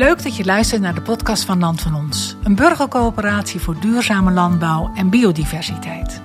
Leuk 0.00 0.22
dat 0.22 0.36
je 0.36 0.44
luistert 0.44 0.80
naar 0.80 0.94
de 0.94 1.02
podcast 1.02 1.44
van 1.44 1.58
Land 1.58 1.80
van 1.80 1.94
Ons. 1.94 2.36
Een 2.42 2.54
burgercoöperatie 2.54 3.60
voor 3.60 3.80
duurzame 3.80 4.30
landbouw 4.30 4.90
en 4.94 5.10
biodiversiteit. 5.10 6.20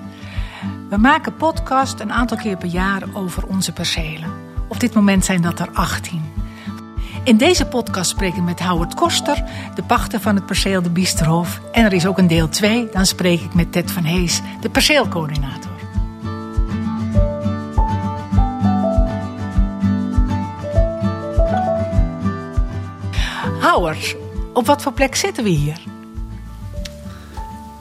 We 0.90 0.97
maken 0.97 1.36
podcast 1.36 1.99
een 1.99 2.12
aantal 2.12 2.38
keer 2.38 2.58
per 2.58 2.67
jaar 2.67 3.03
over 3.13 3.47
onze 3.47 3.72
percelen. 3.72 4.31
Op 4.67 4.79
dit 4.79 4.94
moment 4.94 5.26
zijn 5.26 5.42
dat 5.42 5.60
er 5.60 5.69
18. 5.74 6.22
In 7.24 7.38
deze 7.38 7.65
podcast 7.65 8.10
spreek 8.10 8.35
ik 8.35 8.44
met 8.44 8.60
Howard 8.60 8.94
Koster, 8.94 9.44
de 9.76 9.83
pachter 9.83 10.19
van 10.19 10.35
het 10.35 10.46
perceel 10.46 10.81
de 10.81 10.89
Biesterhof. 10.89 11.62
En 11.71 11.85
er 11.85 11.94
is 11.94 12.05
ook 12.05 12.17
een 12.17 12.28
deel 12.28 12.49
2, 12.49 12.89
dan 12.92 13.05
spreek 13.05 13.42
ik 13.42 13.53
met 13.53 13.71
Ted 13.71 13.92
van 13.92 14.03
Hees, 14.03 14.42
de 14.62 14.69
perceelcoördinator. 14.69 15.65
Op 24.54 24.66
wat 24.66 24.82
voor 24.82 24.92
plek 24.92 25.16
zitten 25.16 25.44
we 25.44 25.50
hier? 25.50 25.78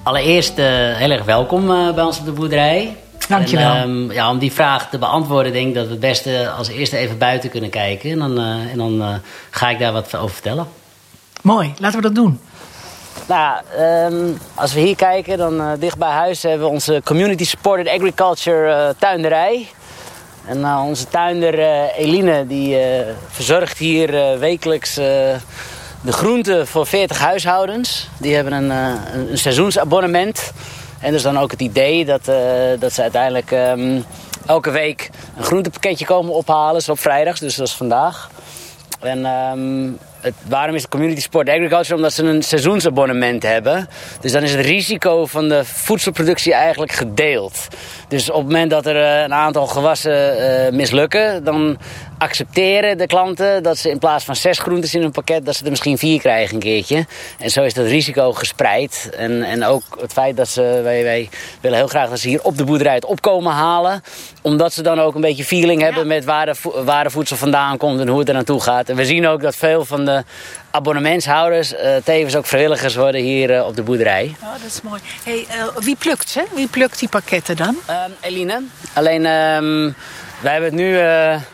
Allereerst 0.03 0.59
uh, 0.59 0.65
heel 0.97 1.11
erg 1.11 1.25
welkom 1.25 1.71
uh, 1.71 1.95
bij 1.95 2.05
ons 2.05 2.19
op 2.19 2.25
de 2.25 2.33
boerderij. 2.33 2.97
Dankjewel. 3.29 3.73
En, 3.73 3.89
um, 3.89 4.13
ja, 4.13 4.31
om 4.31 4.39
die 4.39 4.53
vraag 4.53 4.91
te 4.91 4.99
beantwoorden, 4.99 5.53
denk 5.53 5.69
ik 5.69 5.75
dat 5.75 5.85
we 5.85 5.91
het 5.91 6.01
beste 6.01 6.51
als 6.51 6.69
eerste 6.69 6.97
even 6.97 7.19
buiten 7.19 7.51
kunnen 7.51 7.71
kijken. 7.71 8.11
En 8.11 8.19
dan, 8.19 8.39
uh, 8.39 8.73
en 8.73 8.79
dan 8.79 9.21
ga 9.51 9.71
ik 9.71 9.79
daar 9.79 9.93
wat 9.93 10.17
over 10.17 10.35
vertellen. 10.35 10.67
Mooi, 11.43 11.75
laten 11.79 11.97
we 11.97 12.03
dat 12.03 12.15
doen. 12.15 12.41
Nou, 13.29 13.61
um, 14.13 14.39
als 14.55 14.75
we 14.75 14.81
hier 14.81 14.97
kijken, 14.97 15.39
dan 15.39 15.77
dicht 15.79 15.99
bij 15.99 16.11
huis 16.11 16.43
hebben 16.43 16.67
we 16.67 16.73
onze 16.73 17.01
Community 17.05 17.45
Supported 17.45 17.89
Agriculture 17.89 18.95
tuinderij. 18.99 19.69
En 20.47 20.77
onze 20.77 21.09
tuinder 21.09 21.59
Eline, 21.97 22.47
die 22.47 22.77
verzorgt 23.29 23.79
hier 23.79 24.39
wekelijks 24.39 24.99
de 26.05 26.13
groenten 26.13 26.67
voor 26.67 26.87
40 26.87 27.19
huishoudens. 27.19 28.09
Die 28.19 28.35
hebben 28.35 28.53
een, 28.53 28.71
een, 28.71 29.31
een 29.31 29.39
seizoensabonnement. 29.39 30.53
En 31.01 31.13
dus 31.13 31.23
dan 31.23 31.39
ook 31.39 31.51
het 31.51 31.61
idee 31.61 32.05
dat, 32.05 32.29
uh, 32.29 32.37
dat 32.79 32.93
ze 32.93 33.03
uiteindelijk 33.03 33.51
um, 33.51 34.05
elke 34.47 34.71
week 34.71 35.11
een 35.37 35.45
groentepakketje 35.45 36.05
komen 36.05 36.33
ophalen. 36.33 36.75
Dus 36.75 36.89
op 36.89 36.99
vrijdags, 36.99 37.41
dus 37.41 37.55
dat 37.57 37.67
is 37.67 37.73
vandaag. 37.73 38.31
En 39.01 39.27
um, 39.27 39.99
het, 40.25 40.35
waarom 40.49 40.75
is 40.75 40.83
het 40.83 40.91
Community 40.91 41.21
Sport 41.21 41.49
Agriculture? 41.49 41.95
Omdat 41.95 42.13
ze 42.13 42.23
een 42.23 42.43
seizoensabonnement 42.43 43.43
hebben. 43.43 43.89
Dus 44.21 44.33
dan 44.33 44.43
is 44.43 44.53
het 44.53 44.67
risico 44.67 45.27
van 45.27 45.49
de 45.49 45.65
voedselproductie 45.65 46.55
eigenlijk 46.55 46.93
gedeeld. 46.93 47.69
Dus 48.09 48.31
op 48.31 48.37
het 48.37 48.47
moment 48.47 48.71
dat 48.71 48.87
er 48.87 48.97
uh, 48.97 49.23
een 49.23 49.35
aantal 49.35 49.67
gewassen 49.67 50.37
uh, 50.39 50.73
mislukken, 50.73 51.45
dan 51.45 51.79
accepteren 52.19 52.99
de 52.99 53.07
klanten 53.07 53.63
dat 53.63 53.79
ze 53.79 53.91
in 53.91 53.99
plaats 53.99 54.25
van 54.25 54.37
zes 54.37 54.59
groentes 54.59 54.95
in 54.95 55.03
een 55.03 55.11
pakket, 55.11 55.47
dat 55.47 55.57
ze 55.57 55.65
er 55.65 55.71
misschien 55.71 55.99
vier 55.99 56.21
krijgen 56.21 56.55
een 56.55 56.61
keertje. 56.61 57.07
En 57.39 57.51
zo 57.51 57.63
is 57.63 57.75
dat 57.75 57.87
risico 57.87 58.33
gespreid. 58.33 59.11
En, 59.17 59.43
en 59.43 59.65
ook 59.65 59.83
het 60.01 60.13
feit 60.13 60.37
dat 60.37 60.49
ze, 60.49 60.81
wij, 60.83 61.03
wij 61.03 61.29
willen 61.61 61.79
heel 61.79 61.87
graag 61.87 62.09
dat 62.09 62.19
ze 62.19 62.29
hier 62.29 62.43
op 62.43 62.57
de 62.57 62.65
boerderij 62.65 62.95
het 62.95 63.05
opkomen 63.05 63.53
halen. 63.53 64.03
Omdat 64.43 64.73
ze 64.73 64.83
dan 64.83 65.01
ook 65.01 65.15
een 65.15 65.21
beetje 65.21 65.45
feeling 65.45 65.83
hebben 65.83 66.03
ja. 66.03 66.09
met 66.09 66.25
waar 66.25 66.47
de, 66.47 66.55
waar 66.85 67.05
de 67.05 67.11
voedsel 67.11 67.37
vandaan 67.37 67.77
komt 67.77 68.01
en 68.01 68.09
hoe 68.09 68.19
het 68.19 68.29
er 68.29 68.35
naartoe 68.35 68.61
gaat. 68.61 68.89
En 68.89 68.97
we 68.97 69.05
zien 69.05 69.27
ook 69.27 69.43
dat 69.43 69.57
veel 69.57 69.85
van 69.85 70.05
de 70.05 70.14
abonnementshouders 70.71 71.73
uh, 71.73 71.97
tevens 72.05 72.37
ook 72.37 72.47
vrijwilligers 72.47 72.95
worden 72.95 73.21
hier 73.21 73.51
uh, 73.51 73.67
op 73.67 73.77
de 73.77 73.83
boerderij. 73.83 74.37
Oh, 74.43 74.53
dat 74.53 74.71
is 74.71 74.83
mooi. 74.83 75.01
Hey, 75.25 75.47
wie 75.79 75.97
plukt 75.97 76.29
ze? 76.29 76.45
Wie 76.55 76.69
plukt 76.69 76.99
die 76.99 77.09
pakketten 77.09 77.57
dan? 77.57 77.77
Um, 77.91 78.15
Eline. 78.21 78.63
Alleen, 78.93 79.27
um, 79.27 79.95
wij 80.41 80.53
hebben 80.53 80.71
het 80.71 80.79
nu... 80.79 80.93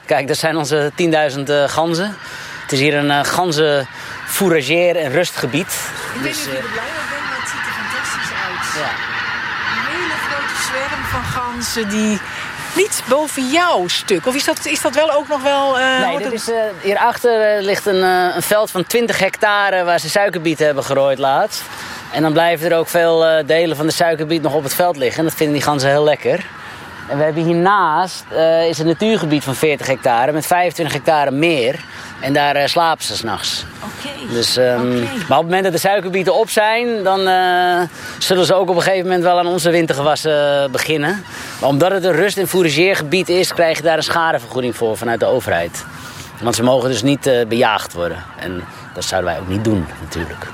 kijk, 0.07 0.29
dat 0.29 0.37
zijn 0.37 0.57
onze 0.57 0.93
10.000 1.37 1.41
uh, 1.49 1.69
ganzen. 1.69 2.17
Het 2.63 2.79
is 2.79 2.85
hier 2.85 2.95
een 2.95 3.11
uh, 3.11 3.25
ganzen 3.25 3.89
fourageer- 4.27 4.97
en 4.97 5.11
rustgebied. 5.11 5.73
Ik 6.15 6.21
weet 6.21 6.23
niet 6.23 6.33
of 6.33 6.45
je 6.45 6.59
er 6.59 6.71
blij 6.73 6.91
mee 6.97 7.07
bent, 7.13 7.27
maar 7.31 7.39
het 7.41 7.49
ziet 7.53 7.67
er 7.69 7.77
fantastisch 7.83 8.33
uit. 8.45 8.65
Ja. 8.83 8.93
Een 9.73 9.85
hele 9.95 10.17
grote 10.27 10.57
zwerm 10.69 11.03
van 11.15 11.25
ganzen 11.25 11.89
die 11.89 12.21
niet 12.77 13.03
boven 13.09 13.51
jouw 13.51 13.89
stuk. 13.89 14.27
Of 14.27 14.35
is 14.35 14.45
dat, 14.45 14.67
is 14.67 14.81
dat 14.81 14.95
wel 14.95 15.13
ook 15.13 15.29
nog 15.29 15.43
wel... 15.43 15.79
Uh, 15.79 16.07
nee, 16.07 16.19
dit 16.19 16.33
is, 16.33 16.49
uh, 16.49 16.57
hierachter 16.81 17.57
uh, 17.57 17.63
ligt 17.63 17.87
een, 17.87 18.03
een, 18.03 18.43
veld 18.43 18.71
van 18.71 18.87
20 18.87 19.19
hectare 19.19 19.85
waar 19.85 19.99
ze 20.01 20.09
suikerbieten 20.09 20.67
hebben 20.67 20.85
gerooid 20.85 21.19
laatst. 21.19 21.63
En 22.13 22.23
dan 22.23 22.33
blijven 22.33 22.71
er 22.71 22.77
ook 22.77 22.89
veel 22.89 23.47
delen 23.47 23.77
van 23.77 23.87
de 23.87 23.93
suikerbiet 23.93 24.43
nog 24.43 24.55
op 24.55 24.63
het 24.63 24.75
veld 24.75 24.97
liggen. 24.97 25.19
En 25.19 25.25
dat 25.25 25.35
vinden 25.35 25.55
die 25.55 25.65
ganzen 25.65 25.91
heel 25.91 26.05
lekker. 26.05 26.47
En 27.11 27.19
we 27.19 27.25
hebben 27.25 27.45
hiernaast 27.45 28.25
uh, 28.33 28.69
is 28.69 28.79
een 28.79 28.87
natuurgebied 28.87 29.45
van 29.45 29.55
40 29.55 29.87
hectare 29.87 30.33
met 30.33 30.47
25 30.47 30.95
hectare 30.95 31.31
meer. 31.31 31.85
En 32.21 32.33
daar 32.33 32.57
uh, 32.57 32.67
slapen 32.67 33.05
ze 33.05 33.17
s'nachts. 33.17 33.65
Oké. 33.77 34.09
Okay. 34.09 34.35
Dus, 34.35 34.57
um, 34.57 34.65
okay. 34.65 35.01
Maar 35.01 35.15
op 35.19 35.29
het 35.29 35.39
moment 35.45 35.63
dat 35.63 35.73
de 35.73 35.79
suikerbieten 35.79 36.35
op 36.35 36.51
zijn, 36.51 37.03
dan 37.03 37.29
uh, 37.29 37.81
zullen 38.19 38.45
ze 38.47 38.55
ook 38.55 38.69
op 38.69 38.77
een 38.77 38.83
gegeven 38.83 39.07
moment 39.07 39.23
wel 39.23 39.39
aan 39.39 39.47
onze 39.47 39.71
wintergewassen 39.71 40.71
beginnen. 40.71 41.25
Maar 41.61 41.69
omdat 41.69 41.91
het 41.91 42.05
een 42.05 42.13
rust- 42.13 42.39
en 42.39 42.49
fourageergebied 42.49 43.29
is, 43.29 43.55
krijg 43.55 43.77
je 43.77 43.83
daar 43.83 43.97
een 43.97 44.03
schadevergoeding 44.03 44.77
voor 44.77 44.97
vanuit 44.97 45.21
de 45.21 45.27
overheid. 45.27 45.85
Want 46.41 46.55
ze 46.55 46.63
mogen 46.63 46.89
dus 46.89 47.03
niet 47.03 47.31
bejaagd 47.49 47.93
worden. 47.93 48.25
En 48.39 48.65
dat 48.95 49.05
zouden 49.05 49.31
wij 49.31 49.41
ook 49.41 49.49
niet 49.49 49.65
doen, 49.65 49.87
natuurlijk. 50.01 50.47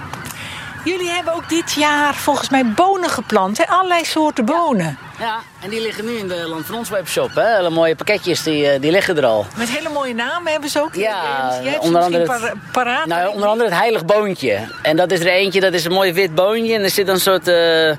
Jullie 0.85 1.11
hebben 1.11 1.35
ook 1.35 1.49
dit 1.49 1.73
jaar 1.73 2.15
volgens 2.15 2.49
mij 2.49 2.67
bonen 2.67 3.11
geplant, 3.11 3.59
hè? 3.59 3.67
allerlei 3.67 4.05
soorten 4.05 4.45
bonen. 4.45 4.99
Ja. 5.19 5.39
en 5.61 5.71
die 5.71 5.81
liggen 5.81 6.05
nu 6.05 6.13
in 6.13 6.29
de 6.29 6.49
Land 6.49 6.67
van 6.67 6.75
Ons 6.75 6.89
webshop. 6.89 7.35
Hè? 7.35 7.57
Hele 7.57 7.71
mooie 7.71 7.95
pakketjes, 7.97 8.43
die, 8.43 8.79
die 8.79 8.91
liggen 8.91 9.17
er 9.17 9.25
al. 9.25 9.47
Met 9.57 9.69
hele 9.69 9.89
mooie 9.89 10.15
namen 10.15 10.53
hebben 10.53 10.71
ze 10.71 10.81
ook. 10.81 10.95
Ja, 10.95 11.59
Jij 11.63 11.79
onder 11.79 12.03
andere, 12.03 12.33
het, 12.33 12.55
paraat. 12.73 13.07
Nou, 13.07 13.35
onder 13.35 13.49
andere 13.49 13.71
het 13.71 13.79
heilig 13.79 14.05
boontje. 14.05 14.59
En 14.83 14.97
dat 14.97 15.11
is 15.11 15.21
er 15.21 15.27
eentje, 15.27 15.61
dat 15.61 15.73
is 15.73 15.85
een 15.85 15.93
mooi 15.93 16.13
wit 16.13 16.35
boontje. 16.35 16.75
En 16.75 16.83
er 16.83 16.91
zit 16.91 17.09
een 17.09 17.21
soort 17.21 17.49
uh, 17.49 17.93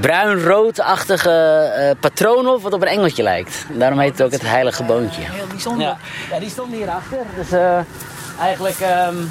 bruin-roodachtige 0.00 1.72
uh, 1.78 1.90
patroon 2.00 2.48
op, 2.48 2.62
wat 2.62 2.72
op 2.72 2.82
een 2.82 2.88
engeltje 2.88 3.22
lijkt. 3.22 3.66
Daarom 3.70 3.98
heet 3.98 4.10
het 4.18 4.22
ook 4.22 4.32
het 4.32 4.42
heilige 4.42 4.82
boontje. 4.82 5.22
Heel 5.22 5.46
bijzonder. 5.46 5.86
Ja, 5.86 5.98
ja 6.30 6.38
die 6.38 6.50
stond 6.50 6.72
hierachter. 6.72 7.18
Dus 7.36 7.50
uh, 7.52 7.78
eigenlijk... 8.40 8.76
Um, 9.08 9.30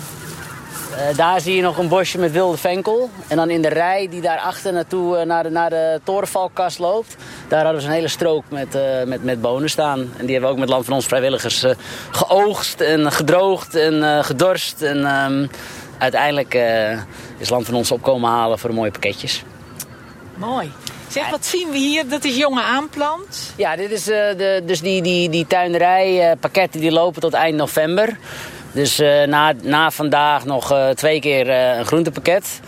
uh, 0.93 1.17
daar 1.17 1.41
zie 1.41 1.55
je 1.55 1.61
nog 1.61 1.77
een 1.77 1.87
bosje 1.87 2.17
met 2.17 2.31
wilde 2.31 2.57
venkel. 2.57 3.09
En 3.27 3.37
dan 3.37 3.49
in 3.49 3.61
de 3.61 3.67
rij 3.67 4.07
die 4.09 4.21
daarachter 4.21 4.73
naartoe 4.73 5.17
uh, 5.17 5.23
naar, 5.23 5.43
de, 5.43 5.49
naar 5.49 5.69
de 5.69 6.01
torenvalkast 6.03 6.79
loopt... 6.79 7.15
daar 7.47 7.63
hadden 7.63 7.81
we 7.81 7.87
een 7.87 7.93
hele 7.93 8.07
strook 8.07 8.43
met, 8.49 8.75
uh, 8.75 9.03
met, 9.03 9.23
met 9.23 9.41
bonen 9.41 9.69
staan. 9.69 9.99
En 9.99 10.25
die 10.25 10.31
hebben 10.31 10.49
we 10.49 10.55
ook 10.55 10.57
met 10.57 10.69
Land 10.69 10.85
van 10.85 10.93
Ons 10.93 11.05
vrijwilligers 11.05 11.65
geoogst 12.11 12.81
en 12.81 13.11
gedroogd 13.11 13.75
en 13.75 14.23
gedorst. 14.23 14.81
En 14.81 15.23
um, 15.23 15.49
uiteindelijk 15.97 16.57
is 17.37 17.49
Land 17.49 17.65
van 17.65 17.75
Ons 17.75 17.91
opkomen 17.91 18.29
halen 18.29 18.59
voor 18.59 18.69
de 18.69 18.75
mooie 18.75 18.91
pakketjes. 18.91 19.43
Mooi. 20.35 20.71
Zeg, 21.07 21.29
wat 21.29 21.45
zien 21.45 21.69
we 21.69 21.77
hier? 21.77 22.09
Dat 22.09 22.23
is 22.23 22.35
jonge 22.35 22.61
aanplant. 22.61 23.53
Ja, 23.55 23.75
dit 23.75 23.91
is 23.91 24.03
de, 24.03 24.61
dus 24.65 24.81
die, 24.81 25.01
die, 25.01 25.29
die 25.29 25.47
tuinerij 25.47 26.35
pakketten 26.39 26.79
die 26.79 26.91
lopen 26.91 27.21
tot 27.21 27.33
eind 27.33 27.55
november. 27.55 28.17
Dus 28.73 28.99
uh, 28.99 29.23
na, 29.23 29.53
na 29.61 29.91
vandaag 29.91 30.45
nog 30.45 30.71
uh, 30.71 30.89
twee 30.89 31.19
keer 31.19 31.47
uh, 31.47 31.77
een 31.77 31.85
groentepakket. 31.85 32.59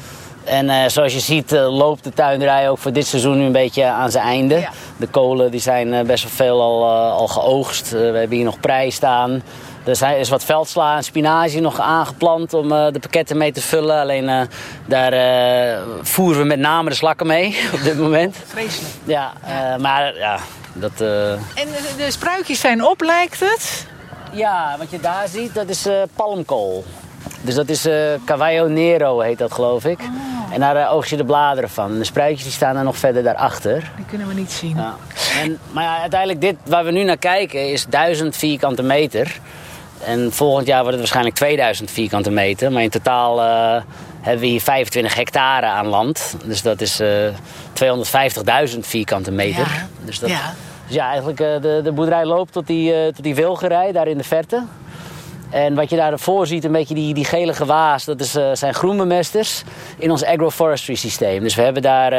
En 0.43 0.91
zoals 0.91 1.13
je 1.13 1.19
ziet 1.19 1.51
loopt 1.51 2.03
de 2.03 2.13
tuinderij 2.13 2.69
ook 2.69 2.77
voor 2.77 2.93
dit 2.93 3.07
seizoen 3.07 3.37
nu 3.37 3.45
een 3.45 3.51
beetje 3.51 3.85
aan 3.85 4.11
zijn 4.11 4.25
einde. 4.25 4.55
Ja. 4.55 4.69
De 4.97 5.07
kolen 5.07 5.51
die 5.51 5.59
zijn 5.59 6.05
best 6.05 6.23
wel 6.23 6.31
veel 6.31 6.61
al, 6.61 6.89
al 7.09 7.27
geoogst. 7.27 7.89
we 7.89 7.97
hebben 7.97 8.31
hier 8.35 8.45
nog 8.45 8.59
prei 8.59 8.91
staan. 8.91 9.43
Er 9.83 10.17
is 10.19 10.29
wat 10.29 10.43
veldsla 10.43 10.95
en 10.95 11.03
spinazie 11.03 11.61
nog 11.61 11.79
aangeplant 11.79 12.53
om 12.53 12.69
de 12.69 12.99
pakketten 13.01 13.37
mee 13.37 13.51
te 13.51 13.61
vullen. 13.61 13.99
Alleen 13.99 14.47
daar 14.85 15.13
voeren 16.01 16.41
we 16.41 16.47
met 16.47 16.59
name 16.59 16.89
de 16.89 16.95
slakken 16.95 17.27
mee 17.27 17.57
op 17.73 17.83
dit 17.83 17.97
moment. 17.97 18.37
Vreselijk. 18.45 18.93
Ja, 19.03 19.33
maar 19.79 20.17
ja, 20.17 20.39
dat... 20.73 20.91
En 20.99 21.39
de, 21.55 21.93
de 21.97 22.11
spruitjes 22.11 22.59
zijn 22.59 22.85
op, 22.85 23.01
lijkt 23.01 23.39
het? 23.39 23.93
Ja, 24.35 24.75
wat 24.77 24.91
je 24.91 24.99
daar 24.99 25.27
ziet, 25.27 25.53
dat 25.53 25.69
is 25.69 25.87
uh, 25.87 26.01
palmkool. 26.15 26.85
Dus 27.41 27.55
dat 27.55 27.69
is 27.69 27.85
uh, 27.85 27.93
Cavallo 28.25 28.67
Nero, 28.67 29.19
heet 29.19 29.37
dat 29.37 29.53
geloof 29.53 29.85
ik. 29.85 29.99
Oh. 29.99 30.53
En 30.53 30.59
daar 30.59 30.75
uh, 30.75 30.93
oogst 30.93 31.09
je 31.09 31.17
de 31.17 31.25
bladeren 31.25 31.69
van. 31.69 31.97
De 31.97 32.03
spruitjes 32.03 32.43
die 32.43 32.51
staan 32.51 32.75
er 32.75 32.83
nog 32.83 32.97
verder 32.97 33.23
daarachter. 33.23 33.91
Die 33.95 34.05
kunnen 34.05 34.27
we 34.27 34.33
niet 34.33 34.51
zien. 34.51 34.75
Ja. 34.75 34.95
En, 35.41 35.59
maar 35.71 35.83
ja, 35.83 35.99
uiteindelijk 35.99 36.41
dit 36.41 36.55
waar 36.65 36.85
we 36.85 36.91
nu 36.91 37.03
naar 37.03 37.17
kijken 37.17 37.71
is 37.71 37.85
1000 37.89 38.35
vierkante 38.35 38.83
meter. 38.83 39.39
En 40.05 40.33
volgend 40.33 40.67
jaar 40.67 40.77
wordt 40.77 40.91
het 40.91 40.99
waarschijnlijk 40.99 41.35
2000 41.35 41.91
vierkante 41.91 42.31
meter. 42.31 42.71
Maar 42.71 42.81
in 42.81 42.89
totaal 42.89 43.39
uh, 43.39 43.81
hebben 44.21 44.41
we 44.41 44.47
hier 44.47 44.61
25 44.61 45.15
hectare 45.15 45.65
aan 45.65 45.87
land. 45.87 46.35
Dus 46.45 46.61
dat 46.61 46.81
is 46.81 47.01
250.000 47.01 48.79
vierkante 48.79 49.31
meter. 49.31 49.67
Ja. 49.67 49.87
Dus 50.05 50.19
dat, 50.19 50.29
ja. 50.29 50.53
Dus 50.85 50.95
ja, 50.95 51.07
eigenlijk 51.07 51.37
de, 51.37 51.81
de 51.83 51.91
boerderij 51.91 52.25
loopt 52.25 52.51
tot 52.51 52.67
die, 52.67 53.11
tot 53.11 53.23
die 53.23 53.35
wilgerij 53.35 53.91
daar 53.91 54.07
in 54.07 54.17
de 54.17 54.23
verte. 54.23 54.63
En 55.49 55.75
wat 55.75 55.89
je 55.89 55.95
daarvoor 55.95 56.47
ziet, 56.47 56.63
een 56.63 56.71
beetje 56.71 56.95
die, 56.95 57.13
die 57.13 57.25
gele 57.25 57.53
gewaas, 57.53 58.05
dat 58.05 58.19
is, 58.19 58.35
uh, 58.35 58.49
zijn 58.53 58.73
groenbemesters 58.73 59.63
in 59.97 60.11
ons 60.11 60.25
agroforestry 60.25 60.95
systeem. 60.95 61.43
Dus 61.43 61.55
we 61.55 61.61
hebben 61.61 61.81
daar 61.81 62.13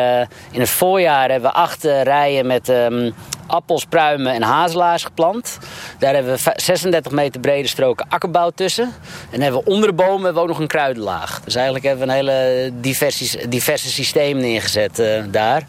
in 0.50 0.60
het 0.60 0.70
voorjaar 0.70 1.30
hebben 1.30 1.50
we 1.50 1.56
acht 1.56 1.84
rijen 1.84 2.46
met 2.46 2.68
um, 2.68 3.14
appels, 3.46 3.84
pruimen 3.84 4.32
en 4.32 4.42
hazelaars 4.42 5.04
geplant. 5.04 5.58
Daar 5.98 6.14
hebben 6.14 6.34
we 6.34 6.52
36 6.56 7.12
meter 7.12 7.40
brede 7.40 7.68
stroken 7.68 8.06
akkerbouw 8.08 8.50
tussen. 8.50 8.92
En 9.30 9.40
hebben 9.40 9.60
we 9.64 9.70
onder 9.70 9.88
de 9.88 9.94
bomen 9.94 10.24
hebben 10.24 10.34
we 10.34 10.40
ook 10.40 10.48
nog 10.48 10.58
een 10.58 10.66
kruidenlaag. 10.66 11.40
Dus 11.44 11.54
eigenlijk 11.54 11.84
hebben 11.84 12.06
we 12.06 12.12
een 12.12 12.18
hele 12.18 12.70
diverse, 12.80 13.48
diverse 13.48 13.88
systeem 13.88 14.36
neergezet 14.36 15.02
daar. 15.30 15.66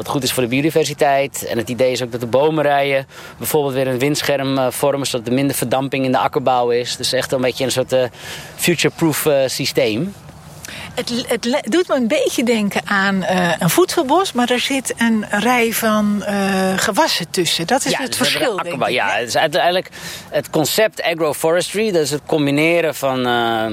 Wat 0.00 0.08
goed 0.08 0.22
is 0.22 0.32
voor 0.32 0.42
de 0.42 0.48
biodiversiteit. 0.48 1.46
En 1.46 1.58
het 1.58 1.68
idee 1.68 1.92
is 1.92 2.02
ook 2.02 2.12
dat 2.12 2.20
de 2.20 2.26
bomenrijen 2.26 3.06
bijvoorbeeld 3.38 3.74
weer 3.74 3.86
een 3.86 3.98
windscherm 3.98 4.58
uh, 4.58 4.70
vormen, 4.70 5.06
zodat 5.06 5.26
er 5.26 5.32
minder 5.32 5.56
verdamping 5.56 6.04
in 6.04 6.12
de 6.12 6.18
akkerbouw 6.18 6.70
is. 6.70 6.96
Dus 6.96 7.12
echt 7.12 7.32
een 7.32 7.40
beetje 7.40 7.64
een 7.64 7.70
soort 7.70 7.92
uh, 7.92 8.04
future-proof 8.56 9.24
uh, 9.24 9.34
systeem. 9.46 10.14
Het, 10.94 11.24
het, 11.28 11.42
doet 11.62 11.88
me 11.88 11.94
een 11.94 12.08
beetje 12.08 12.44
denken 12.44 12.80
aan 12.84 13.16
uh, 13.16 13.52
een 13.58 13.70
voedselbos, 13.70 14.32
maar 14.32 14.50
er 14.50 14.60
zit 14.60 14.94
een 14.98 15.26
rij 15.30 15.72
van 15.72 16.24
uh, 16.28 16.78
gewassen 16.78 17.30
tussen. 17.30 17.66
Dat 17.66 17.84
is 17.84 17.92
ja, 17.92 17.98
het 17.98 18.06
dus 18.06 18.16
verschil, 18.16 18.56
de 18.56 18.62
denk 18.62 18.82
ik. 18.82 18.88
Ja, 18.88 19.08
het 19.10 19.28
is 19.28 19.36
uiteindelijk 19.36 19.88
het 20.30 20.50
concept 20.50 21.02
agroforestry. 21.02 21.90
Dat 21.90 22.02
is 22.02 22.10
het 22.10 22.22
combineren 22.26 22.94
van 22.94 23.26
uh, 23.26 23.66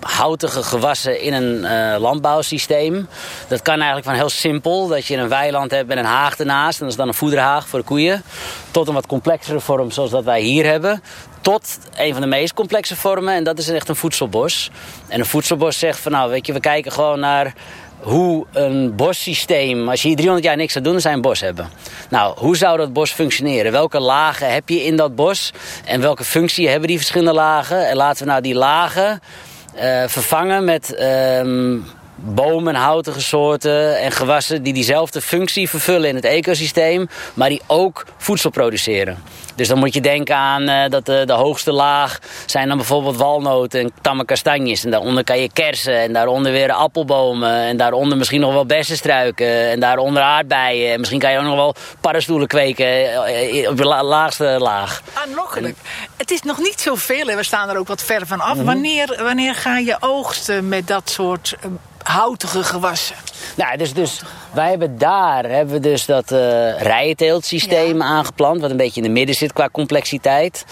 houtige 0.00 0.62
gewassen 0.62 1.20
in 1.20 1.32
een 1.32 1.64
uh, 1.64 2.00
landbouwsysteem. 2.00 3.08
Dat 3.48 3.62
kan 3.62 3.74
eigenlijk 3.74 4.04
van 4.04 4.14
heel 4.14 4.28
simpel, 4.28 4.88
dat 4.88 5.06
je 5.06 5.16
een 5.16 5.28
weiland 5.28 5.70
hebt 5.70 5.88
met 5.88 5.98
een 5.98 6.04
haag 6.04 6.38
ernaast. 6.38 6.78
En 6.78 6.80
dat 6.80 6.90
is 6.90 6.96
dan 6.96 7.08
een 7.08 7.14
voederhaag 7.14 7.68
voor 7.68 7.78
de 7.78 7.84
koeien. 7.84 8.22
Tot 8.70 8.88
een 8.88 8.94
wat 8.94 9.06
complexere 9.06 9.60
vorm 9.60 9.90
zoals 9.90 10.10
dat 10.10 10.24
wij 10.24 10.40
hier 10.40 10.66
hebben. 10.66 11.02
Tot 11.40 11.78
een 11.96 12.12
van 12.12 12.20
de 12.20 12.28
meest 12.28 12.54
complexe 12.54 12.96
vormen 12.96 13.34
en 13.34 13.44
dat 13.44 13.58
is 13.58 13.68
echt 13.68 13.88
een 13.88 13.96
voedselbos. 13.96 14.70
En 15.08 15.20
een 15.20 15.26
voedselbos 15.26 15.78
zegt 15.78 15.98
van 15.98 16.12
nou 16.12 16.30
weet 16.30 16.46
je, 16.46 16.52
we 16.52 16.60
kijken 16.60 16.92
gewoon 16.92 17.20
naar 17.20 17.54
hoe 18.00 18.46
een 18.52 18.96
bossysteem, 18.96 19.88
als 19.88 20.02
je 20.02 20.06
hier 20.08 20.16
300 20.16 20.46
jaar 20.46 20.56
niks 20.56 20.72
zou 20.72 20.84
doen, 20.84 20.92
dan 20.92 21.02
zou 21.02 21.14
je 21.14 21.20
een 21.20 21.28
bos 21.28 21.40
hebben. 21.40 21.70
Nou, 22.10 22.38
hoe 22.38 22.56
zou 22.56 22.76
dat 22.76 22.92
bos 22.92 23.10
functioneren? 23.10 23.72
Welke 23.72 24.00
lagen 24.00 24.52
heb 24.52 24.68
je 24.68 24.84
in 24.84 24.96
dat 24.96 25.14
bos? 25.14 25.52
En 25.84 26.00
welke 26.00 26.24
functie 26.24 26.68
hebben 26.68 26.88
die 26.88 26.96
verschillende 26.96 27.32
lagen? 27.32 27.88
En 27.88 27.96
laten 27.96 28.24
we 28.24 28.30
nou 28.30 28.42
die 28.42 28.54
lagen 28.54 29.20
vervangen 30.06 30.64
met 30.64 31.00
um, 31.00 31.84
bomen 32.20 32.74
en 32.74 32.80
houtige 32.80 33.20
soorten 33.20 33.98
en 33.98 34.12
gewassen 34.12 34.62
die 34.62 34.72
diezelfde 34.72 35.20
functie 35.20 35.68
vervullen 35.68 36.08
in 36.08 36.14
het 36.14 36.24
ecosysteem, 36.24 37.08
maar 37.34 37.48
die 37.48 37.62
ook 37.66 38.06
voedsel 38.16 38.50
produceren. 38.50 39.18
Dus 39.60 39.68
dan 39.68 39.78
moet 39.78 39.94
je 39.94 40.00
denken 40.00 40.36
aan 40.36 40.68
uh, 40.68 40.88
dat 40.88 41.06
de, 41.06 41.22
de, 41.26 41.32
hoogste 41.32 41.72
laag 41.72 42.18
zijn 42.46 42.68
dan 42.68 42.76
bijvoorbeeld 42.76 43.16
walnoten 43.16 43.80
en 43.80 43.92
tamme 44.00 44.24
kastanjes. 44.24 44.84
En 44.84 44.90
daaronder 44.90 45.24
kan 45.24 45.40
je 45.40 45.50
kersen 45.52 45.98
en 45.98 46.12
daaronder 46.12 46.52
weer 46.52 46.72
appelbomen. 46.72 47.52
En 47.52 47.76
daaronder 47.76 48.18
misschien 48.18 48.40
nog 48.40 48.52
wel 48.52 48.66
bessenstruiken 48.66 49.70
en 49.70 49.80
daaronder 49.80 50.22
aardbeien. 50.22 50.92
En 50.92 50.98
misschien 50.98 51.20
kan 51.20 51.32
je 51.32 51.38
ook 51.38 51.44
nog 51.44 51.54
wel 51.54 51.74
paddenstoelen 52.00 52.48
kweken 52.48 53.18
op 53.68 53.76
de 53.76 53.84
la 53.84 54.04
laagste 54.04 54.44
laag. 54.58 55.02
Aanlokkelijk. 55.14 55.76
Het 56.16 56.30
is 56.30 56.42
nog 56.42 56.58
niet 56.58 56.80
zoveel 56.80 57.28
en 57.28 57.36
we 57.36 57.44
staan 57.44 57.68
er 57.68 57.76
ook 57.76 57.88
wat 57.88 58.02
ver 58.02 58.26
van 58.26 58.40
af. 58.40 58.52
Mm 58.52 58.56
-hmm. 58.56 58.66
wanneer, 58.66 59.18
wanneer 59.22 59.54
ga 59.54 59.78
je 59.78 59.96
oogsten 60.00 60.68
met 60.68 60.86
dat 60.86 61.10
soort 61.10 61.56
houtige 62.10 62.62
gewassen? 62.62 63.16
Nou, 63.56 63.76
dus, 63.76 63.92
dus 63.92 64.20
wij 64.52 64.68
hebben 64.68 64.98
daar 64.98 65.44
hebben 65.44 65.74
we 65.74 65.80
dus 65.80 66.06
dat 66.06 66.32
uh, 66.32 66.80
rijenteeltsysteem 66.80 67.96
ja. 67.96 68.04
aangeplant, 68.04 68.60
wat 68.60 68.70
een 68.70 68.76
beetje 68.76 69.00
in 69.00 69.06
de 69.06 69.12
midden 69.12 69.34
zit 69.34 69.52
qua 69.52 69.68
complexiteit. 69.72 70.64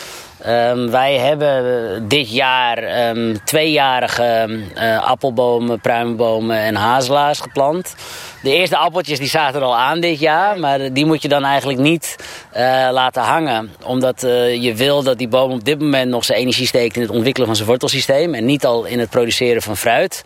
Um, 0.46 0.90
wij 0.90 1.14
hebben 1.14 2.08
dit 2.08 2.32
jaar 2.32 3.08
um, 3.08 3.44
tweejarige 3.44 4.61
uh, 4.75 5.08
appelbomen, 5.08 5.81
pruimbomen 5.81 6.56
en 6.56 6.75
hazelaars 6.75 7.40
geplant. 7.40 7.94
De 8.43 8.55
eerste 8.55 8.76
appeltjes 8.76 9.19
die 9.19 9.29
zaten 9.29 9.61
er 9.61 9.67
al 9.67 9.76
aan 9.76 10.00
dit 10.00 10.19
jaar, 10.19 10.58
maar 10.58 10.93
die 10.93 11.06
moet 11.06 11.23
je 11.23 11.29
dan 11.29 11.44
eigenlijk 11.44 11.79
niet 11.79 12.17
uh, 12.56 12.88
laten 12.93 13.23
hangen. 13.23 13.73
Omdat 13.85 14.23
uh, 14.23 14.62
je 14.62 14.75
wil 14.75 15.02
dat 15.02 15.19
die 15.19 15.29
boom 15.29 15.52
op 15.52 15.64
dit 15.64 15.81
moment 15.81 16.11
nog 16.11 16.25
zijn 16.25 16.38
energie 16.38 16.67
steekt 16.67 16.96
in 16.96 17.02
het 17.02 17.11
ontwikkelen 17.11 17.46
van 17.46 17.56
zijn 17.56 17.69
wortelsysteem 17.69 18.35
en 18.35 18.44
niet 18.44 18.67
al 18.67 18.85
in 18.85 18.99
het 18.99 19.11
produceren 19.11 19.62
van 19.62 19.76
fruit. 19.76 20.25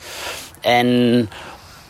En 0.63 1.29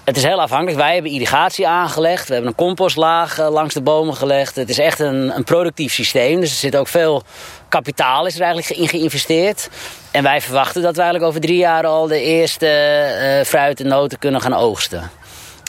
het 0.04 0.16
is 0.16 0.22
heel 0.22 0.40
afhankelijk. 0.40 0.76
Wij 0.76 0.94
hebben 0.94 1.12
irrigatie 1.12 1.68
aangelegd. 1.68 2.26
We 2.28 2.32
hebben 2.32 2.50
een 2.50 2.56
compostlaag 2.56 3.38
uh, 3.38 3.50
langs 3.50 3.74
de 3.74 3.82
bomen 3.82 4.14
gelegd. 4.14 4.56
Het 4.56 4.68
is 4.68 4.78
echt 4.78 4.98
een, 4.98 5.36
een 5.36 5.44
productief 5.44 5.92
systeem. 5.92 6.40
Dus 6.40 6.50
er 6.50 6.56
zit 6.56 6.76
ook 6.76 6.88
veel 6.88 7.22
kapitaal 7.68 8.26
is 8.26 8.34
er 8.34 8.42
eigenlijk 8.42 8.80
in 8.80 8.88
geïnvesteerd. 8.88 9.68
En 10.10 10.22
wij 10.22 10.40
verwachten 10.40 10.82
dat 10.82 10.96
we 10.96 11.02
eigenlijk 11.02 11.30
over 11.30 11.40
drie 11.40 11.56
jaar 11.56 11.86
al 11.86 12.06
de 12.06 12.20
eerste 12.20 12.66
uh, 12.66 13.44
fruit 13.44 13.80
en 13.80 13.88
noten 13.88 14.18
kunnen 14.18 14.40
gaan 14.40 14.54
oogsten. 14.54 15.10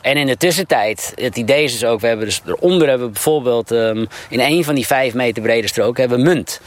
En 0.02 0.18
in 0.18 0.28
de 0.28 0.38
tussentijd, 0.38 1.12
het 1.16 1.38
idee 1.38 1.64
is 1.64 1.72
dus 1.72 1.86
ook, 1.86 2.00
we 2.00 2.08
hebben 2.08 2.26
dus 2.26 2.42
eronder 2.46 2.88
hebben 2.88 3.08
we 3.08 3.14
bijvoorbeeld 3.14 3.72
um, 3.72 4.08
in 4.30 4.40
een 4.40 4.64
van 4.64 4.76
die 4.76 4.86
vijf 4.86 5.14
meter 5.14 5.44
brede 5.44 5.68
stroken 5.68 6.02
hebben 6.02 6.18
we 6.18 6.24
munt. 6.24 6.62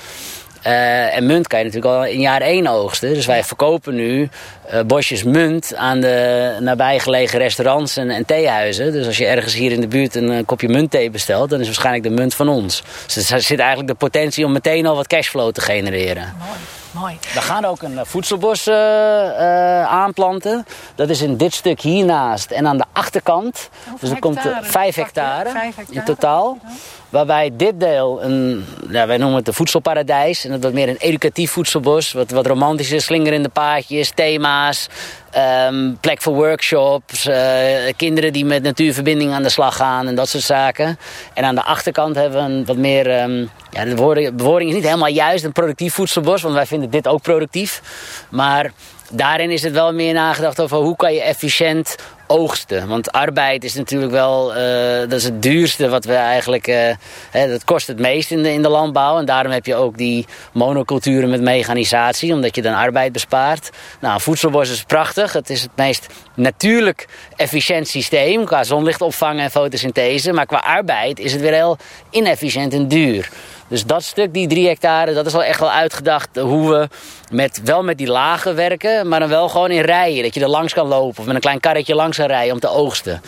Uh, 0.66 1.16
en 1.16 1.26
munt 1.26 1.46
kan 1.46 1.58
je 1.58 1.64
natuurlijk 1.64 1.94
al 1.94 2.04
in 2.04 2.20
jaar 2.20 2.40
één 2.40 2.66
oogsten. 2.66 3.14
Dus 3.14 3.26
wij 3.26 3.44
verkopen 3.44 3.94
nu 3.94 4.28
uh, 4.72 4.80
bosjes 4.86 5.22
munt 5.22 5.74
aan 5.74 6.00
de 6.00 6.56
nabijgelegen 6.60 7.38
restaurants 7.38 7.96
en, 7.96 8.10
en, 8.10 8.24
theehuizen. 8.24 8.92
Dus 8.92 9.06
als 9.06 9.16
je 9.16 9.26
ergens 9.26 9.54
hier 9.54 9.72
in 9.72 9.80
de 9.80 9.88
buurt 9.88 10.14
een, 10.14 10.28
een 10.28 10.44
kopje 10.44 10.68
muntthee 10.68 11.10
bestelt, 11.10 11.50
dan 11.50 11.60
is 11.60 11.66
waarschijnlijk 11.66 12.04
de 12.04 12.10
munt 12.10 12.34
van 12.34 12.48
ons. 12.48 12.82
Dus 13.14 13.30
er 13.30 13.40
zit 13.40 13.58
eigenlijk 13.58 13.88
de 13.88 13.94
potentie 13.94 14.44
om 14.44 14.52
meteen 14.52 14.86
al 14.86 14.96
wat 14.96 15.06
cashflow 15.06 15.52
te 15.52 15.60
genereren. 15.60 16.34
Mooi. 16.38 16.58
Mooi. 16.96 17.18
We 17.34 17.40
gaan 17.40 17.64
ook 17.64 17.82
een 17.82 18.06
voedselbos 18.06 18.68
uh, 18.68 18.74
uh, 18.74 19.82
aanplanten. 19.84 20.66
Dat 20.94 21.08
is 21.08 21.20
in 21.20 21.36
dit 21.36 21.54
stuk 21.54 21.80
hiernaast 21.80 22.50
en 22.50 22.66
aan 22.66 22.78
de 22.78 22.84
achterkant. 22.92 23.70
Dus 24.00 24.10
er 24.10 24.18
komt 24.18 24.42
hectare? 24.42 24.64
5 24.64 24.94
hectare, 24.94 25.50
Vijf 25.50 25.76
hectare 25.76 25.98
in 25.98 26.04
totaal. 26.04 26.58
Ja. 26.62 26.68
Waarbij 27.16 27.50
dit 27.56 27.80
deel, 27.80 28.22
een, 28.22 28.64
wij 28.88 29.16
noemen 29.16 29.38
het 29.38 29.48
een 29.48 29.54
voedselparadijs. 29.54 30.44
En 30.44 30.50
dat 30.50 30.62
wat 30.62 30.72
meer 30.72 30.88
een 30.88 30.96
educatief 30.96 31.50
voedselbos. 31.50 32.12
Wat, 32.12 32.30
wat 32.30 32.46
romantisch 32.46 32.90
is, 32.90 33.04
slingerende 33.04 33.48
paadjes, 33.48 34.10
thema's. 34.14 34.88
Um, 35.68 35.98
plek 36.00 36.22
voor 36.22 36.34
workshops. 36.34 37.26
Uh, 37.26 37.36
kinderen 37.96 38.32
die 38.32 38.44
met 38.44 38.62
natuurverbinding 38.62 39.32
aan 39.32 39.42
de 39.42 39.48
slag 39.48 39.76
gaan 39.76 40.06
en 40.06 40.14
dat 40.14 40.28
soort 40.28 40.44
zaken. 40.44 40.98
En 41.34 41.44
aan 41.44 41.54
de 41.54 41.62
achterkant 41.62 42.16
hebben 42.16 42.44
we 42.44 42.52
een 42.52 42.64
wat 42.64 42.76
meer... 42.76 43.22
Um, 43.22 43.50
ja, 43.70 43.84
de 43.84 44.32
bewoording 44.34 44.70
is 44.70 44.76
niet 44.76 44.84
helemaal 44.84 45.08
juist 45.08 45.44
een 45.44 45.52
productief 45.52 45.94
voedselbos. 45.94 46.42
Want 46.42 46.54
wij 46.54 46.66
vinden 46.66 46.90
dit 46.90 47.08
ook 47.08 47.22
productief. 47.22 47.82
Maar 48.28 48.72
daarin 49.10 49.50
is 49.50 49.62
het 49.62 49.72
wel 49.72 49.92
meer 49.92 50.14
nagedacht 50.14 50.60
over 50.60 50.76
hoe 50.76 50.96
kan 50.96 51.14
je 51.14 51.22
efficiënt 51.22 51.96
oogsten. 52.26 52.88
Want 52.88 53.12
arbeid 53.12 53.64
is 53.64 53.74
natuurlijk 53.74 54.12
wel, 54.12 54.56
uh, 54.56 54.98
dat 55.00 55.12
is 55.12 55.24
het 55.24 55.42
duurste 55.42 55.88
wat 55.88 56.04
we 56.04 56.14
eigenlijk, 56.14 56.68
uh, 56.68 56.90
hè, 57.30 57.48
dat 57.48 57.64
kost 57.64 57.86
het 57.86 57.98
meest 57.98 58.30
in 58.30 58.42
de, 58.42 58.52
in 58.52 58.62
de 58.62 58.68
landbouw. 58.68 59.18
En 59.18 59.24
daarom 59.24 59.52
heb 59.52 59.66
je 59.66 59.74
ook 59.74 59.98
die 59.98 60.26
monoculturen 60.52 61.30
met 61.30 61.40
mechanisatie, 61.40 62.32
omdat 62.32 62.54
je 62.54 62.62
dan 62.62 62.74
arbeid 62.74 63.12
bespaart. 63.12 63.70
Nou, 64.00 64.20
voedselbos 64.20 64.70
is 64.70 64.82
prachtig. 64.82 65.32
Het 65.32 65.50
is 65.50 65.62
het 65.62 65.76
meest 65.76 66.06
natuurlijk 66.34 67.08
efficiënt 67.36 67.88
systeem 67.88 68.44
qua 68.44 68.64
zonlicht 68.64 69.00
opvangen 69.00 69.44
en 69.44 69.50
fotosynthese. 69.50 70.32
Maar 70.32 70.46
qua 70.46 70.58
arbeid 70.58 71.18
is 71.18 71.32
het 71.32 71.40
weer 71.40 71.52
heel 71.52 71.78
inefficiënt 72.10 72.72
en 72.72 72.88
duur. 72.88 73.30
Dus 73.68 73.84
dat 73.84 74.02
stuk, 74.02 74.34
die 74.34 74.48
drie 74.48 74.66
hectare, 74.66 75.14
dat 75.14 75.26
is 75.26 75.34
al 75.34 75.44
echt 75.44 75.60
wel 75.60 75.70
uitgedacht 75.70 76.36
hoe 76.36 76.70
we 76.70 76.88
met, 77.30 77.60
wel 77.64 77.82
met 77.82 77.98
die 77.98 78.06
lagen 78.06 78.54
werken, 78.54 79.08
maar 79.08 79.20
dan 79.20 79.28
wel 79.28 79.48
gewoon 79.48 79.70
in 79.70 79.84
rijen. 79.84 80.22
Dat 80.22 80.34
je 80.34 80.40
er 80.40 80.48
langs 80.48 80.72
kan 80.72 80.86
lopen 80.86 81.18
of 81.18 81.26
met 81.26 81.34
een 81.34 81.40
klein 81.40 81.60
karretje 81.60 81.94
langs 81.94 82.16
gaan 82.16 82.26
rijden 82.26 82.52
om 82.52 82.60
te 82.60 82.68
oogsten. 82.68 83.20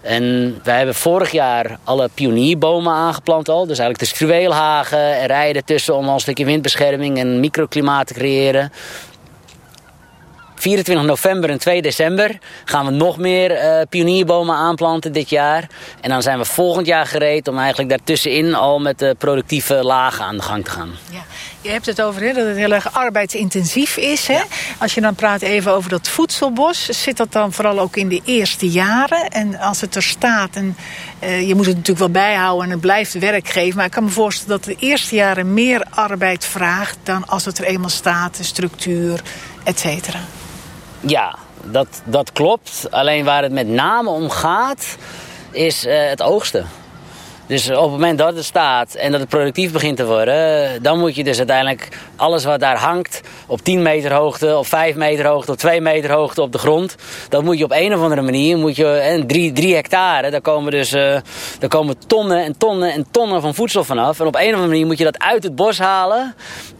En 0.00 0.58
wij 0.62 0.76
hebben 0.76 0.94
vorig 0.94 1.30
jaar 1.30 1.78
alle 1.84 2.08
pionierbomen 2.14 2.92
aangeplant 2.92 3.48
al. 3.48 3.66
Dus 3.66 3.78
eigenlijk 3.78 3.98
de 3.98 4.16
struweelhagen 4.16 5.18
en 5.18 5.26
rijen 5.26 5.54
ertussen 5.54 5.96
om 5.96 6.08
al 6.08 6.14
een 6.14 6.20
stukje 6.20 6.44
windbescherming 6.44 7.18
en 7.18 7.40
microklimaat 7.40 8.06
te 8.06 8.14
creëren. 8.14 8.72
24 10.66 11.06
november 11.06 11.50
en 11.50 11.58
2 11.58 11.82
december 11.82 12.38
gaan 12.64 12.86
we 12.86 12.90
nog 12.90 13.18
meer 13.18 13.50
uh, 13.50 13.80
pionierbomen 13.88 14.56
aanplanten 14.56 15.12
dit 15.12 15.30
jaar. 15.30 15.66
En 16.00 16.10
dan 16.10 16.22
zijn 16.22 16.38
we 16.38 16.44
volgend 16.44 16.86
jaar 16.86 17.06
gereed 17.06 17.48
om 17.48 17.58
eigenlijk 17.58 17.88
daartussenin 17.88 18.54
al 18.54 18.78
met 18.78 18.98
de 18.98 19.14
productieve 19.18 19.74
lagen 19.74 20.24
aan 20.24 20.36
de 20.36 20.42
gang 20.42 20.64
te 20.64 20.70
gaan. 20.70 20.90
Ja. 21.10 21.24
Je 21.60 21.70
hebt 21.70 21.86
het 21.86 22.02
over 22.02 22.34
dat 22.34 22.46
het 22.46 22.56
heel 22.56 22.72
erg 22.72 22.92
arbeidsintensief 22.92 23.96
is. 23.96 24.26
Hè? 24.26 24.34
Ja. 24.34 24.44
Als 24.78 24.94
je 24.94 25.00
dan 25.00 25.14
praat 25.14 25.42
even 25.42 25.72
over 25.72 25.90
dat 25.90 26.08
voedselbos, 26.08 26.84
zit 26.84 27.16
dat 27.16 27.32
dan 27.32 27.52
vooral 27.52 27.78
ook 27.78 27.96
in 27.96 28.08
de 28.08 28.20
eerste 28.24 28.68
jaren? 28.68 29.28
En 29.28 29.58
als 29.58 29.80
het 29.80 29.94
er 29.94 30.02
staat, 30.02 30.56
en 30.56 30.76
uh, 31.22 31.48
je 31.48 31.54
moet 31.54 31.66
het 31.66 31.74
natuurlijk 31.74 32.12
wel 32.12 32.22
bijhouden 32.22 32.64
en 32.64 32.70
het 32.70 32.80
blijft 32.80 33.18
werk 33.18 33.48
geven. 33.48 33.76
Maar 33.76 33.84
ik 33.86 33.90
kan 33.90 34.04
me 34.04 34.10
voorstellen 34.10 34.60
dat 34.60 34.64
de 34.64 34.86
eerste 34.86 35.14
jaren 35.14 35.54
meer 35.54 35.84
arbeid 35.90 36.44
vraagt 36.44 36.98
dan 37.02 37.26
als 37.26 37.44
het 37.44 37.58
er 37.58 37.64
eenmaal 37.64 37.88
staat, 37.88 38.36
de 38.36 38.44
structuur, 38.44 39.22
et 39.64 39.78
cetera. 39.78 40.18
Ja, 41.06 41.34
dat, 41.64 42.02
dat 42.04 42.32
klopt. 42.32 42.86
Alleen 42.90 43.24
waar 43.24 43.42
het 43.42 43.52
met 43.52 43.68
name 43.68 44.10
om 44.10 44.30
gaat, 44.30 44.96
is 45.50 45.86
uh, 45.86 46.08
het 46.08 46.22
oogsten. 46.22 46.66
Dus 47.46 47.70
op 47.70 47.82
het 47.82 47.90
moment 47.90 48.18
dat 48.18 48.34
het 48.34 48.44
staat 48.44 48.94
en 48.94 49.10
dat 49.10 49.20
het 49.20 49.28
productief 49.28 49.72
begint 49.72 49.96
te 49.96 50.06
worden, 50.06 50.82
dan 50.82 50.98
moet 50.98 51.14
je 51.14 51.24
dus 51.24 51.38
uiteindelijk 51.38 51.88
alles 52.16 52.44
wat 52.44 52.60
daar 52.60 52.78
hangt 52.78 53.20
op 53.46 53.60
10 53.60 53.82
meter 53.82 54.12
hoogte, 54.12 54.56
op 54.56 54.66
5 54.66 54.94
meter 54.94 55.26
hoogte, 55.26 55.52
op 55.52 55.58
2 55.58 55.80
meter 55.80 56.12
hoogte 56.12 56.42
op 56.42 56.52
de 56.52 56.58
grond, 56.58 56.96
dat 57.28 57.42
moet 57.42 57.58
je 57.58 57.64
op 57.64 57.72
een 57.72 57.94
of 57.94 58.00
andere 58.00 58.22
manier, 58.22 58.58
moet 58.58 58.76
je, 58.76 58.88
en 58.88 59.26
3 59.26 59.74
hectare, 59.74 60.30
daar 60.30 60.40
komen 60.40 60.70
dus 60.70 60.92
uh, 60.92 61.16
daar 61.58 61.68
komen 61.68 62.06
tonnen 62.06 62.44
en 62.44 62.58
tonnen 62.58 62.92
en 62.92 63.06
tonnen 63.10 63.40
van 63.40 63.54
voedsel 63.54 63.84
vanaf. 63.84 64.20
En 64.20 64.26
op 64.26 64.34
een 64.34 64.40
of 64.40 64.52
andere 64.52 64.68
manier 64.68 64.86
moet 64.86 64.98
je 64.98 65.04
dat 65.04 65.18
uit 65.18 65.42
het 65.42 65.54
bos 65.54 65.78
halen 65.78 66.34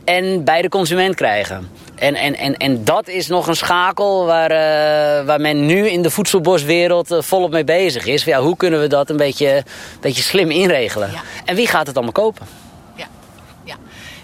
en 0.04 0.44
bij 0.44 0.62
de 0.62 0.68
consument 0.68 1.14
krijgen. 1.14 1.70
En, 1.96 2.14
en, 2.14 2.36
en, 2.36 2.56
en 2.56 2.84
dat 2.84 3.08
is 3.08 3.26
nog 3.26 3.46
een 3.46 3.56
schakel 3.56 4.26
waar, 4.26 4.50
uh, 4.50 5.26
waar 5.26 5.40
men 5.40 5.66
nu 5.66 5.88
in 5.88 6.02
de 6.02 6.10
voedselboswereld 6.10 7.12
uh, 7.12 7.22
volop 7.22 7.50
mee 7.50 7.64
bezig 7.64 8.06
is. 8.06 8.24
Ja, 8.24 8.40
hoe 8.40 8.56
kunnen 8.56 8.80
we 8.80 8.86
dat 8.86 9.10
een 9.10 9.16
beetje, 9.16 9.64
beetje 10.00 10.22
slim 10.22 10.50
inregelen? 10.50 11.10
Ja. 11.12 11.20
En 11.44 11.56
wie 11.56 11.66
gaat 11.66 11.86
het 11.86 11.96
allemaal 11.96 12.12
kopen? 12.12 12.46
Ja. 12.94 13.06
ja. 13.64 13.74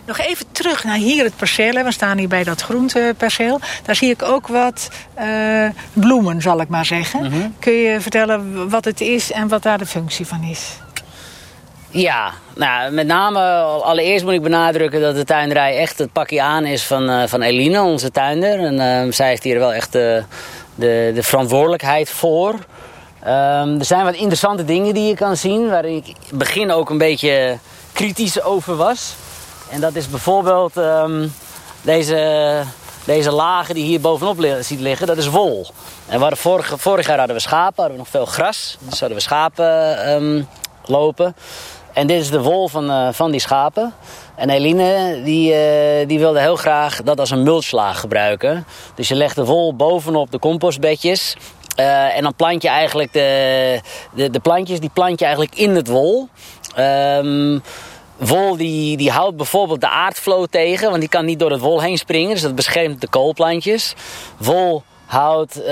Nog 0.04 0.18
even 0.18 0.46
terug 0.52 0.84
naar 0.84 0.96
hier 0.96 1.24
het 1.24 1.36
perceel. 1.36 1.72
We 1.72 1.92
staan 1.92 2.18
hier 2.18 2.28
bij 2.28 2.44
dat 2.44 2.62
groenteperceel. 2.62 3.60
Daar 3.84 3.96
zie 3.96 4.10
ik 4.10 4.22
ook 4.22 4.46
wat 4.46 4.88
uh, 5.20 5.68
bloemen, 5.92 6.42
zal 6.42 6.60
ik 6.60 6.68
maar 6.68 6.86
zeggen. 6.86 7.20
Mm 7.22 7.30
-hmm. 7.30 7.54
Kun 7.58 7.72
je 7.72 8.00
vertellen 8.00 8.68
wat 8.70 8.84
het 8.84 9.00
is 9.00 9.32
en 9.32 9.48
wat 9.48 9.62
daar 9.62 9.78
de 9.78 9.86
functie 9.86 10.26
van 10.26 10.42
is? 10.42 10.76
Ja, 11.94 12.32
nou, 12.54 12.90
met 12.90 13.06
name 13.06 13.40
allereerst 13.61 14.25
moet 14.25 14.32
ik 14.32 14.42
benadrukken 14.42 15.00
dat 15.00 15.14
de 15.14 15.25
tuinderij 15.25 15.78
echt 15.78 15.99
het 15.99 16.12
pakje 16.12 16.42
aan 16.42 16.64
is 16.64 16.84
van, 16.84 17.11
uh, 17.11 17.22
van 17.26 17.42
Eline, 17.42 17.82
onze 17.82 18.11
tuinder. 18.11 18.58
En 18.58 19.06
uh, 19.06 19.12
zij 19.12 19.28
heeft 19.28 19.42
hier 19.42 19.58
wel 19.58 19.72
echt 19.72 19.92
de, 19.92 20.22
de, 20.75 21.12
de 21.14 21.22
verantwoordelijkheid 21.22 22.11
voor. 22.11 22.52
Um, 23.26 23.78
er 23.78 23.84
zijn 23.84 24.04
wat 24.04 24.14
interessante 24.14 24.64
dingen 24.64 24.94
die 24.94 25.08
je 25.08 25.14
kan 25.14 25.37
zien, 25.37 25.68
waar 25.68 25.84
ik 25.84 26.12
begin 26.32 26.70
ook 26.72 26.90
een 26.90 26.99
beetje 26.99 27.58
kritisch 27.92 28.42
over 28.42 28.76
was. 28.76 29.14
En 29.70 29.80
dat 29.80 29.94
is 29.94 30.08
bijvoorbeeld 30.08 30.76
um, 30.76 31.32
deze, 31.82 32.62
deze 33.04 33.30
lagen 33.30 33.75
die 33.75 33.84
hier 33.84 34.00
bovenop 34.00 34.46
ziet 34.61 34.80
liggen, 34.80 35.06
dat 35.06 35.16
is 35.16 35.28
wol. 35.28 35.66
En 36.08 36.20
waar 36.20 36.37
vorig, 36.37 36.75
vorig 36.76 37.06
jaar 37.06 37.18
hadden 37.18 37.37
we 37.37 37.42
schapen, 37.42 37.75
hadden 37.82 37.92
we 37.92 37.99
nog 37.99 38.08
veel 38.08 38.26
gras. 38.26 38.76
Dus 38.80 39.00
hadden 39.00 39.18
we 39.18 39.25
schapen 39.25 40.49
lopen. 40.84 41.34
En 41.92 42.06
dit 42.06 42.20
is 42.20 42.30
de 42.30 42.40
wol 42.40 42.68
van, 42.68 42.90
uh, 42.90 43.08
van 43.12 43.30
die 43.30 43.40
schapen. 43.40 43.94
En 44.37 44.50
Eline 44.50 45.20
die, 45.25 45.52
uh, 45.52 46.08
die 46.08 46.18
wilde 46.18 46.40
heel 46.40 46.56
graag 46.56 47.02
dat 47.02 47.20
als 47.20 47.30
een 47.30 47.42
mulchlaag 47.42 48.00
gebruiken. 48.00 48.66
Dus 48.94 49.08
je 49.08 49.14
legt 49.14 49.37
de 49.37 49.44
wol 49.44 49.75
bovenop 49.75 50.30
de 50.30 50.38
compostbedjes. 50.38 51.37
Uh, 51.76 52.16
en 52.16 52.22
dan 52.22 52.34
plant 52.34 52.62
je 52.62 52.68
eigenlijk 52.68 53.12
de, 53.12 53.80
de, 54.14 54.30
de, 54.30 54.40
plantjes, 54.40 54.80
die 54.80 54.90
plant 54.92 55.18
je 55.18 55.25
eigenlijk 55.25 55.54
in 55.54 55.76
het 55.76 55.88
wol. 55.88 56.28
Um, 56.78 57.62
wol 58.16 58.56
die, 58.56 58.96
die 58.96 59.11
houdt 59.11 59.37
bijvoorbeeld 59.37 59.80
de 59.80 59.88
aardflow 59.88 60.46
tegen, 60.50 60.88
want 60.88 61.00
die 61.00 61.08
kan 61.08 61.25
niet 61.25 61.38
door 61.38 61.50
het 61.50 61.61
wol 61.61 61.82
heen 61.82 61.99
springen. 61.99 62.30
Dus 62.30 62.42
dat 62.42 62.54
beschermt 62.54 63.00
de 63.00 63.08
koolplantjes. 63.08 63.94
Wol 64.37 64.82
houdt 65.12 65.59
uh, 65.59 65.64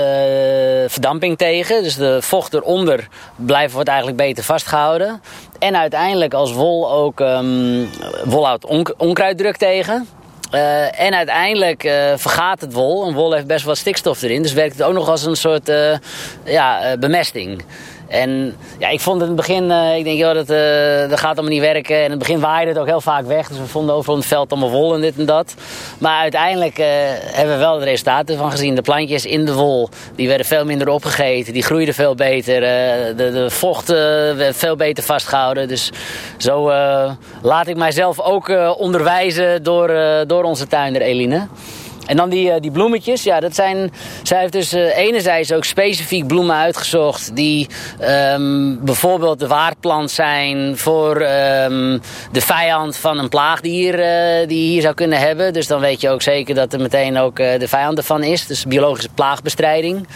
verdamping 0.87 1.37
tegen. 1.37 1.83
Dus 1.83 1.95
de 1.95 2.21
vocht 2.21 2.53
eronder 2.53 3.07
blijft, 3.35 3.73
wordt 3.73 3.87
eigenlijk 3.87 4.17
beter 4.17 4.43
vastgehouden. 4.43 5.21
En 5.59 5.77
uiteindelijk 5.77 6.33
als 6.33 6.53
wol 6.53 6.91
ook 6.91 7.19
um, 7.19 7.89
wol 8.23 8.45
houdt 8.45 8.65
on 8.65 8.87
onkruiddruk 8.97 9.57
tegen. 9.57 10.07
Uh, 10.53 10.99
en 11.01 11.13
uiteindelijk 11.13 11.83
uh, 11.83 11.93
vergaat 12.15 12.61
het 12.61 12.73
wol. 12.73 13.07
En 13.07 13.13
wol 13.13 13.33
heeft 13.33 13.47
best 13.47 13.65
wat 13.65 13.77
stikstof 13.77 14.21
erin. 14.21 14.41
Dus 14.41 14.53
werkt 14.53 14.77
het 14.77 14.83
ook 14.83 14.93
nog 14.93 15.09
als 15.09 15.25
een 15.25 15.35
soort 15.35 15.71
ja, 16.43 16.97
bemesting. 16.97 17.63
En 18.11 18.55
ja, 18.79 18.89
ik 18.89 18.99
vond 18.99 19.21
het 19.21 19.29
in 19.29 19.35
het 19.37 19.47
begin, 19.47 19.69
uh, 19.69 19.97
ik 19.97 20.03
denk, 20.03 20.17
joh, 20.17 20.33
dat, 20.33 20.49
uh, 20.49 21.09
dat 21.09 21.19
gaat 21.19 21.37
allemaal 21.37 21.53
niet 21.53 21.61
werken. 21.61 21.95
En 21.95 22.03
in 22.03 22.09
het 22.09 22.19
begin 22.19 22.39
waaide 22.39 22.71
het 22.71 22.79
ook 22.79 22.87
heel 22.87 23.01
vaak 23.01 23.25
weg. 23.25 23.47
Dus 23.47 23.57
we 23.57 23.65
vonden 23.65 23.95
overal 23.95 24.17
het 24.17 24.25
veld 24.25 24.51
allemaal 24.51 24.69
wol 24.69 24.93
en 24.93 25.01
dit 25.01 25.17
en 25.17 25.25
dat. 25.25 25.55
Maar 25.97 26.19
uiteindelijk 26.19 26.79
uh, 26.79 26.85
hebben 27.21 27.55
we 27.55 27.59
wel 27.59 27.79
de 27.79 27.85
resultaten 27.85 28.37
van 28.37 28.51
gezien. 28.51 28.75
De 28.75 28.81
plantjes 28.81 29.25
in 29.25 29.45
de 29.45 29.53
wol, 29.53 29.89
die 30.15 30.27
werden 30.27 30.45
veel 30.45 30.65
minder 30.65 30.87
opgegeten. 30.87 31.53
Die 31.53 31.63
groeiden 31.63 31.93
veel 31.93 32.15
beter. 32.15 32.61
de, 32.61 33.31
de 33.31 33.49
vocht 33.49 33.87
werd 33.87 34.55
veel 34.55 34.75
beter 34.75 35.03
vastgehouden. 35.03 35.67
Dus 35.67 35.91
zo 36.37 36.71
laat 37.41 37.67
ik 37.67 37.75
mijzelf 37.75 38.19
ook 38.19 38.51
onderwijzen 38.77 39.63
door, 39.63 39.93
door 40.27 40.43
onze 40.43 40.67
tuinder 40.67 41.01
Eline. 41.01 41.47
En 42.05 42.17
dan 42.17 42.29
die, 42.29 42.59
die 42.59 42.71
bloemetjes, 42.71 43.23
ja, 43.23 43.39
dat 43.39 43.55
zijn. 43.55 43.91
Zij 44.23 44.39
heeft 44.39 44.51
dus 44.51 44.73
uh, 44.73 44.97
enerzijds 44.97 45.53
ook 45.53 45.63
specifiek 45.63 46.27
bloemen 46.27 46.55
uitgezocht 46.55 47.35
die 47.35 47.67
um, 48.01 48.85
bijvoorbeeld 48.85 49.39
de 49.39 49.47
waardplant 49.47 50.11
zijn 50.11 50.77
voor 50.77 51.15
um, 51.15 52.01
de 52.31 52.41
vijand 52.41 52.97
van 52.97 53.17
een 53.17 53.29
plaagdier 53.29 53.99
uh, 53.99 54.47
die 54.47 54.63
je 54.63 54.71
hier 54.71 54.81
zou 54.81 54.93
kunnen 54.93 55.19
hebben. 55.19 55.53
Dus 55.53 55.67
dan 55.67 55.79
weet 55.79 56.01
je 56.01 56.09
ook 56.09 56.21
zeker 56.21 56.55
dat 56.55 56.73
er 56.73 56.81
meteen 56.81 57.17
ook 57.17 57.35
de 57.35 57.67
vijand 57.67 57.97
ervan 57.97 58.23
is. 58.23 58.47
Dus 58.47 58.65
biologische 58.65 59.09
plaagbestrijding. 59.09 59.97
Een 59.97 60.07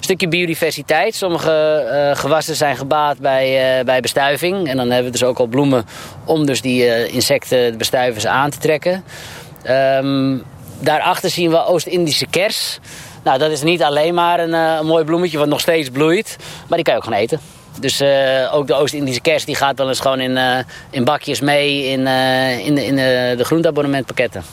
stukje 0.00 0.28
biodiversiteit. 0.28 1.14
Sommige 1.14 2.12
gewassen 2.16 2.54
zijn 2.54 2.76
gebaat 2.76 3.18
bij, 3.18 3.82
bij 3.84 4.00
bestuiving. 4.00 4.68
En 4.68 4.76
dan 4.76 4.86
hebben 4.86 5.12
we 5.12 5.18
dus 5.18 5.28
ook 5.28 5.38
al 5.38 5.46
bloemen 5.46 5.84
om 6.24 6.46
dus 6.46 6.60
die 6.60 7.08
insecten, 7.08 7.70
de 7.70 7.76
bestuivers 7.76 8.26
aan 8.26 8.50
te 8.50 8.58
trekken. 8.58 9.04
Um, 9.68 10.44
Daarachter 10.80 11.30
zien 11.30 11.50
we 11.50 11.64
Oost-Indische 11.64 12.26
kers. 12.26 12.78
Nou, 13.24 13.38
dat 13.38 13.50
is 13.50 13.62
niet 13.62 13.82
alleen 13.82 14.14
maar 14.14 14.40
een, 14.40 14.50
uh, 14.50 14.76
een, 14.78 14.86
mooi 14.86 15.04
bloemetje 15.04 15.38
wat 15.38 15.48
nog 15.48 15.60
steeds 15.60 15.90
bloeit. 15.90 16.36
Maar 16.68 16.78
die 16.78 16.82
kan 16.82 16.94
je 16.94 16.98
ook 16.98 17.04
gewoon 17.04 17.20
eten. 17.20 17.40
Dus 17.80 18.00
uh, 18.00 18.54
ook 18.54 18.66
de 18.66 18.74
Oost-Indische 18.74 19.20
kers 19.20 19.44
die 19.44 19.54
gaat 19.54 19.78
wel 19.78 19.88
eens 19.88 20.00
gewoon 20.00 20.20
in, 20.20 20.30
uh, 20.30 20.58
in 20.90 21.04
bakjes 21.04 21.40
mee 21.40 21.84
in, 21.84 22.06
in, 22.64 22.74
de, 22.74 22.84
in 22.84 22.96
de 23.36 23.44
groenteabonnementpakketten. 23.44 24.44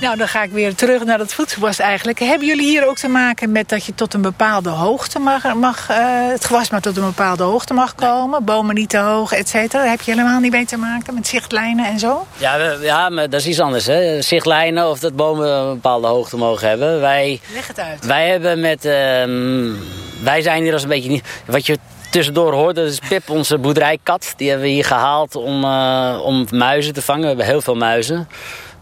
Nou, 0.00 0.16
dan 0.16 0.28
ga 0.28 0.42
ik 0.42 0.50
weer 0.50 0.74
terug 0.74 1.04
naar 1.04 1.18
het 1.18 1.34
voedselbos 1.34 1.78
eigenlijk. 1.78 2.18
Hebben 2.18 2.46
jullie 2.46 2.66
hier 2.66 2.88
ook 2.88 2.96
te 2.96 3.08
maken 3.08 3.52
met 3.52 3.68
dat 3.68 3.84
je 3.84 3.94
tot 3.94 4.14
een 4.14 4.22
bepaalde 4.22 4.68
hoogte 4.68 5.18
mag... 5.18 5.54
mag 5.54 5.90
uh, 5.90 5.96
het 6.30 6.44
gewas 6.44 6.70
maar 6.70 6.80
tot 6.80 6.96
een 6.96 7.04
bepaalde 7.04 7.42
hoogte 7.42 7.74
mag 7.74 7.94
komen? 7.94 8.44
Bomen 8.44 8.74
niet 8.74 8.88
te 8.88 8.98
hoog, 8.98 9.32
et 9.32 9.48
cetera. 9.48 9.82
Daar 9.82 9.90
heb 9.90 10.00
je 10.00 10.10
helemaal 10.10 10.40
niet 10.40 10.52
mee 10.52 10.66
te 10.66 10.76
maken 10.76 11.14
met 11.14 11.26
zichtlijnen 11.26 11.86
en 11.86 11.98
zo? 11.98 12.26
Ja, 12.36 12.58
we, 12.58 12.78
ja 12.82 13.08
maar 13.08 13.30
dat 13.30 13.40
is 13.40 13.46
iets 13.46 13.60
anders. 13.60 13.86
Hè? 13.86 14.22
Zichtlijnen 14.22 14.90
of 14.90 14.98
dat 14.98 15.16
bomen 15.16 15.48
een 15.48 15.74
bepaalde 15.74 16.06
hoogte 16.06 16.36
mogen 16.36 16.68
hebben. 16.68 17.00
Wij, 17.00 17.40
Leg 17.52 17.66
het 17.66 17.80
uit. 17.80 18.06
Wij 18.06 18.28
hebben 18.28 18.60
met... 18.60 18.84
Uh, 18.84 18.92
wij 20.22 20.42
zijn 20.42 20.62
hier 20.62 20.72
als 20.72 20.82
een 20.82 20.88
beetje 20.88 21.10
niet... 21.10 21.24
Wat 21.46 21.66
je 21.66 21.78
tussendoor 22.10 22.52
hoort, 22.52 22.76
dat 22.76 22.86
is 22.86 22.98
Pip, 23.08 23.30
onze 23.30 23.58
boerderijkat. 23.58 24.32
Die 24.36 24.48
hebben 24.48 24.66
we 24.66 24.72
hier 24.72 24.84
gehaald 24.84 25.36
om, 25.36 25.64
uh, 25.64 26.20
om 26.24 26.46
muizen 26.50 26.94
te 26.94 27.02
vangen. 27.02 27.22
We 27.22 27.28
hebben 27.28 27.46
heel 27.46 27.60
veel 27.60 27.76
muizen. 27.76 28.28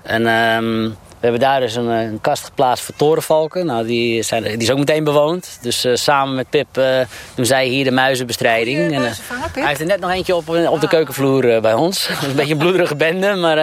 En... 0.02 0.22
Uh, 0.22 0.90
we 1.24 1.30
hebben 1.30 1.48
daar 1.48 1.60
dus 1.60 1.74
een, 1.74 1.86
een, 1.86 2.20
kast 2.20 2.44
geplaatst 2.44 2.84
voor 2.84 2.94
torenvalken. 2.96 3.66
Nou, 3.66 3.86
die, 3.86 4.22
zijn, 4.22 4.42
die 4.42 4.56
is 4.56 4.70
ook 4.70 4.78
meteen 4.78 5.04
bewoond. 5.04 5.58
Dus 5.60 5.84
uh, 5.84 5.94
samen 5.94 6.34
met 6.34 6.50
Pip 6.50 6.66
uh, 6.78 7.00
doen 7.34 7.46
zij 7.46 7.66
hier 7.66 7.84
de 7.84 7.90
muizenbestrijding. 7.90 8.78
en, 8.78 9.02
uh, 9.02 9.10
hij 9.52 9.66
heeft 9.66 9.80
er 9.80 9.86
net 9.86 10.00
nog 10.00 10.10
eentje 10.10 10.34
op, 10.34 10.48
op 10.48 10.80
de 10.80 10.88
keukenvloer 10.88 11.60
bij 11.60 11.74
ons. 11.74 12.06
Dat 12.08 12.22
is 12.22 12.28
een 12.28 12.34
beetje 12.34 12.52
een 12.52 12.58
bloederige 12.58 12.96
bende, 12.96 13.34
maar 13.34 13.56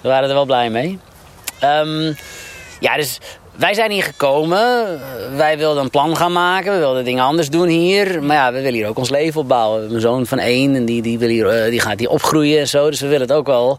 we 0.00 0.08
waren 0.08 0.28
er 0.28 0.34
wel 0.34 0.44
blij 0.44 0.70
mee. 0.70 0.98
Um, 1.64 2.16
ja, 2.80 2.96
dus 2.96 3.18
wij 3.56 3.74
zijn 3.74 3.90
hier 3.90 4.02
gekomen. 4.02 5.00
Wij 5.36 5.58
wilden 5.58 5.82
een 5.82 5.90
plan 5.90 6.16
gaan 6.16 6.32
maken. 6.32 6.72
We 6.72 6.78
wilden 6.78 7.04
dingen 7.04 7.24
anders 7.24 7.50
doen 7.50 7.68
hier. 7.68 8.22
Maar 8.22 8.36
ja, 8.36 8.52
we 8.52 8.60
willen 8.60 8.78
hier 8.78 8.88
ook 8.88 8.98
ons 8.98 9.10
leven 9.10 9.40
opbouwen. 9.40 9.94
Een 9.94 10.00
zoon 10.00 10.26
van 10.26 10.38
één 10.38 10.74
en 10.74 10.84
die, 10.84 11.02
die, 11.02 11.18
wil 11.18 11.28
hier, 11.28 11.70
die 11.70 11.80
gaat 11.80 11.98
hier 11.98 12.10
opgroeien 12.10 12.60
en 12.60 12.68
zo. 12.68 12.90
Dus 12.90 13.00
we 13.00 13.06
willen 13.06 13.26
het 13.26 13.36
ook 13.36 13.46
wel 13.46 13.78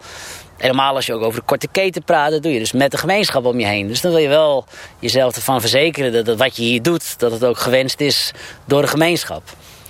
Helemaal 0.57 0.95
als 0.95 1.05
je 1.05 1.13
ook 1.13 1.21
over 1.21 1.39
de 1.39 1.45
korte 1.45 1.67
keten 1.71 2.03
praat, 2.03 2.31
dat 2.31 2.43
doe 2.43 2.53
je 2.53 2.59
dus 2.59 2.71
met 2.71 2.91
de 2.91 2.97
gemeenschap 2.97 3.45
om 3.45 3.59
je 3.59 3.65
heen. 3.65 3.87
Dus 3.87 4.01
dan 4.01 4.11
wil 4.11 4.19
je 4.19 4.27
wel 4.27 4.65
jezelf 4.99 5.35
ervan 5.35 5.59
verzekeren 5.59 6.25
dat, 6.25 6.37
wat 6.37 6.55
je 6.55 6.63
hier 6.63 6.81
doet, 6.81 7.19
dat 7.19 7.31
het 7.31 7.45
ook 7.45 7.57
gewenst 7.57 7.99
is 7.99 8.31
door 8.65 8.81
de 8.81 8.87
gemeenschap. 8.87 9.43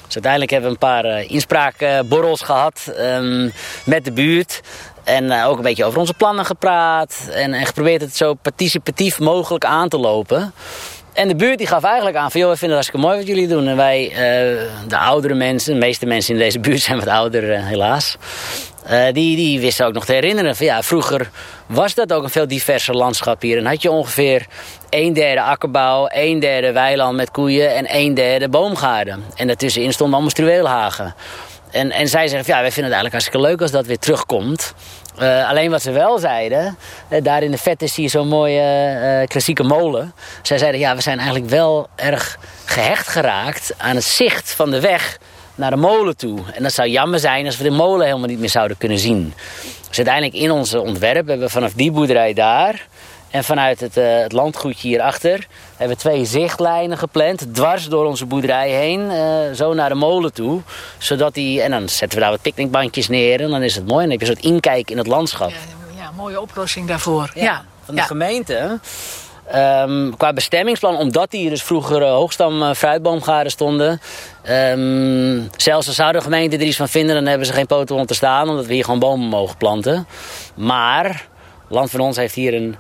Dus 0.06 0.16
uiteindelijk 0.16 0.52
hebben 0.52 0.70
we 0.70 0.76
een 0.76 0.92
paar 0.92 1.06
uh, 1.06 1.30
inspraakborrels 1.30 2.42
gehad 2.42 2.92
um, 3.00 3.54
met 3.84 4.06
de 4.06 4.12
buurt. 4.12 4.62
En 5.04 5.24
uh, 5.24 5.48
ook 5.48 5.58
een 5.58 5.64
beetje 5.64 5.86
over 5.86 6.00
onze 6.00 6.14
plannen 6.14 6.46
gepraat. 6.46 7.28
En, 7.32 7.54
en 7.54 7.66
geprobeerd 7.66 8.02
het 8.02 8.18
zo 8.18 8.34
participatief 8.34 9.20
mogelijk 9.20 9.66
aan 9.66 9.90
te 9.90 9.98
lopen. 9.98 10.54
En 11.18 11.28
de 11.28 11.36
buurt 11.36 11.58
die 11.58 11.68
gaf 11.68 11.84
eigenlijk 11.84 12.16
aan 12.16 12.32
van, 12.32 12.40
joh, 12.40 12.50
we 12.50 12.58
vinden 12.58 12.78
het 12.78 12.86
hartstikke 12.86 13.06
mooi 13.08 13.18
wat 13.18 13.28
jullie 13.28 13.48
doen. 13.48 13.68
En 13.68 13.76
wij, 13.76 14.10
uh, 14.10 14.18
de 14.88 14.98
oudere 14.98 15.34
mensen, 15.34 15.74
de 15.74 15.80
meeste 15.80 16.06
mensen 16.06 16.34
in 16.34 16.40
deze 16.40 16.60
buurt 16.66 16.82
zijn 16.82 17.00
wat 17.00 17.08
ouder 17.08 17.52
uh, 17.52 17.66
helaas. 17.66 18.18
Uh, 18.92 19.06
die, 19.12 19.36
die 19.36 19.60
wisten 19.60 19.86
ook 19.86 19.94
nog 19.94 20.06
te 20.06 20.14
herinneren 20.14 20.56
van 20.56 20.66
ja, 20.66 20.84
vroeger 20.84 21.30
was 21.66 21.94
dat 21.94 22.14
ook 22.14 22.24
een 22.24 22.30
veel 22.30 22.48
diverser 22.48 22.96
landschap 22.96 23.42
hier. 23.42 23.58
En 23.58 23.66
had 23.66 23.82
je 23.82 23.92
ongeveer 23.92 24.46
een 24.90 25.14
derde 25.14 25.42
akkerbouw, 25.42 26.08
een 26.10 26.40
derde 26.40 26.72
weiland 26.72 27.16
met 27.16 27.32
koeien 27.32 27.76
en 27.76 27.86
een 27.96 28.14
derde 28.14 28.50
boomgaarden. 28.50 29.24
En 29.36 29.48
daartussenin 29.48 29.94
stonden 29.94 30.16
allemaal 30.16 30.34
struweelhagen. 30.34 31.16
En, 31.72 31.92
en 31.92 32.08
zij 32.08 32.28
zeggen, 32.28 32.54
ja, 32.54 32.62
wij 32.62 32.72
vinden 32.72 32.92
het 32.92 33.02
eigenlijk 33.02 33.12
hartstikke 33.12 33.48
leuk 33.48 33.62
als 33.62 33.72
dat 33.72 33.86
weer 33.86 34.00
terugkomt. 34.00 34.74
Uh, 35.22 35.50
alleen 35.50 35.72
wat 35.72 35.82
ze 35.82 35.92
wel 35.92 36.20
zeiden, 36.20 36.78
uh, 37.10 37.24
daar 37.24 37.44
in 37.44 37.52
de 37.52 37.58
vet 37.58 37.82
is 37.82 37.96
hier 37.96 38.10
zo'n 38.10 38.28
mooie 38.28 38.98
uh, 39.22 39.28
klassieke 39.28 39.64
molen. 39.64 40.14
Zij 40.42 40.58
zeiden, 40.58 40.80
ja, 40.80 40.96
we 40.96 41.02
zijn 41.02 41.18
eigenlijk 41.18 41.50
wel 41.50 41.88
erg 41.96 42.38
gehecht 42.66 43.08
geraakt 43.08 43.74
aan 43.78 43.96
het 43.96 44.04
zicht 44.04 44.52
van 44.52 44.72
de 44.72 44.80
weg 44.80 45.18
naar 45.56 45.70
de 45.70 45.76
molen 45.76 46.18
toe. 46.18 46.40
En 46.54 46.64
dat 46.64 46.74
zou 46.74 46.88
jammer 46.88 47.20
zijn 47.20 47.46
als 47.46 47.58
we 47.58 47.64
de 47.64 47.70
molen 47.70 48.06
helemaal 48.06 48.28
niet 48.28 48.40
meer 48.40 48.50
zouden 48.50 48.78
kunnen 48.78 49.00
zien. 49.00 49.34
Dus 49.88 49.98
uiteindelijk 49.98 50.36
in 50.36 50.52
onze 50.52 50.82
ontwerp 50.82 51.28
hebben 51.28 51.40
we 51.40 51.50
vanaf 51.50 51.74
die 51.74 51.92
boerderij 51.92 52.34
daar 52.34 52.88
en 53.30 53.44
vanuit 53.44 53.80
het, 53.80 53.98
uh, 53.98 54.18
het 54.18 54.32
landgoedje 54.32 54.88
hierachter 54.88 55.48
hebben 55.76 55.98
we 55.98 56.04
twee 56.04 56.26
zichtlijnen 56.26 56.98
gepland, 56.98 57.54
dwars 57.54 57.86
door 57.90 58.06
onze 58.06 58.26
boerderij 58.26 58.70
heen, 58.70 59.00
uh, 59.00 59.56
zo 59.56 59.74
naar 59.74 59.90
de 59.90 59.96
molen 59.96 60.34
toe. 60.34 60.62
Zodat 60.98 61.34
die, 61.34 61.62
en 61.62 61.72
dan 61.72 61.90
zetten 61.90 62.18
we 62.18 62.24
daar 62.24 62.34
wat 62.34 62.42
picknickbankjes 62.42 63.08
neer 63.08 63.42
en 63.42 63.50
dan 63.50 63.64
is 63.64 63.76
het 63.76 63.88
mooi. 63.88 64.04
En 64.04 64.10
dan 64.10 64.20
heb 64.20 64.28
je 64.28 64.28
een 64.28 64.42
soort 64.42 64.54
inkijk 64.54 64.92
in 64.92 64.98
het 64.98 65.08
landschap. 65.08 65.50
Ja, 65.50 65.56
ja 65.98 66.12
mooie 66.12 66.42
oplossing 66.42 66.88
daarvoor. 66.88 67.32
Ja, 67.36 67.66
van 67.86 67.96
de 67.96 68.02
gemeente. 68.02 68.80
Um, 69.56 70.18
qua 70.18 70.34
bestemmingsplan, 70.34 70.98
omdat 70.98 71.32
hier 71.32 71.50
dus 71.50 71.64
vroeger 71.64 72.02
uh, 72.02 72.10
hoogstam 72.10 72.62
uh, 72.62 72.74
fruitboomgaarden 72.74 73.52
stonden. 73.52 74.02
Um, 74.50 75.50
zelfs 75.56 75.88
als 75.88 75.96
zou 75.96 76.12
de 76.12 76.22
gemeente 76.22 76.56
er 76.56 76.62
iets 76.62 76.78
van 76.78 76.90
vinden, 76.90 77.16
dan 77.16 77.26
hebben 77.26 77.48
ze 77.48 77.54
geen 77.54 77.66
poten 77.66 77.96
om 77.96 78.06
te 78.06 78.14
staan, 78.14 78.50
omdat 78.50 78.66
we 78.66 78.74
hier 78.74 78.84
gewoon 78.84 79.00
bomen 79.00 79.28
mogen 79.28 79.58
planten. 79.58 80.08
Maar 80.56 81.28
Land 81.70 81.90
van 81.90 82.00
ons 82.00 82.18
heeft 82.18 82.36
hier 82.36 82.54
een 82.54 82.76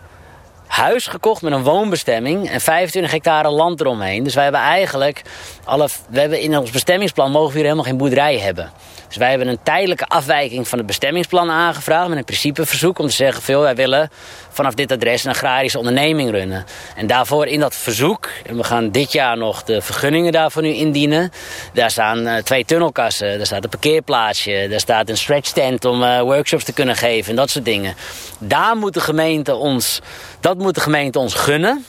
huis 0.68 1.08
gekocht 1.08 1.42
met 1.42 1.54
een 1.54 1.64
woonbestemming 1.64 2.50
en 2.50 2.62
25 2.62 3.12
hectare 3.12 3.50
land 3.50 3.82
eromheen. 3.82 4.24
Dus 4.24 4.34
wij 4.34 4.44
hebben 4.44 4.62
eigenlijk 4.62 5.22
alle, 5.64 5.90
we 6.10 6.20
hebben 6.20 6.40
in 6.40 6.58
ons 6.58 6.72
bestemmingsplan 6.72 7.32
mogen 7.32 7.48
we 7.48 7.54
hier 7.54 7.64
helemaal 7.64 7.86
geen 7.86 7.98
boerderij 7.98 8.38
hebben. 8.40 8.72
Dus 9.08 9.18
wij 9.18 9.30
hebben 9.30 9.48
een 9.48 9.60
tijdelijke 9.64 10.06
afwijking 10.06 10.68
van 10.68 10.78
het 10.78 10.88
bestemmingsplan 10.88 11.50
aangevraagd 11.50 12.10
met 12.10 12.18
een 12.18 12.24
principeverzoek 12.24 13.00
om 13.00 13.08
te 13.08 13.14
zeggen: 13.14 13.44
veel, 13.44 13.62
wij 13.62 13.76
willen 13.76 14.10
vanaf 14.50 14.74
dit 14.74 14.92
adres 14.92 15.24
een 15.24 15.32
agrarische 15.32 15.78
onderneming 15.78 16.32
runnen. 16.32 16.66
En 16.96 17.08
daarvoor 17.08 17.46
in 17.46 17.60
dat 17.60 17.76
verzoek, 17.76 18.30
en 18.46 18.58
we 18.58 18.64
gaan 18.64 18.92
dit 18.92 19.12
jaar 19.12 19.38
nog 19.38 19.64
de 19.64 19.82
vergunningen 19.82 20.32
daarvoor 20.32 20.62
nu 20.62 20.74
indienen. 20.74 21.32
Daar 21.74 21.92
staan 21.92 22.28
uh, 22.28 22.36
twee 22.36 22.66
tunnelkassen, 22.66 23.38
daar 23.38 23.46
staat 23.46 23.64
een 23.64 23.70
parkeerplaatsje, 23.70 24.68
daar 24.70 24.80
staat 24.80 25.10
een 25.10 25.18
stretch 25.18 25.52
tent 25.52 25.86
om 25.86 26.04
uh, 26.04 26.22
workshops 26.22 26.64
te 26.64 26.74
kunnen 26.74 26.96
geven 26.96 27.30
en 27.30 27.36
dat 27.36 27.50
soort 27.50 27.66
dingen. 27.66 27.96
Daar 28.40 28.76
moet 28.76 28.94
de 28.94 29.00
gemeente 29.00 29.56
ons, 29.56 30.00
dat 30.40 30.58
moet 30.58 30.76
de 30.76 30.82
gemeente 30.82 31.20
ons 31.20 31.34
gunnen. 31.34 31.86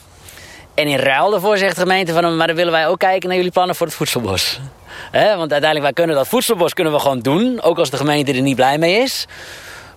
En 0.78 0.87
in 0.87 0.99
ruil 0.99 1.30
daarvoor 1.30 1.56
zegt 1.56 1.75
de 1.75 1.80
gemeente 1.80 2.12
van, 2.12 2.37
maar 2.37 2.47
dan 2.47 2.56
willen 2.56 2.73
wij 2.73 2.88
ook 2.88 2.99
kijken 2.99 3.28
naar 3.28 3.37
jullie 3.37 3.52
plannen 3.52 3.76
voor 3.76 3.87
het 3.87 3.97
voedselbos. 3.97 4.61
He, 5.11 5.37
want 5.37 5.52
uiteindelijk, 5.52 5.82
wij 5.82 5.92
kunnen 5.92 6.16
dat 6.16 6.28
voedselbos 6.28 6.75
kunnen 6.75 6.92
we 6.92 6.99
gewoon 6.99 7.20
doen. 7.20 7.62
Ook 7.62 7.78
als 7.78 7.90
de 7.90 7.97
gemeente 7.97 8.32
er 8.32 8.40
niet 8.40 8.56
blij 8.56 8.78
mee 8.78 9.02
is. 9.02 9.26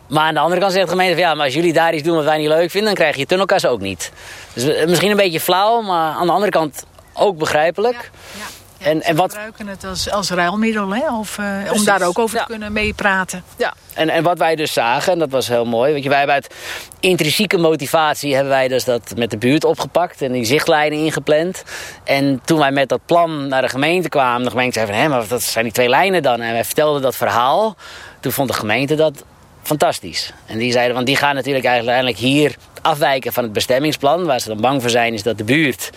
Maar 0.07 0.23
aan 0.23 0.33
de 0.33 0.39
andere 0.39 0.61
kant 0.61 0.73
zegt 0.73 0.85
de 0.85 0.91
gemeente 0.91 1.13
van, 1.13 1.23
ja, 1.23 1.33
maar 1.33 1.45
als 1.45 1.53
jullie 1.53 1.73
daar 1.73 1.93
iets 1.93 2.03
doen 2.03 2.15
wat 2.15 2.23
wij 2.23 2.37
niet 2.37 2.47
leuk 2.47 2.71
vinden, 2.71 2.83
dan 2.83 2.93
krijg 2.93 3.15
je 3.15 3.25
tunnelkassen 3.25 3.69
ook 3.69 3.79
niet. 3.79 4.11
Dus 4.53 4.85
misschien 4.85 5.11
een 5.11 5.17
beetje 5.17 5.39
flauw, 5.39 5.81
maar 5.81 6.13
aan 6.13 6.25
de 6.25 6.33
andere 6.33 6.51
kant 6.51 6.85
ook 7.13 7.37
begrijpelijk. 7.37 8.11
Ja 8.37 8.60
en, 8.83 9.01
en 9.01 9.15
wat... 9.15 9.31
gebruiken 9.31 9.67
het 9.67 9.83
als, 9.83 10.11
als 10.11 10.29
ruilmiddel, 10.29 10.89
hè? 10.95 11.17
Of, 11.17 11.37
uh, 11.37 11.71
om 11.73 11.85
daar 11.85 12.01
ook 12.01 12.19
over 12.19 12.37
te 12.37 12.45
kunnen 12.47 12.73
meepraten. 12.73 13.43
Ja, 13.57 13.73
en, 13.93 14.09
en 14.09 14.23
wat 14.23 14.37
wij 14.37 14.55
dus 14.55 14.73
zagen, 14.73 15.13
en 15.13 15.19
dat 15.19 15.29
was 15.29 15.47
heel 15.47 15.65
mooi. 15.65 15.91
Want 15.91 16.03
je, 16.03 16.09
wij 16.09 16.17
hebben 16.17 16.35
uit 16.35 16.53
intrinsieke 16.99 17.57
motivatie 17.57 18.33
hebben 18.33 18.51
wij 18.51 18.67
dus 18.67 18.83
dat 18.83 19.13
met 19.15 19.31
de 19.31 19.37
buurt 19.37 19.63
opgepakt 19.63 20.21
en 20.21 20.31
die 20.31 20.45
zichtlijnen 20.45 20.99
ingepland. 20.99 21.63
En 22.03 22.41
toen 22.45 22.59
wij 22.59 22.71
met 22.71 22.89
dat 22.89 23.05
plan 23.05 23.47
naar 23.47 23.61
de 23.61 23.69
gemeente 23.69 24.09
kwamen, 24.09 24.43
de 24.43 24.49
gemeente 24.49 24.79
zei 24.79 24.91
van 24.91 25.01
hé, 25.01 25.07
maar 25.07 25.27
dat 25.27 25.43
zijn 25.43 25.63
die 25.63 25.73
twee 25.73 25.89
lijnen 25.89 26.23
dan. 26.23 26.41
En 26.41 26.53
wij 26.53 26.65
vertelden 26.65 27.01
dat 27.01 27.15
verhaal. 27.15 27.75
Toen 28.19 28.31
vond 28.31 28.47
de 28.47 28.55
gemeente 28.55 28.95
dat 28.95 29.23
fantastisch. 29.63 30.33
En 30.45 30.57
die 30.57 30.71
zeiden, 30.71 30.93
want 30.95 31.05
die 31.05 31.15
gaan 31.15 31.35
natuurlijk 31.35 31.65
eigenlijk 31.65 32.17
hier 32.17 32.55
afwijken 32.81 33.33
van 33.33 33.43
het 33.43 33.53
bestemmingsplan. 33.53 34.25
Waar 34.25 34.39
ze 34.39 34.47
dan 34.47 34.61
bang 34.61 34.81
voor 34.81 34.89
zijn 34.89 35.13
is 35.13 35.23
dat 35.23 35.37
de 35.37 35.43
buurt 35.43 35.89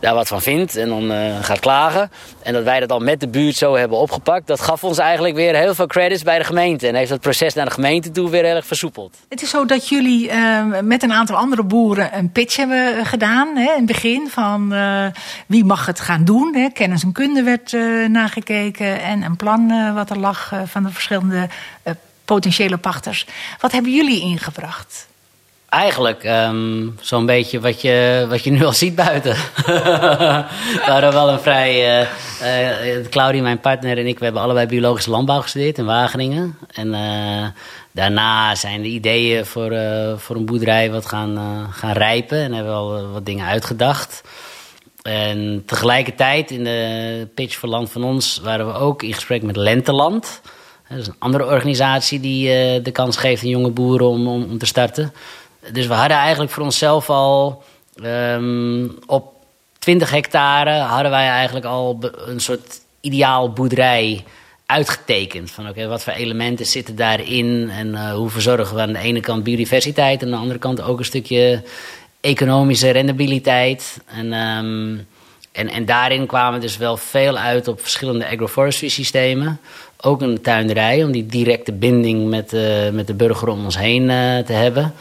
daar 0.00 0.14
wat 0.14 0.28
van 0.28 0.42
vindt 0.42 0.76
en 0.76 0.88
dan 0.88 1.12
uh, 1.12 1.18
gaat 1.40 1.60
klagen. 1.60 2.10
En 2.42 2.52
dat 2.52 2.64
wij 2.64 2.80
dat 2.80 2.92
al 2.92 2.98
met 2.98 3.20
de 3.20 3.28
buurt 3.28 3.56
zo 3.56 3.74
hebben 3.74 3.98
opgepakt. 3.98 4.46
Dat 4.46 4.60
gaf 4.60 4.84
ons 4.84 4.98
eigenlijk 4.98 5.34
weer 5.34 5.56
heel 5.56 5.74
veel 5.74 5.86
credits 5.86 6.22
bij 6.22 6.38
de 6.38 6.44
gemeente. 6.44 6.88
En 6.88 6.94
heeft 6.94 7.10
het 7.10 7.20
proces 7.20 7.54
naar 7.54 7.64
de 7.64 7.70
gemeente 7.70 8.10
toe 8.10 8.30
weer 8.30 8.44
erg 8.44 8.66
versoepeld. 8.66 9.16
Het 9.28 9.42
is 9.42 9.50
zo 9.50 9.64
dat 9.64 9.88
jullie 9.88 10.28
uh, 10.28 10.62
met 10.82 11.02
een 11.02 11.12
aantal 11.12 11.36
andere 11.36 11.62
boeren 11.62 12.18
een 12.18 12.32
pitch 12.32 12.56
hebben 12.56 13.06
gedaan. 13.06 13.56
Hè, 13.56 13.72
in 13.76 13.86
begin 13.86 14.28
van 14.28 14.74
wie 15.46 15.64
mag 15.64 15.86
het 15.86 16.00
gaan 16.00 16.24
doen. 16.24 16.54
Hè. 16.54 16.68
Kennis 16.68 17.02
en 17.02 17.12
kunde 17.12 17.42
werd 17.42 17.76
nagekeken. 18.08 19.00
En 19.02 19.22
een 19.22 19.36
plan 19.36 19.94
wat 19.94 20.10
er 20.10 20.18
lag 20.18 20.52
van 20.64 20.82
de 20.82 20.90
verschillende 20.90 21.48
potentiële 22.34 22.76
pachters. 22.76 23.26
Wat 23.60 23.72
hebben 23.72 23.94
jullie 23.94 24.20
ingebracht? 24.20 25.08
Eigenlijk 25.68 26.24
um, 26.24 26.96
zo'n 27.00 27.26
beetje 27.26 27.60
wat 27.60 27.80
je, 27.80 28.26
wat 28.28 28.44
je 28.44 28.50
nu 28.50 28.64
al 28.64 28.72
ziet 28.72 28.94
buiten. 28.94 29.36
we 30.84 30.90
hadden 30.94 31.12
wel 31.12 31.28
een 31.28 31.40
vrij... 31.40 32.00
Uh, 32.00 32.06
Claudie, 33.10 33.42
mijn 33.42 33.60
partner 33.60 33.98
en 33.98 34.06
ik, 34.06 34.18
we 34.18 34.24
hebben 34.24 34.42
allebei 34.42 34.66
biologische 34.66 35.10
landbouw 35.10 35.40
gestudeerd 35.40 35.78
in 35.78 35.84
Wageningen. 35.84 36.58
En 36.72 36.86
uh, 36.86 37.46
daarna 37.92 38.54
zijn 38.54 38.82
de 38.82 38.88
ideeën 38.88 39.46
voor, 39.46 39.72
voor 40.16 40.36
een 40.36 40.46
boerderij 40.46 40.90
wat 40.90 41.06
gaan, 41.06 41.66
gaan 41.72 41.92
rijpen. 41.92 42.38
En 42.38 42.52
hebben 42.52 42.72
we 42.72 42.78
al 42.78 43.08
wat 43.08 43.26
dingen 43.26 43.46
uitgedacht. 43.46 44.22
En 45.02 45.62
tegelijkertijd 45.66 46.50
in 46.50 46.64
de 46.64 47.28
pitch 47.34 47.56
voor 47.56 47.68
Land 47.68 47.90
van 47.90 48.04
Ons 48.04 48.40
waren 48.42 48.66
we 48.66 48.72
ook 48.72 49.02
in 49.02 49.14
gesprek 49.14 49.42
met 49.42 49.56
Lenteland... 49.56 50.40
Dat 50.90 50.98
is 50.98 51.06
een 51.06 51.14
andere 51.18 51.44
organisatie 51.44 52.20
die 52.20 52.46
uh, 52.48 52.84
de 52.84 52.90
kans 52.92 53.16
geeft 53.16 53.42
aan 53.42 53.48
jonge 53.48 53.70
boeren 53.70 54.08
om, 54.08 54.28
om, 54.28 54.58
te 54.58 54.66
starten. 54.66 55.12
Dus 55.72 55.86
we 55.86 55.94
hadden 55.94 56.16
eigenlijk 56.16 56.52
voor 56.52 56.62
onszelf 56.62 57.10
al 57.10 57.62
um, 58.04 58.98
op 59.06 59.32
20 59.78 60.10
hectare 60.10 60.78
hadden 60.80 61.10
wij 61.10 61.28
eigenlijk 61.28 61.66
al 61.66 61.98
een 62.26 62.40
soort 62.40 62.80
ideaal 63.00 63.52
boerderij 63.52 64.24
uitgetekend. 64.66 65.50
Van 65.50 65.68
oké, 65.68 65.86
wat 65.86 66.02
voor 66.02 66.12
elementen 66.12 66.66
zitten 66.66 66.96
daarin 66.96 67.70
en 67.70 67.88
uh, 67.88 68.12
hoe 68.12 68.30
verzorgen 68.30 68.74
we 68.74 68.82
aan 68.82 68.92
de 68.92 68.98
ene 68.98 69.20
kant 69.20 69.44
biodiversiteit 69.44 70.20
en 70.20 70.26
aan 70.26 70.32
de 70.32 70.40
andere 70.40 70.58
kant 70.58 70.82
ook 70.82 70.98
een 70.98 71.04
stukje 71.04 71.62
economische 72.20 72.90
rendabiliteit. 72.90 74.00
En, 74.06 74.32
um, 74.32 75.06
en, 75.52 75.68
en 75.68 75.84
daarin 75.84 76.26
kwamen 76.26 76.60
dus 76.60 76.76
wel 76.76 76.96
veel 76.96 77.36
uit 77.36 77.68
op 77.68 77.80
verschillende 77.80 78.28
agroforestry 78.28 78.88
systemen 78.88 79.60
ook 80.02 80.20
een 80.20 80.42
tuinderij 80.42 81.04
om 81.04 81.12
die 81.12 81.26
directe 81.26 81.72
binding 81.72 82.28
met, 82.28 82.52
uh, 82.52 82.88
met 82.90 83.06
de 83.06 83.14
burger 83.14 83.48
om 83.48 83.64
ons 83.64 83.78
heen 83.78 84.02
uh, 84.02 84.38
te 84.38 84.52
hebben. 84.52 84.94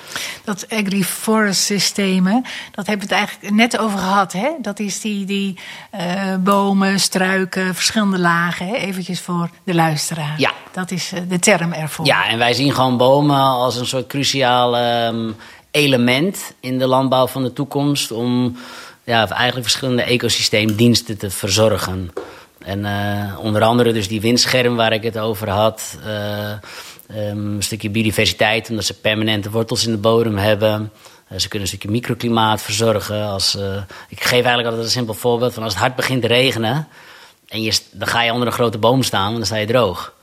Dat 0.44 0.66
agri-forest 0.70 1.62
systemen, 1.62 2.46
dat 2.72 2.88
hebben 2.88 3.08
we 3.08 3.14
het 3.16 3.24
eigenlijk 3.24 3.56
net 3.56 3.78
over 3.78 4.00
gehad. 4.00 4.34
Hè? 4.34 4.50
Dat 4.62 4.80
is 4.80 5.02
die, 5.02 5.26
die 5.26 5.60
uh, 5.96 6.36
bomen, 6.40 7.00
struiken, 7.00 7.76
verschillende 7.76 8.20
lagen. 8.20 8.68
Hè? 8.68 8.76
Eventjes 8.76 9.20
voor 9.22 9.50
de 9.64 9.74
luisteraar. 9.74 10.34
Ja. 10.38 10.52
Dat 10.72 10.92
is 10.92 11.12
de 11.28 11.40
term 11.40 11.74
ervoor. 11.74 12.06
Ja, 12.06 12.28
en 12.28 12.38
wij 12.38 12.54
zien 12.54 12.74
gewoon 12.74 12.98
bomen 12.98 13.40
als 13.40 13.78
een 13.78 13.86
soort 13.86 14.08
cruciaal 14.08 14.78
um, 15.08 15.36
element 15.72 16.54
in 16.60 16.80
de 16.80 16.88
landbouw 16.88 17.28
van 17.28 17.44
de 17.44 17.54
toekomst. 17.54 18.12
Om 18.12 18.58
ja, 19.04 19.28
eigenlijk 19.30 19.68
verschillende 19.68 20.04
ecosysteemdiensten 20.04 21.18
te 21.18 21.30
verzorgen. 21.30 22.12
En 22.60 22.80
uh, 22.80 23.40
onder 23.40 23.62
andere 23.62 23.94
dus 23.94 24.08
die 24.08 24.22
windscherm 24.22 24.76
waar 24.76 24.94
ik 24.94 25.04
het 25.04 25.18
over 25.18 25.50
had. 25.50 25.98
Uh, 26.06 26.52
um, 27.10 27.56
een 27.56 27.64
stukje 27.64 27.90
biodiversiteit, 27.90 28.70
omdat 28.70 28.86
ze 28.86 28.94
permanente 28.94 29.50
wortels 29.50 29.86
in 29.86 29.92
de 29.92 29.98
bodem 29.98 30.38
hebben. 30.38 30.92
Uh, 31.32 31.40
ze 31.40 31.48
kunnen 31.48 31.62
een 31.62 31.74
stukje 31.74 31.90
microklimaat 31.90 32.62
verzorgen. 32.62 33.28
Als, 33.28 33.58
ik 34.10 34.24
geef 34.24 34.32
eigenlijk 34.32 34.68
altijd 34.68 34.84
een 34.84 34.92
simpel 34.92 35.14
voorbeeld 35.14 35.54
van 35.54 35.64
als 35.64 35.74
het 35.74 35.82
hard 35.82 35.96
begint 35.96 36.22
te 36.22 36.28
regenen. 36.28 36.88
En 37.48 37.62
je, 37.62 37.80
dan 37.92 38.08
ga 38.08 38.22
je 38.22 38.34
onder 38.34 38.48
een 38.48 38.54
grote 38.54 38.78
boom 38.78 39.04
staan 39.04 39.34
dan 39.34 39.46
sta 39.46 39.56
je 39.56 39.66
droog. 39.66 40.14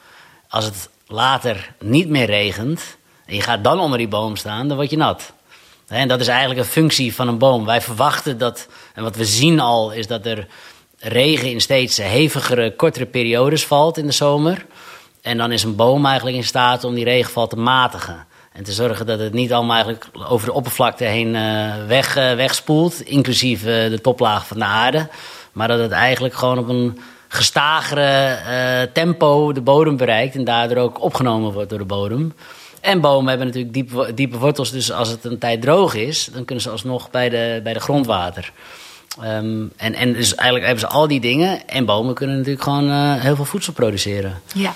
Als 0.48 0.64
het 0.64 0.88
later 1.06 1.74
niet 1.80 2.08
meer 2.08 2.26
regent 2.26 2.96
en 3.26 3.34
je 3.34 3.40
gaat 3.40 3.64
dan 3.64 3.80
onder 3.80 3.98
die 3.98 4.08
boom 4.08 4.36
staan, 4.36 4.68
dan 4.68 4.76
word 4.76 4.90
je 4.90 4.96
nat. 4.96 5.32
En 5.88 6.08
dat 6.08 6.20
is 6.20 6.28
eigenlijk 6.28 6.60
een 6.60 6.66
functie 6.66 7.14
van 7.14 7.28
een 7.28 7.38
boom. 7.38 7.64
Wij 7.64 7.80
verwachten 7.80 8.38
dat, 8.38 8.66
en 8.94 9.02
wat 9.02 9.16
we 9.16 9.24
zien 9.24 9.60
al, 9.60 9.90
is 9.90 10.06
dat 10.06 10.26
er 10.26 10.46
regen 10.98 11.50
in 11.50 11.60
steeds 11.60 11.96
hevigere, 11.96 12.76
kortere 12.76 13.06
periodes 13.06 13.66
valt 13.66 13.98
in 13.98 14.06
de 14.06 14.12
zomer. 14.12 14.66
En 15.22 15.38
dan 15.38 15.52
is 15.52 15.62
een 15.62 15.76
boom 15.76 16.06
eigenlijk 16.06 16.36
in 16.36 16.44
staat 16.44 16.84
om 16.84 16.94
die 16.94 17.04
regenval 17.04 17.46
te 17.46 17.56
matigen. 17.56 18.26
En 18.52 18.64
te 18.64 18.72
zorgen 18.72 19.06
dat 19.06 19.18
het 19.18 19.32
niet 19.32 19.52
allemaal 19.52 19.74
eigenlijk 19.74 20.06
over 20.28 20.46
de 20.46 20.52
oppervlakte 20.52 21.04
heen 21.04 21.34
uh, 21.34 21.86
weg, 21.86 22.16
uh, 22.16 22.34
wegspoelt, 22.34 23.00
inclusief 23.00 23.60
uh, 23.60 23.66
de 23.66 24.00
toplaag 24.00 24.46
van 24.46 24.58
de 24.58 24.64
aarde. 24.64 25.08
Maar 25.52 25.68
dat 25.68 25.78
het 25.78 25.90
eigenlijk 25.90 26.34
gewoon 26.34 26.58
op 26.58 26.68
een 26.68 26.98
gestagere 27.28 28.90
tempo 28.92 29.52
de 29.52 29.60
bodem 29.60 29.96
bereikt 29.96 30.34
en 30.34 30.44
daardoor 30.44 30.76
ook 30.76 31.02
opgenomen 31.02 31.52
wordt 31.52 31.70
door 31.70 31.78
de 31.78 31.84
bodem. 31.84 32.34
En 32.80 33.00
bomen 33.00 33.28
hebben 33.28 33.46
natuurlijk 33.46 33.74
diepe, 33.74 34.14
diepe 34.14 34.38
wortels, 34.38 34.70
dus 34.70 34.92
als 34.92 35.08
het 35.08 35.24
een 35.24 35.38
tijd 35.38 35.62
droog 35.62 35.94
is, 35.94 36.28
dan 36.32 36.44
kunnen 36.44 36.64
ze 36.64 36.70
alsnog 36.70 37.10
bij 37.10 37.28
de, 37.28 37.60
bij 37.62 37.72
de 37.72 37.80
grondwater. 37.80 38.52
Um, 39.24 39.72
en, 39.76 39.94
en 39.94 40.12
dus 40.12 40.34
eigenlijk 40.34 40.66
hebben 40.66 40.88
ze 40.88 40.94
al 40.94 41.08
die 41.08 41.20
dingen. 41.20 41.68
En 41.68 41.84
bomen 41.84 42.14
kunnen 42.14 42.36
natuurlijk 42.36 42.62
gewoon 42.62 42.88
uh, 42.88 43.14
heel 43.14 43.36
veel 43.36 43.44
voedsel 43.44 43.72
produceren. 43.72 44.40
Ja. 44.54 44.72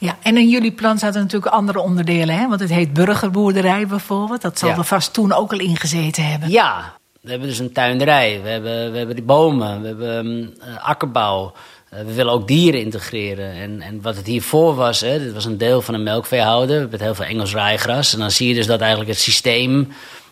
Ja, 0.00 0.16
en 0.22 0.36
in 0.36 0.48
jullie 0.48 0.72
plan 0.72 0.98
zaten 0.98 1.20
natuurlijk 1.20 1.52
andere 1.52 1.80
onderdelen, 1.80 2.38
hè? 2.38 2.48
Want 2.48 2.60
het 2.60 2.70
heet 2.70 2.92
burgerboerderij 2.92 3.86
bijvoorbeeld. 3.86 4.42
Dat 4.42 4.58
zal 4.58 4.68
ja. 4.68 4.76
er 4.76 4.84
vast 4.84 5.12
toen 5.12 5.32
ook 5.32 5.52
al 5.52 5.58
ingezeten 5.58 6.26
hebben. 6.26 6.50
Ja, 6.50 6.92
we 7.20 7.30
hebben 7.30 7.48
dus 7.48 7.58
een 7.58 7.72
tuinderij. 7.72 8.40
We 8.42 8.48
hebben, 8.48 8.92
we 8.92 8.98
hebben 8.98 9.16
die 9.16 9.24
bomen. 9.24 9.80
We 9.80 9.86
hebben 9.86 10.26
um, 10.26 10.54
akkerbouw. 10.82 11.52
Eh, 11.88 12.00
we 12.04 12.14
willen 12.14 12.32
ook 12.32 12.48
dieren 12.48 12.80
integreren. 12.80 13.52
En, 13.52 13.80
en 13.80 14.02
wat 14.02 14.16
het 14.16 14.26
hiervoor 14.26 14.74
was, 14.74 15.00
hè, 15.00 15.18
dit 15.18 15.32
was 15.32 15.44
een 15.44 15.58
deel 15.58 15.82
van 15.82 15.94
een 15.94 16.02
melkveehouder 16.02 16.88
met 16.90 17.00
heel 17.00 17.14
veel 17.14 17.24
Engels 17.24 17.54
raaigras. 17.54 18.12
En 18.12 18.18
dan 18.18 18.30
zie 18.30 18.48
je 18.48 18.54
dus 18.54 18.66
dat 18.66 18.80
eigenlijk 18.80 19.10
het 19.10 19.20
systeem 19.20 19.88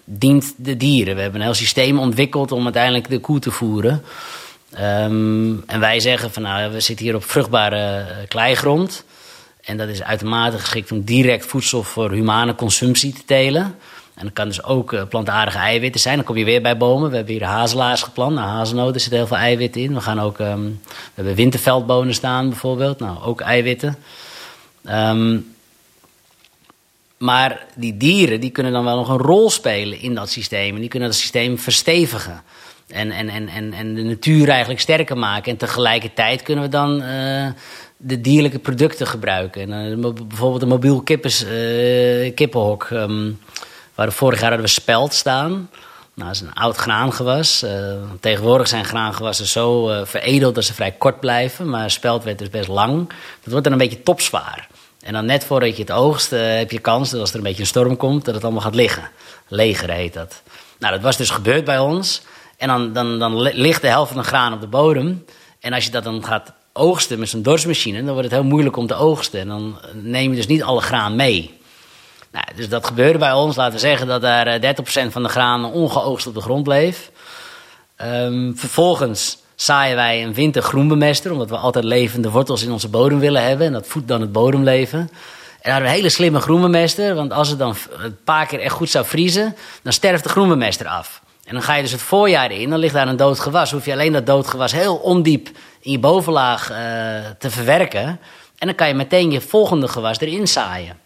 dient 0.08 0.54
de 0.56 0.76
dieren. 0.76 1.14
We 1.14 1.20
hebben 1.20 1.40
een 1.40 1.46
heel 1.46 1.56
systeem 1.56 1.98
ontwikkeld 1.98 2.52
om 2.52 2.64
uiteindelijk 2.64 3.08
de 3.08 3.18
koe 3.18 3.38
te 3.38 3.50
voeren. 3.50 4.02
Ehm, 4.72 5.54
en 5.66 5.80
wij 5.80 6.00
zeggen 6.00 6.32
van 6.32 6.42
nou, 6.42 6.72
we 6.72 6.80
zitten 6.80 7.04
hier 7.04 7.14
op 7.14 7.24
vruchtbare 7.24 7.98
uh, 8.00 8.28
kleigrond. 8.28 9.04
En 9.64 9.76
dat 9.76 9.88
is 9.88 10.02
uitermate 10.02 10.58
geschikt 10.58 10.92
om 10.92 11.04
direct 11.04 11.46
voedsel 11.46 11.82
voor 11.82 12.10
humane 12.10 12.54
consumptie 12.54 13.12
te 13.12 13.24
telen. 13.24 13.74
En 14.14 14.24
dat 14.24 14.32
kan 14.32 14.48
dus 14.48 14.62
ook 14.62 14.92
uh, 14.92 15.02
plantaardige 15.08 15.58
eiwitten 15.58 16.00
zijn. 16.00 16.16
Dan 16.16 16.24
kom 16.24 16.36
je 16.36 16.44
weer 16.44 16.62
bij 16.62 16.76
bomen. 16.76 17.10
We 17.10 17.16
hebben 17.16 17.34
hier 17.34 17.44
hazelaars 17.44 18.02
geplant. 18.02 18.34
Nou, 18.34 18.48
hazelnoten 18.48 19.00
zit 19.00 19.12
heel 19.12 19.26
veel 19.26 19.36
eiwitten 19.36 19.80
in. 19.80 19.94
We, 19.94 20.00
gaan 20.00 20.20
ook, 20.20 20.38
um, 20.38 20.80
we 20.84 21.12
hebben 21.14 21.34
winterveldbonen 21.34 22.14
staan 22.14 22.48
bijvoorbeeld. 22.48 22.98
Nou, 22.98 23.22
ook 23.22 23.40
eiwitten. 23.40 23.96
Um, 24.84 25.55
maar 27.18 27.66
die 27.74 27.96
dieren 27.96 28.40
die 28.40 28.50
kunnen 28.50 28.72
dan 28.72 28.84
wel 28.84 28.96
nog 28.96 29.08
een 29.08 29.18
rol 29.18 29.50
spelen 29.50 30.00
in 30.00 30.14
dat 30.14 30.30
systeem. 30.30 30.74
En 30.74 30.80
die 30.80 30.88
kunnen 30.88 31.08
dat 31.08 31.18
systeem 31.18 31.58
verstevigen. 31.58 32.42
En, 32.88 33.10
en, 33.10 33.28
en, 33.28 33.48
en, 33.48 33.72
en 33.72 33.94
de 33.94 34.02
natuur 34.02 34.48
eigenlijk 34.48 34.80
sterker 34.80 35.18
maken. 35.18 35.52
En 35.52 35.58
tegelijkertijd 35.58 36.42
kunnen 36.42 36.64
we 36.64 36.70
dan 36.70 37.02
uh, 37.02 37.46
de 37.96 38.20
dierlijke 38.20 38.58
producten 38.58 39.06
gebruiken. 39.06 39.72
En, 39.72 39.98
uh, 39.98 40.12
bijvoorbeeld 40.26 40.62
een 40.62 40.68
mobiel 40.68 41.02
uh, 41.06 42.34
kippenhok. 42.34 42.88
Um, 42.90 43.40
waar 43.94 44.12
vorig 44.12 44.40
jaar 44.40 44.48
hadden 44.48 44.66
we 44.66 44.72
speld 44.72 45.14
staan. 45.14 45.70
Nou, 46.14 46.28
dat 46.28 46.34
is 46.34 46.40
een 46.40 46.54
oud 46.54 46.76
graangewas. 46.76 47.64
tegenwoordig 48.20 48.68
zijn 48.68 48.84
graangewassen 48.84 49.46
zo 49.46 49.90
veredeld 50.04 50.54
dat 50.54 50.64
ze 50.64 50.74
vrij 50.74 50.92
kort 50.92 51.20
blijven. 51.20 51.70
Maar 51.70 51.90
speld 51.90 52.24
werd 52.24 52.38
dus 52.38 52.50
best 52.50 52.68
lang. 52.68 53.08
Dat 53.42 53.52
wordt 53.52 53.64
dan 53.64 53.72
een 53.72 53.78
beetje 53.78 54.02
topzwaar. 54.02 54.68
En 55.06 55.12
dan 55.12 55.24
net 55.24 55.44
voordat 55.44 55.76
je 55.76 55.82
het 55.82 55.92
oogst, 55.92 56.30
heb 56.30 56.70
je 56.70 56.78
kans 56.78 57.10
dat 57.10 57.20
als 57.20 57.30
er 57.30 57.36
een 57.36 57.42
beetje 57.42 57.60
een 57.60 57.66
storm 57.66 57.96
komt, 57.96 58.24
dat 58.24 58.34
het 58.34 58.44
allemaal 58.44 58.62
gaat 58.62 58.74
liggen. 58.74 59.10
Leger 59.48 59.90
heet 59.90 60.14
dat. 60.14 60.42
Nou, 60.78 60.92
dat 60.92 61.02
was 61.02 61.16
dus 61.16 61.30
gebeurd 61.30 61.64
bij 61.64 61.78
ons. 61.78 62.22
En 62.56 62.68
dan, 62.68 62.92
dan, 62.92 63.18
dan 63.18 63.40
ligt 63.40 63.82
de 63.82 63.88
helft 63.88 64.12
van 64.12 64.20
de 64.20 64.28
graan 64.28 64.52
op 64.52 64.60
de 64.60 64.66
bodem. 64.66 65.24
En 65.60 65.72
als 65.72 65.84
je 65.84 65.90
dat 65.90 66.04
dan 66.04 66.24
gaat 66.24 66.52
oogsten 66.72 67.18
met 67.18 67.28
zo'n 67.28 67.42
dorsmachine, 67.42 67.96
dan 67.96 68.12
wordt 68.12 68.24
het 68.24 68.32
heel 68.32 68.44
moeilijk 68.44 68.76
om 68.76 68.86
te 68.86 68.94
oogsten. 68.94 69.40
En 69.40 69.48
dan 69.48 69.78
neem 69.92 70.30
je 70.30 70.36
dus 70.36 70.46
niet 70.46 70.62
alle 70.62 70.80
graan 70.80 71.16
mee. 71.16 71.58
Nou, 72.32 72.44
dus 72.56 72.68
dat 72.68 72.86
gebeurde 72.86 73.18
bij 73.18 73.32
ons. 73.32 73.56
Laten 73.56 73.74
we 73.74 73.78
zeggen 73.78 74.06
dat 74.06 74.20
daar 74.20 74.60
30% 74.60 74.62
van 75.08 75.22
de 75.22 75.28
graan 75.28 75.64
ongeoogst 75.64 76.26
op 76.26 76.34
de 76.34 76.40
grond 76.40 76.62
bleef. 76.62 77.10
Um, 78.02 78.56
vervolgens 78.56 79.38
zaaien 79.56 79.96
wij 79.96 80.24
een 80.24 80.34
wintergroenbemester, 80.34 81.32
omdat 81.32 81.50
we 81.50 81.56
altijd 81.56 81.84
levende 81.84 82.30
wortels 82.30 82.62
in 82.62 82.72
onze 82.72 82.88
bodem 82.88 83.18
willen 83.18 83.42
hebben. 83.42 83.66
En 83.66 83.72
dat 83.72 83.86
voedt 83.86 84.08
dan 84.08 84.20
het 84.20 84.32
bodemleven. 84.32 84.98
En 84.98 85.08
daar 85.62 85.72
hadden 85.72 85.82
we 85.82 85.88
een 85.88 86.02
hele 86.02 86.08
slimme 86.08 86.40
groenbemester, 86.40 87.14
want 87.14 87.32
als 87.32 87.48
het 87.48 87.58
dan 87.58 87.76
een 87.98 88.16
paar 88.24 88.46
keer 88.46 88.60
echt 88.60 88.74
goed 88.74 88.90
zou 88.90 89.06
vriezen, 89.06 89.56
dan 89.82 89.92
sterft 89.92 90.22
de 90.22 90.28
groenbemester 90.28 90.86
af. 90.86 91.22
En 91.44 91.52
dan 91.52 91.62
ga 91.62 91.74
je 91.74 91.82
dus 91.82 91.92
het 91.92 92.02
voorjaar 92.02 92.50
in, 92.50 92.70
dan 92.70 92.78
ligt 92.78 92.94
daar 92.94 93.08
een 93.08 93.16
dood 93.16 93.40
gewas. 93.40 93.70
Hoef 93.70 93.84
je 93.84 93.92
alleen 93.92 94.12
dat 94.12 94.26
dood 94.26 94.46
gewas 94.46 94.72
heel 94.72 94.96
ondiep 94.96 95.48
in 95.80 95.90
je 95.90 95.98
bovenlaag 95.98 96.70
uh, 96.70 96.76
te 97.38 97.50
verwerken. 97.50 98.20
En 98.58 98.66
dan 98.66 98.74
kan 98.74 98.88
je 98.88 98.94
meteen 98.94 99.30
je 99.30 99.40
volgende 99.40 99.88
gewas 99.88 100.20
erin 100.20 100.48
zaaien. 100.48 100.98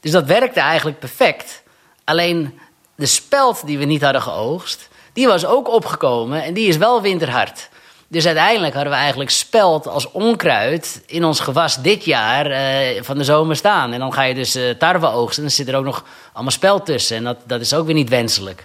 Dus 0.00 0.10
dat 0.10 0.24
werkte 0.24 0.60
eigenlijk 0.60 0.98
perfect. 0.98 1.62
Alleen 2.04 2.58
de 2.94 3.06
speld 3.06 3.66
die 3.66 3.78
we 3.78 3.84
niet 3.84 4.02
hadden 4.02 4.22
geoogst, 4.22 4.88
die 5.12 5.26
was 5.26 5.46
ook 5.46 5.68
opgekomen 5.68 6.42
en 6.42 6.54
die 6.54 6.68
is 6.68 6.76
wel 6.76 7.02
winterhard. 7.02 7.70
Dus 8.08 8.26
uiteindelijk 8.26 8.74
hadden 8.74 8.92
we 8.92 8.98
eigenlijk 8.98 9.30
speld 9.30 9.86
als 9.88 10.10
onkruid 10.10 11.02
in 11.06 11.24
ons 11.24 11.40
gewas 11.40 11.76
dit 11.76 12.04
jaar 12.04 12.50
uh, 12.50 13.02
van 13.02 13.18
de 13.18 13.24
zomer 13.24 13.56
staan. 13.56 13.92
En 13.92 13.98
dan 13.98 14.12
ga 14.12 14.22
je 14.22 14.34
dus 14.34 14.56
uh, 14.56 14.70
tarwe 14.70 15.06
oogsten 15.06 15.42
en 15.42 15.48
dan 15.48 15.56
zit 15.56 15.68
er 15.68 15.76
ook 15.76 15.84
nog 15.84 16.04
allemaal 16.32 16.52
speld 16.52 16.86
tussen. 16.86 17.16
En 17.16 17.24
dat, 17.24 17.36
dat 17.46 17.60
is 17.60 17.74
ook 17.74 17.86
weer 17.86 17.94
niet 17.94 18.08
wenselijk. 18.08 18.64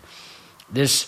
Dus 0.68 1.08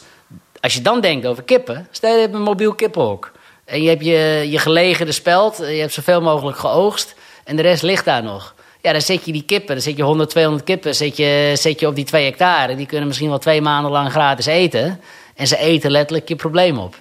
als 0.59 0.73
je 0.73 0.81
dan 0.81 1.01
denkt 1.01 1.25
over 1.25 1.43
kippen, 1.43 1.87
stel 1.91 2.13
je 2.13 2.19
hebt 2.19 2.33
een 2.33 2.41
mobiel 2.41 2.73
kippenhok. 2.73 3.31
En 3.65 3.81
je 3.81 3.89
hebt 3.89 4.05
je, 4.05 4.45
je 4.49 4.59
gelegerde 4.59 5.11
speld, 5.11 5.57
je 5.57 5.63
hebt 5.63 5.93
zoveel 5.93 6.21
mogelijk 6.21 6.57
geoogst 6.57 7.15
en 7.43 7.55
de 7.55 7.61
rest 7.61 7.83
ligt 7.83 8.05
daar 8.05 8.23
nog. 8.23 8.55
Ja, 8.81 8.91
dan 8.91 9.01
zet 9.01 9.25
je 9.25 9.31
die 9.31 9.43
kippen, 9.43 9.75
dan 9.75 9.83
zet 9.83 9.97
je 9.97 10.03
100, 10.03 10.29
200 10.29 10.63
kippen 10.63 10.95
zet 10.95 11.17
je, 11.17 11.53
zet 11.55 11.79
je 11.79 11.87
op 11.87 11.95
die 11.95 12.05
2 12.05 12.25
hectare. 12.25 12.75
Die 12.75 12.85
kunnen 12.85 13.07
misschien 13.07 13.29
wel 13.29 13.37
twee 13.37 13.61
maanden 13.61 13.91
lang 13.91 14.11
gratis 14.11 14.45
eten. 14.45 15.01
En 15.39 15.47
ze 15.47 15.57
eten 15.57 15.91
letterlijk 15.91 16.27
je 16.27 16.35
probleem 16.35 16.77
op. 16.77 16.95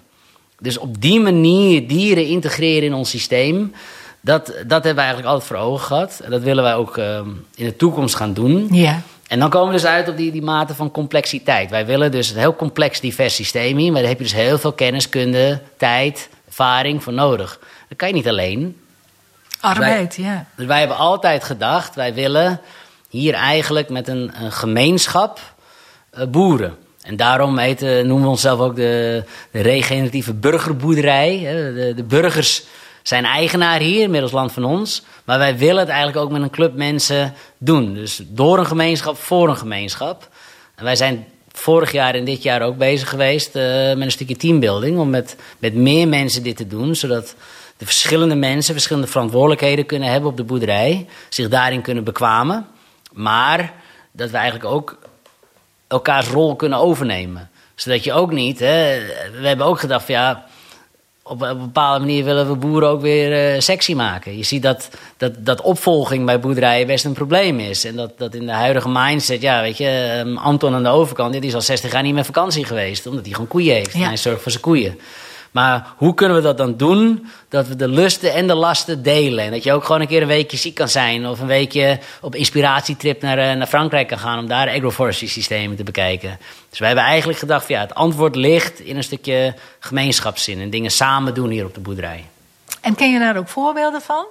Dus 0.58 0.78
op 0.78 1.00
die 1.00 1.20
manier 1.20 1.88
dieren 1.88 2.26
integreren 2.26 2.82
in 2.82 2.94
ons 2.94 3.10
systeem, 3.10 3.74
dat, 4.20 4.46
dat 4.46 4.84
hebben 4.84 4.94
we 4.94 5.00
eigenlijk 5.00 5.28
altijd 5.28 5.48
voor 5.48 5.56
ogen 5.56 5.86
gehad. 5.86 6.20
En 6.24 6.30
dat 6.30 6.42
willen 6.42 6.62
wij 6.62 6.74
ook 6.74 6.96
uh, 6.96 7.20
in 7.54 7.64
de 7.64 7.76
toekomst 7.76 8.14
gaan 8.14 8.34
doen. 8.34 8.68
Ja. 8.70 9.02
En 9.28 9.38
dan 9.38 9.50
komen 9.50 9.68
we 9.68 9.74
dus 9.74 9.84
uit 9.84 10.08
op 10.08 10.16
die, 10.16 10.32
die 10.32 10.42
mate 10.42 10.74
van 10.74 10.90
complexiteit. 10.90 11.70
Wij 11.70 11.86
willen 11.86 12.10
dus 12.10 12.30
een 12.30 12.38
heel 12.38 12.56
complex, 12.56 13.00
divers 13.00 13.34
systeem 13.34 13.78
in, 13.78 13.92
maar 13.92 14.00
daar 14.00 14.10
heb 14.10 14.18
je 14.18 14.24
dus 14.24 14.34
heel 14.34 14.58
veel 14.58 14.72
kenniskunde, 14.72 15.60
tijd, 15.76 16.28
ervaring 16.46 17.02
voor 17.02 17.12
nodig. 17.12 17.60
Dat 17.88 17.98
kan 17.98 18.08
je 18.08 18.14
niet 18.14 18.28
alleen. 18.28 18.80
Arbeid, 19.60 20.16
wij, 20.16 20.24
ja. 20.24 20.46
Dus 20.54 20.66
wij 20.66 20.78
hebben 20.78 20.96
altijd 20.96 21.44
gedacht, 21.44 21.94
wij 21.94 22.14
willen 22.14 22.60
hier 23.08 23.34
eigenlijk 23.34 23.88
met 23.88 24.08
een, 24.08 24.30
een 24.40 24.52
gemeenschap 24.52 25.40
uh, 26.18 26.26
boeren. 26.26 26.76
En 27.08 27.16
daarom 27.16 27.58
heten, 27.58 28.06
noemen 28.06 28.24
we 28.24 28.30
onszelf 28.30 28.60
ook 28.60 28.76
de, 28.76 29.24
de 29.50 29.60
regeneratieve 29.60 30.34
burgerboerderij. 30.34 31.38
De, 31.38 31.92
de, 31.96 32.02
burgers 32.02 32.64
zijn 33.02 33.24
eigenaar 33.24 33.80
hier, 33.80 34.02
inmiddels 34.02 34.32
land 34.32 34.52
van 34.52 34.64
ons. 34.64 35.02
Maar 35.24 35.38
wij 35.38 35.56
willen 35.56 35.78
het 35.78 35.88
eigenlijk 35.88 36.18
ook 36.18 36.30
met 36.30 36.42
een 36.42 36.50
club 36.50 36.74
mensen 36.74 37.34
doen. 37.58 37.94
Dus 37.94 38.20
door 38.26 38.58
een 38.58 38.66
gemeenschap, 38.66 39.16
voor 39.16 39.48
een 39.48 39.56
gemeenschap. 39.56 40.28
En 40.74 40.84
wij 40.84 40.96
zijn 40.96 41.26
vorig 41.52 41.92
jaar 41.92 42.14
en 42.14 42.24
dit 42.24 42.42
jaar 42.42 42.62
ook 42.62 42.76
bezig 42.76 43.08
geweest 43.08 43.56
uh, 43.56 43.62
met 43.88 44.00
een 44.00 44.10
stukje 44.10 44.36
teambuilding. 44.36 44.98
Om 44.98 45.10
met, 45.10 45.36
met 45.58 45.74
meer 45.74 46.08
mensen 46.08 46.42
dit 46.42 46.56
te 46.56 46.66
doen, 46.66 46.94
zodat 46.94 47.34
de 47.76 47.84
verschillende 47.84 48.34
mensen 48.34 48.74
verschillende 48.74 49.08
verantwoordelijkheden 49.08 49.86
kunnen 49.86 50.10
hebben 50.10 50.30
op 50.30 50.36
de 50.36 50.44
boerderij. 50.44 51.06
Zich 51.28 51.48
daarin 51.48 51.82
kunnen 51.82 52.04
bekwamen. 52.04 52.66
Maar 53.12 53.72
dat 54.12 54.30
we 54.30 54.36
eigenlijk 54.36 54.74
ook 54.74 54.98
elkaars 55.88 56.28
rol 56.28 56.56
kunnen 56.56 56.78
overnemen. 56.78 57.50
Zodat 57.74 58.04
je 58.04 58.12
ook 58.12 58.32
niet, 58.32 58.58
hè, 58.58 58.98
we 59.40 59.46
hebben 59.46 59.66
ook 59.66 59.80
gedacht 59.80 60.04
van 60.04 60.14
ja, 60.14 60.44
op, 61.22 61.42
een 61.42 61.58
bepaalde 61.58 61.98
manier 61.98 62.24
willen 62.24 62.48
we 62.48 62.54
boeren 62.54 62.88
ook 62.88 63.00
weer 63.00 63.54
uh, 63.54 63.60
sexy 63.60 63.94
maken. 63.94 64.36
Je 64.36 64.42
ziet 64.42 64.62
dat, 64.62 64.88
dat, 65.16 65.32
dat 65.38 65.60
opvolging 65.60 66.26
bij 66.26 66.40
boerderijen 66.40 66.86
best 66.86 67.04
een 67.04 67.12
probleem 67.12 67.58
is. 67.58 67.84
En 67.84 67.96
dat, 67.96 68.18
dat 68.18 68.34
in 68.34 68.46
de 68.46 68.52
huidige 68.52 68.88
mindset, 68.88 69.40
ja, 69.40 69.60
weet 69.60 69.76
je, 69.76 70.22
um, 70.26 70.38
Anton 70.38 70.74
aan 70.74 70.82
de 70.82 70.88
overkant, 70.88 71.32
die 71.32 71.42
is 71.42 71.54
al 71.54 71.60
60 71.60 71.92
jaar 71.92 72.02
niet 72.02 72.14
meer 72.14 72.24
vakantie 72.24 72.64
geweest, 72.64 73.06
omdat 73.06 73.24
hij 73.24 73.32
gewoon 73.32 73.48
koeien 73.48 73.74
heeft. 73.74 73.92
Ja. 73.92 74.00
En 74.00 74.06
hij 74.06 74.16
zorgt 74.16 74.42
voor 74.42 74.50
zijn 74.50 74.62
koeien. 74.62 74.98
Maar 75.50 75.86
hoe 75.96 76.14
kunnen 76.14 76.36
we 76.36 76.42
dat 76.42 76.58
dan 76.58 76.76
doen? 76.76 77.28
Dat 77.48 77.68
we 77.68 77.76
de 77.76 77.88
lusten 77.88 78.34
en 78.34 78.46
de 78.46 78.54
lasten 78.54 79.02
delen. 79.02 79.44
En 79.44 79.50
dat 79.50 79.64
je 79.64 79.72
ook 79.72 79.84
gewoon 79.84 80.00
een 80.00 80.06
keer 80.06 80.22
een 80.22 80.28
weekje 80.28 80.56
ziek 80.56 80.74
kan 80.74 80.88
zijn. 80.88 81.26
Of 81.26 81.40
een 81.40 81.46
weekje 81.46 81.98
op 82.20 82.34
inspiratietrip 82.34 83.22
naar, 83.22 83.56
naar 83.56 83.66
Frankrijk 83.66 84.08
kan 84.08 84.18
gaan 84.18 84.38
om 84.38 84.48
daar 84.48 84.68
agroforestry 84.68 85.26
systemen 85.26 85.76
te 85.76 85.84
bekijken. 85.84 86.38
Dus 86.70 86.78
wij 86.78 86.88
hebben 86.88 87.06
eigenlijk 87.06 87.38
gedacht, 87.38 87.66
van, 87.66 87.74
ja, 87.74 87.80
het 87.80 87.94
antwoord 87.94 88.36
ligt 88.36 88.80
in 88.80 88.96
een 88.96 89.04
stukje 89.04 89.54
gemeenschapszin. 89.78 90.60
En 90.60 90.70
dingen 90.70 90.90
samen 90.90 91.34
doen 91.34 91.50
hier 91.50 91.64
op 91.64 91.74
de 91.74 91.80
boerderij. 91.80 92.24
En 92.80 92.94
ken 92.94 93.12
je 93.12 93.18
daar 93.18 93.36
ook 93.36 93.48
voorbeelden 93.48 94.00
van? 94.00 94.26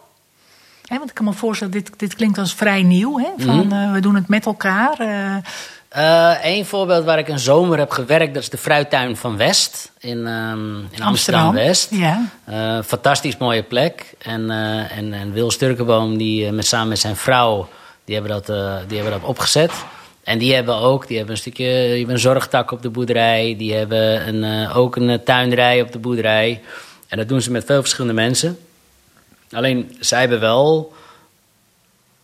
He, 0.88 0.98
want 0.98 1.10
ik 1.10 1.16
kan 1.16 1.26
me 1.26 1.34
voorstellen, 1.34 1.74
dit, 1.74 1.92
dit 1.98 2.16
klinkt 2.16 2.38
als 2.38 2.54
vrij 2.54 2.84
nieuw. 2.84 3.20
Hè? 3.20 3.30
Van, 3.38 3.56
mm 3.56 3.72
-hmm. 3.72 3.88
uh, 3.88 3.92
we 3.92 4.00
doen 4.00 4.16
het 4.16 4.28
met 4.28 4.46
elkaar. 4.46 5.02
Uh, 5.02 5.36
Eén 5.90 6.60
uh, 6.60 6.66
voorbeeld 6.66 7.06
waar 7.06 7.20
ik 7.20 7.28
een 7.28 7.40
zomer 7.40 7.78
heb 7.78 7.92
gewerkt, 7.92 8.34
dat 8.34 8.44
is 8.44 8.50
de 8.50 8.58
fruittuin 8.58 9.18
van 9.18 9.38
West 9.38 9.92
in, 10.00 10.28
um, 10.28 10.88
in 10.92 11.04
Amsterdam-West. 11.04 11.92
Ja. 11.92 12.30
Uh, 12.50 12.80
fantastisch 12.86 13.38
mooie 13.38 13.64
plek. 13.64 14.14
En, 14.18 14.42
uh, 14.42 14.98
en, 14.98 15.14
en 15.14 15.34
Wil 15.34 15.52
Sturkenboom, 15.52 16.18
die 16.18 16.52
met, 16.52 16.66
samen 16.66 16.88
met 16.88 17.00
zijn 17.00 17.16
vrouw, 17.16 17.70
die 18.06 18.16
hebben, 18.16 18.32
dat, 18.32 18.46
die 18.88 18.98
hebben 18.98 19.20
dat 19.20 19.30
opgezet. 19.30 19.72
En 20.24 20.38
die 20.38 20.54
hebben 20.54 20.76
ook, 20.76 21.08
die 21.08 21.18
hebben 21.18 21.36
een 21.36 21.42
stukje, 21.42 21.66
die 21.66 21.98
hebben 21.98 22.16
een 22.16 22.22
zorgtak 22.22 22.72
op 22.72 22.82
de 22.82 22.90
boerderij. 22.90 23.56
Die 23.58 23.74
hebben 23.74 24.28
een, 24.28 24.70
ook 24.72 24.96
een 24.96 25.24
tuinderij 25.24 25.82
op 25.82 25.92
de 25.92 26.00
boerderij. 26.00 26.62
En 27.08 27.18
dat 27.18 27.28
doen 27.28 27.42
ze 27.42 27.52
met 27.52 27.66
veel 27.66 27.82
verschillende 27.82 28.22
mensen. 28.22 28.60
Alleen, 29.52 29.98
zij 30.00 30.20
hebben 30.20 30.40
wel 30.40 30.94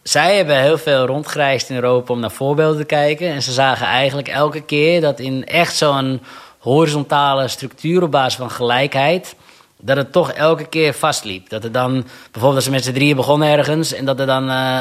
zij 0.04 0.36
hebben 0.36 0.62
heel 0.62 0.78
veel 0.78 1.06
rondgereisd 1.06 1.70
in 1.70 1.76
Europa 1.76 2.13
om 2.13 2.20
naar 2.20 2.32
voorbeelden 2.32 2.78
te 2.78 2.86
kijken. 2.86 3.28
En 3.28 3.42
ze 3.42 3.52
zagen 3.52 3.86
eigenlijk 3.86 4.28
elke 4.28 4.62
keer 4.62 5.02
dat 5.02 5.20
in 5.20 5.46
echt 5.46 5.76
zo'n 5.76 6.22
horizontale 6.58 7.48
structuur 7.48 8.04
op 8.04 8.12
basis 8.12 8.36
van 8.36 8.52
gelijkheid. 8.52 9.36
Dat 9.80 9.98
het 9.98 10.12
toch 10.12 10.32
elke 10.32 10.66
keer 10.66 10.94
vastliep. 10.94 11.50
Dat 11.50 11.63
er 11.63 11.72
dan, 11.72 11.92
bijvoorbeeld 12.24 12.56
als 12.56 12.63
ze 12.63 12.72
met 12.72 12.84
z'n 12.84 12.94
drieën 12.94 13.16
begonnen 13.16 13.48
ergens. 13.48 13.94
En 13.94 14.06
dat 14.06 14.20
er 14.20 14.26
dan 14.26 14.50
uh, 14.50 14.80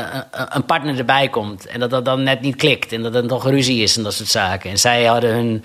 een 0.49 0.65
partner 0.65 0.99
erbij 0.99 1.29
komt. 1.29 1.67
En 1.67 1.81
dat 1.81 1.91
dat 1.91 2.05
dan 2.05 2.23
net 2.23 2.41
niet 2.41 2.57
klikt. 2.57 2.93
En 2.93 3.03
dat 3.03 3.15
er 3.15 3.27
toch 3.27 3.49
ruzie 3.49 3.83
is 3.83 3.97
en 3.97 4.03
dat 4.03 4.15
soort 4.15 4.29
zaken. 4.29 4.71
En 4.71 4.79
zij 4.79 5.05
hadden 5.05 5.31
hun 5.31 5.65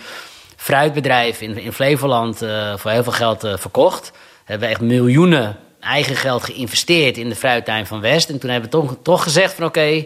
fruitbedrijf 0.55 1.41
in, 1.41 1.57
in 1.57 1.73
Flevoland 1.73 2.43
uh, 2.43 2.77
voor 2.77 2.91
heel 2.91 3.03
veel 3.03 3.11
geld 3.11 3.45
uh, 3.45 3.57
verkocht. 3.57 4.11
Hebben 4.45 4.69
echt 4.69 4.81
miljoenen 4.81 5.57
eigen 5.79 6.15
geld 6.15 6.43
geïnvesteerd 6.43 7.17
in 7.17 7.29
de 7.29 7.35
fruittuin 7.35 7.85
van 7.85 8.01
West. 8.01 8.29
En 8.29 8.39
toen 8.39 8.49
hebben 8.49 8.69
we 8.69 9.01
toch, 9.01 9.23
gezegd 9.23 9.53
van 9.53 9.65
oké, 9.65 10.05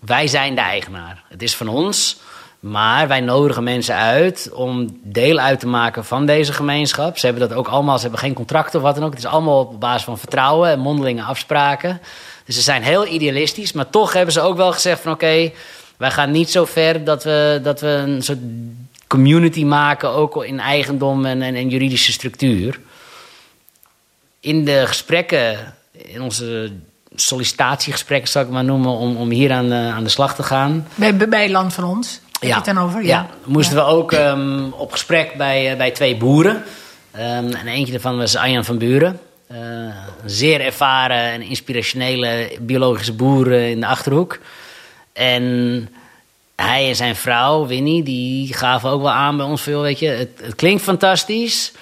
wij 0.00 0.26
zijn 0.26 0.54
de 0.54 0.60
eigenaar. 0.60 1.24
Het 1.28 1.42
is 1.42 1.56
van 1.56 1.68
ons. 1.68 2.16
Maar 2.60 3.08
wij 3.08 3.20
nodigen 3.20 3.62
mensen 3.62 3.94
uit 3.94 4.50
om 4.52 4.98
deel 5.02 5.38
uit 5.38 5.60
te 5.60 5.66
maken 5.66 6.04
van 6.04 6.26
deze 6.26 6.52
gemeenschap. 6.52 7.18
Ze 7.18 7.26
hebben 7.26 7.48
dat 7.48 7.58
ook 7.58 7.68
allemaal, 7.68 7.96
ze 7.96 8.02
hebben 8.02 8.20
geen 8.20 8.34
contracten 8.34 8.78
of 8.78 8.84
wat 8.84 8.94
dan 8.94 9.04
ook. 9.04 9.10
Het 9.10 9.18
is 9.18 9.26
allemaal 9.26 9.60
op 9.60 9.80
basis 9.80 10.04
van 10.04 10.18
vertrouwen 10.18 10.70
en 10.70 10.78
mondelinge 10.78 11.22
afspraken. 11.22 12.00
Dus 12.44 12.54
ze 12.54 12.62
zijn 12.62 12.82
heel 12.82 13.06
idealistisch, 13.06 13.72
maar 13.72 13.90
toch 13.90 14.12
hebben 14.12 14.32
ze 14.32 14.40
ook 14.40 14.56
wel 14.56 14.72
gezegd 14.72 15.00
van 15.00 15.12
oké, 15.12 15.50
wij 15.96 16.10
gaan 16.10 16.30
niet 16.30 16.50
zo 16.50 16.64
ver 16.64 17.04
dat 17.04 17.24
we, 17.24 17.60
dat 17.62 17.80
we 17.80 17.86
een 17.86 18.22
soort 18.22 18.38
community 19.06 19.64
maken, 19.64 20.10
ook 20.10 20.44
in 20.44 20.60
eigendom 20.60 21.24
en, 21.24 21.42
en, 21.42 21.54
en 21.54 21.68
juridische 21.68 22.12
structuur. 22.12 22.80
In 24.40 24.64
de 24.64 24.86
gesprekken, 24.86 25.74
in 25.92 26.22
onze 26.22 26.72
sollicitatiegesprekken, 27.14 28.28
zal 28.30 28.42
ik 28.42 28.48
maar 28.48 28.64
noemen, 28.64 28.90
om, 28.90 29.16
om 29.16 29.30
hier 29.30 29.52
aan, 29.52 29.72
uh, 29.72 29.94
aan 29.94 30.04
de 30.04 30.10
slag 30.10 30.34
te 30.34 30.42
gaan. 30.42 30.88
Bij, 30.94 31.16
bij 31.16 31.50
Land 31.50 31.74
van 31.74 31.84
Ons? 31.84 32.20
Heb 32.32 32.42
ja. 32.42 32.48
je 32.48 32.54
het 32.54 32.64
dan 32.64 32.78
over? 32.78 33.02
Ja, 33.02 33.08
ja. 33.08 33.28
moesten 33.44 33.76
we 33.76 33.82
ook 33.82 34.12
um, 34.12 34.72
op 34.72 34.92
gesprek 34.92 35.34
bij, 35.34 35.70
uh, 35.72 35.76
bij 35.76 35.90
twee 35.90 36.16
boeren. 36.16 36.64
Um, 37.16 37.52
en 37.52 37.66
eentje 37.66 37.92
daarvan 37.92 38.16
was 38.16 38.36
Arjan 38.36 38.64
van 38.64 38.78
Buren. 38.78 39.20
Uh, 39.52 39.58
een 40.22 40.30
zeer 40.30 40.60
ervaren 40.60 41.16
en 41.16 41.42
inspirationele 41.42 42.50
biologische 42.60 43.12
boer 43.12 43.52
in 43.52 43.80
de 43.80 43.86
Achterhoek. 43.86 44.38
En 45.12 45.88
hij 46.56 46.88
en 46.88 46.96
zijn 46.96 47.16
vrouw, 47.16 47.66
Winnie, 47.66 48.02
die 48.02 48.54
gaven 48.54 48.90
ook 48.90 49.02
wel 49.02 49.10
aan 49.10 49.36
bij 49.36 49.46
ons 49.46 49.62
veel, 49.62 49.80
weet 49.80 49.98
je, 49.98 50.08
het, 50.08 50.30
het, 50.42 50.54
klinkt 50.54 50.82
fantastisch. 50.82 51.72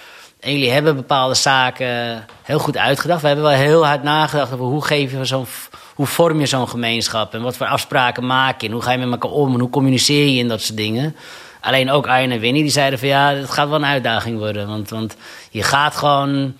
En 0.41 0.53
jullie 0.53 0.71
hebben 0.71 0.97
bepaalde 0.97 1.35
zaken 1.35 2.25
heel 2.43 2.59
goed 2.59 2.77
uitgedacht. 2.77 3.21
We 3.21 3.27
hebben 3.27 3.45
wel 3.45 3.55
heel 3.55 3.87
hard 3.87 4.03
nagedacht 4.03 4.53
over 4.53 4.65
hoe 4.65 4.85
geef 4.85 5.13
je 5.13 5.25
zo'n, 5.25 5.47
hoe 5.95 6.07
vorm 6.07 6.41
je 6.41 6.47
zo'n 6.47 6.69
gemeenschap 6.69 7.35
en 7.35 7.43
wat 7.43 7.57
voor 7.57 7.67
afspraken 7.67 8.27
maak 8.27 8.61
je 8.61 8.67
en 8.67 8.73
hoe 8.73 8.83
ga 8.83 8.93
je 8.93 8.99
met 8.99 9.11
elkaar 9.11 9.31
om 9.31 9.55
en 9.55 9.61
hoe 9.61 9.71
communiceer 9.71 10.27
je 10.27 10.39
in 10.39 10.49
dat 10.49 10.61
soort 10.61 10.77
dingen. 10.77 11.17
Alleen 11.61 11.91
ook 11.91 12.07
Arjen 12.07 12.31
en 12.31 12.41
Winnie 12.41 12.63
die 12.63 12.71
zeiden 12.71 12.99
van 12.99 13.09
ja, 13.09 13.33
het 13.33 13.51
gaat 13.51 13.69
wel 13.69 13.79
een 13.79 13.85
uitdaging 13.85 14.39
worden, 14.39 14.67
want, 14.67 14.91
want 14.91 15.17
je 15.51 15.63
gaat 15.63 15.97
gewoon 15.97 16.55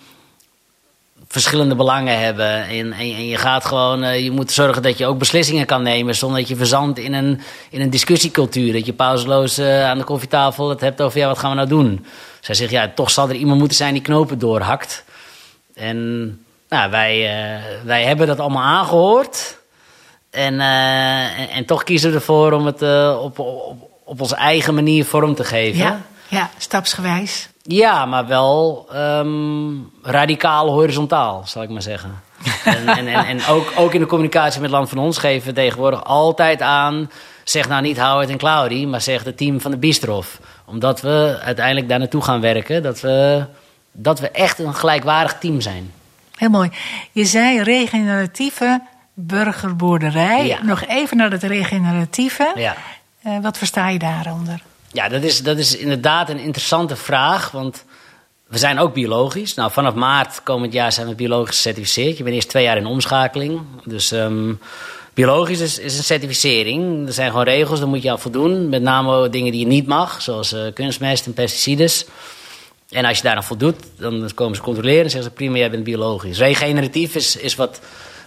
verschillende 1.29 1.75
belangen 1.75 2.19
hebben. 2.19 2.67
En, 2.67 2.93
en, 2.93 2.93
en 2.93 3.27
je 3.27 3.37
gaat 3.37 3.65
gewoon, 3.65 4.05
uh, 4.05 4.21
je 4.21 4.31
moet 4.31 4.53
zorgen 4.53 4.83
dat 4.83 4.99
je 4.99 5.07
ook 5.07 5.19
beslissingen 5.19 5.67
kan 5.67 5.83
nemen 5.83 6.15
zonder 6.15 6.39
dat 6.39 6.49
je 6.49 6.57
verzandt 6.57 6.99
in 6.99 7.13
een, 7.15 7.41
in 7.71 7.81
een 7.81 7.91
discussiecultuur. 7.91 8.73
Dat 8.73 8.87
je 8.87 8.93
pauzeloos 8.93 9.59
uh, 9.59 9.85
aan 9.85 9.99
de 9.99 10.05
koffietafel 10.05 10.69
het 10.69 10.81
hebt 10.81 11.01
over 11.01 11.19
ja, 11.19 11.27
wat 11.27 11.39
gaan 11.39 11.51
we 11.51 11.57
nou 11.57 11.69
doen? 11.69 12.07
Zij 12.41 12.55
zegt 12.55 12.71
ja, 12.71 12.93
toch 12.95 13.11
zal 13.11 13.29
er 13.29 13.35
iemand 13.35 13.59
moeten 13.59 13.77
zijn 13.77 13.93
die 13.93 14.03
knopen 14.03 14.39
doorhakt. 14.39 15.05
En 15.75 15.99
nou, 16.69 16.91
wij, 16.91 17.19
uh, 17.19 17.63
wij 17.85 18.05
hebben 18.05 18.27
dat 18.27 18.41
allemaal 18.41 18.63
aangehoord. 18.63 19.59
En, 20.31 20.61
en, 20.61 21.49
en, 21.49 21.65
toch 21.65 21.83
kiezen 21.83 22.11
we 22.11 22.17
ervoor 22.17 22.53
om 22.53 22.67
het 22.67 22.83
op, 23.19 23.39
op, 23.39 23.91
op 24.05 24.21
onze 24.21 24.37
eigen 24.37 24.75
manier 24.75 25.05
vorm 25.05 25.35
te 25.35 25.45
geven. 25.45 25.79
Ja, 25.79 26.01
ja 26.29 26.51
stapsgewijs. 26.59 27.49
Ja, 27.67 28.07
maar 28.07 28.27
wel 28.27 28.87
um, 28.95 29.91
radicaal 30.03 30.69
horizontaal, 30.69 31.43
zal 31.45 31.63
ik 31.63 31.69
maar 31.69 31.83
zeggen. 31.83 32.21
en, 32.65 32.89
en, 32.89 33.07
en, 33.07 33.27
en, 33.27 33.47
ook, 33.47 33.73
ook 33.77 33.95
in 33.95 34.01
de 34.01 34.07
communicatie 34.07 34.61
met 34.61 34.71
Land 34.71 34.89
van 34.89 34.99
Ons 34.99 35.19
geven 35.19 35.49
we 35.49 35.55
tegenwoordig 35.55 36.05
altijd 36.05 36.63
aan... 36.63 37.11
zeg 37.45 37.69
nou 37.69 37.83
niet 37.83 37.99
Howard 37.99 38.31
en 38.31 38.39
Claudie, 38.39 38.87
maar 38.87 39.01
zeg 39.01 39.25
het 39.25 39.37
team 39.37 39.61
van 39.61 39.71
de 39.71 39.77
Bistrof. 39.77 40.41
Omdat 40.65 41.01
we 41.01 41.39
uiteindelijk 41.45 41.89
daar 41.89 41.99
naartoe 41.99 42.23
gaan 42.23 42.41
werken. 42.41 42.83
Dat 42.83 43.01
we, 43.01 43.45
dat 43.93 44.21
we 44.21 44.31
echt 44.31 44.59
een 44.59 44.75
gelijkwaardig 44.75 45.39
team 45.39 45.61
zijn. 45.61 45.93
Heel 46.37 46.51
mooi. 46.51 46.71
Je 47.13 47.25
zei 47.25 47.63
regeneratieve 47.63 48.81
burgerboerderij. 49.15 50.47
Ja. 50.47 50.63
Nog 50.63 50.85
even 50.87 51.17
naar 51.17 51.31
het 51.31 51.43
regeneratieve. 51.43 52.53
Ja. 52.55 52.77
Uh, 53.27 53.39
wat 53.43 53.59
versta 53.59 53.89
je 53.89 53.99
daaronder? 53.99 54.61
Ja, 54.93 55.09
dat 55.09 55.23
is, 55.23 55.43
dat 55.43 55.59
is 55.59 55.77
inderdaad 55.77 56.29
een 56.29 56.39
interessante 56.39 56.97
vraag. 56.97 57.51
Want 57.51 57.85
we 58.47 58.59
zijn 58.59 58.79
ook 58.79 58.95
biologisch. 58.95 59.55
Nou, 59.55 59.71
vanaf 59.71 59.95
maart 59.95 60.43
komend 60.43 60.73
jaar 60.73 60.93
zijn 60.93 61.09
we 61.09 61.15
biologisch 61.15 61.55
gecertificeerd. 61.55 62.17
Je 62.17 62.23
bent 62.23 62.35
eerst 62.35 62.49
twee 62.49 62.65
jaar 62.65 62.77
in 62.77 62.87
omschakeling. 62.87 63.61
Dus 63.85 64.11
um, 64.11 64.61
biologisch 65.15 65.61
is, 65.61 65.79
is, 65.79 65.99
een 65.99 66.05
certificering. 66.05 67.07
Er 67.07 67.13
zijn 67.13 67.31
gewoon 67.31 67.45
regels, 67.45 67.79
daar 67.79 67.89
moet 67.89 68.03
je 68.03 68.11
aan 68.11 68.21
voldoen. 68.21 68.69
Met 68.69 68.83
name 68.83 69.29
dingen 69.29 69.53
die 69.53 69.61
je 69.61 69.67
niet 69.67 69.87
mag, 69.87 70.23
zoals 70.23 70.53
uh, 70.53 70.61
kunstmest 70.75 71.27
en 71.27 71.33
pesticides. 71.33 72.07
En 72.91 73.05
als 73.05 73.17
je 73.17 73.23
daar 73.23 73.37
aan 73.37 73.45
voldoet, 73.45 73.77
dan 73.99 74.31
komen 74.35 74.57
ze 74.57 74.63
controleren 74.63 75.05
en 75.05 75.11
zeggen 75.11 75.31
ze 75.31 75.37
prima, 75.37 75.57
jij 75.57 75.71
bent 75.71 75.85
biologisch. 75.85 76.39
Regeneratief 76.39 77.15
is, 77.15 77.37
is 77.37 77.55
wat, 77.55 77.81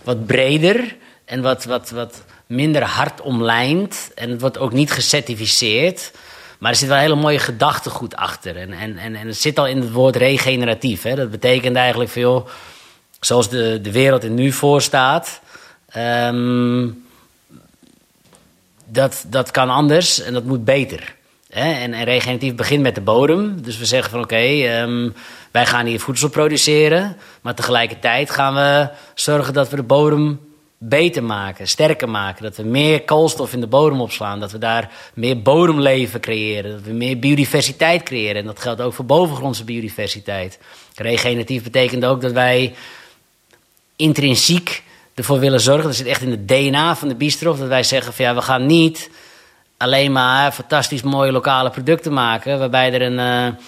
wat 0.04 0.26
breder 0.26 0.96
en 1.26 1.42
wat, 1.42 1.66
wat, 1.66 1.90
wat 1.90 2.24
minder 2.46 2.84
hard 2.84 3.22
omlijnd. 3.22 4.12
En 4.16 4.30
het 4.30 4.42
wordt 4.42 4.58
ook 4.58 4.74
niet 4.74 4.92
gecertificeerd. 4.92 6.12
Maar 6.60 6.72
er 6.72 6.78
zit 6.78 6.88
wel 6.88 6.98
een 6.98 7.04
hele 7.04 7.16
mooie 7.16 7.40
gedachtegoed 7.40 8.16
achter. 8.16 8.58
En, 8.58 8.74
en, 8.74 8.98
en, 8.98 9.16
en 9.16 9.28
het 9.28 9.38
zit 9.38 9.60
al 9.60 9.68
in 9.68 9.82
het 9.82 9.92
woord 9.92 10.16
regeneratief. 10.16 11.02
Hè? 11.02 11.16
Dat 11.16 11.32
betekent 11.32 11.76
eigenlijk 11.76 12.10
veel, 12.10 12.50
zoals 13.20 13.50
de, 13.50 13.80
de 13.82 13.92
wereld 13.92 14.24
er 14.24 14.30
nu 14.30 14.52
voor 14.52 14.82
staat. 14.82 15.42
Um, 15.98 17.06
dat, 18.86 19.26
dat 19.28 19.52
kan 19.52 19.70
anders 19.70 20.22
en 20.22 20.34
dat 20.34 20.44
moet 20.44 20.66
beter. 20.66 21.16
Hè? 21.50 21.72
En, 21.72 21.94
en, 21.94 22.04
regeneratief 22.04 22.56
begint 22.56 22.82
met 22.82 22.96
de 22.96 23.02
bodem. 23.02 23.62
Dus 23.62 23.78
we 23.78 23.86
zeggen 23.86 24.12
van 24.12 24.22
oké, 24.22 24.82
um, 24.82 25.14
wij 25.52 25.66
gaan 25.66 25.86
hier 25.86 26.00
voedsel 26.00 26.30
produceren. 26.30 27.18
Maar 27.42 27.56
tegelijkertijd 27.56 28.30
gaan 28.30 28.54
we 28.54 28.90
zorgen 29.14 29.54
dat 29.54 29.70
we 29.70 29.76
de 29.76 29.84
bodem 29.84 30.40
beter 30.80 31.24
maken, 31.24 31.68
sterker 31.68 32.10
maken. 32.10 32.44
Dat 32.44 32.58
we 32.58 32.64
meer 32.64 33.04
koolstof 33.04 33.54
in 33.54 33.60
de 33.60 33.68
bodem 33.68 34.02
opslaan. 34.02 34.40
Dat 34.40 34.52
we 34.52 34.58
daar 34.58 34.92
meer 35.14 35.42
bodemleven 35.42 36.20
creëren. 36.20 36.72
Dat 36.72 36.82
we 36.82 36.92
meer 36.92 37.20
biodiversiteit 37.20 38.04
creëren. 38.04 38.42
En 38.42 38.46
dat 38.46 38.60
geldt 38.60 38.82
ook 38.82 38.94
voor 38.94 39.06
bovengrondse 39.06 39.64
biodiversiteit. 39.64 40.60
Regeneratief 40.96 41.64
betekent 41.64 42.06
ook 42.06 42.22
dat 42.22 42.32
wij 42.32 42.76
intrinsiek 43.96 44.84
ervoor 45.14 45.40
willen 45.40 45.62
zorgen. 45.62 45.84
Dat 45.84 45.96
zit 45.96 46.08
echt 46.08 46.22
in 46.22 46.32
het 46.32 46.48
DNA 46.48 46.96
van 46.96 47.08
de 47.08 47.16
bistro. 47.16 47.56
Dat 47.58 47.68
wij 47.68 47.84
zeggen 47.84 48.14
van 48.14 48.26
ja, 48.26 48.36
we 48.36 48.42
gaan 48.42 48.66
niet 48.66 49.10
alleen 49.78 50.12
maar 50.12 50.52
fantastisch 50.52 51.02
mooie 51.02 51.32
lokale 51.32 51.70
producten 51.70 52.14
maken. 52.14 52.60
Waarbij 52.60 52.94
er 52.94 53.02
een... 53.02 53.54
Uh, 53.54 53.60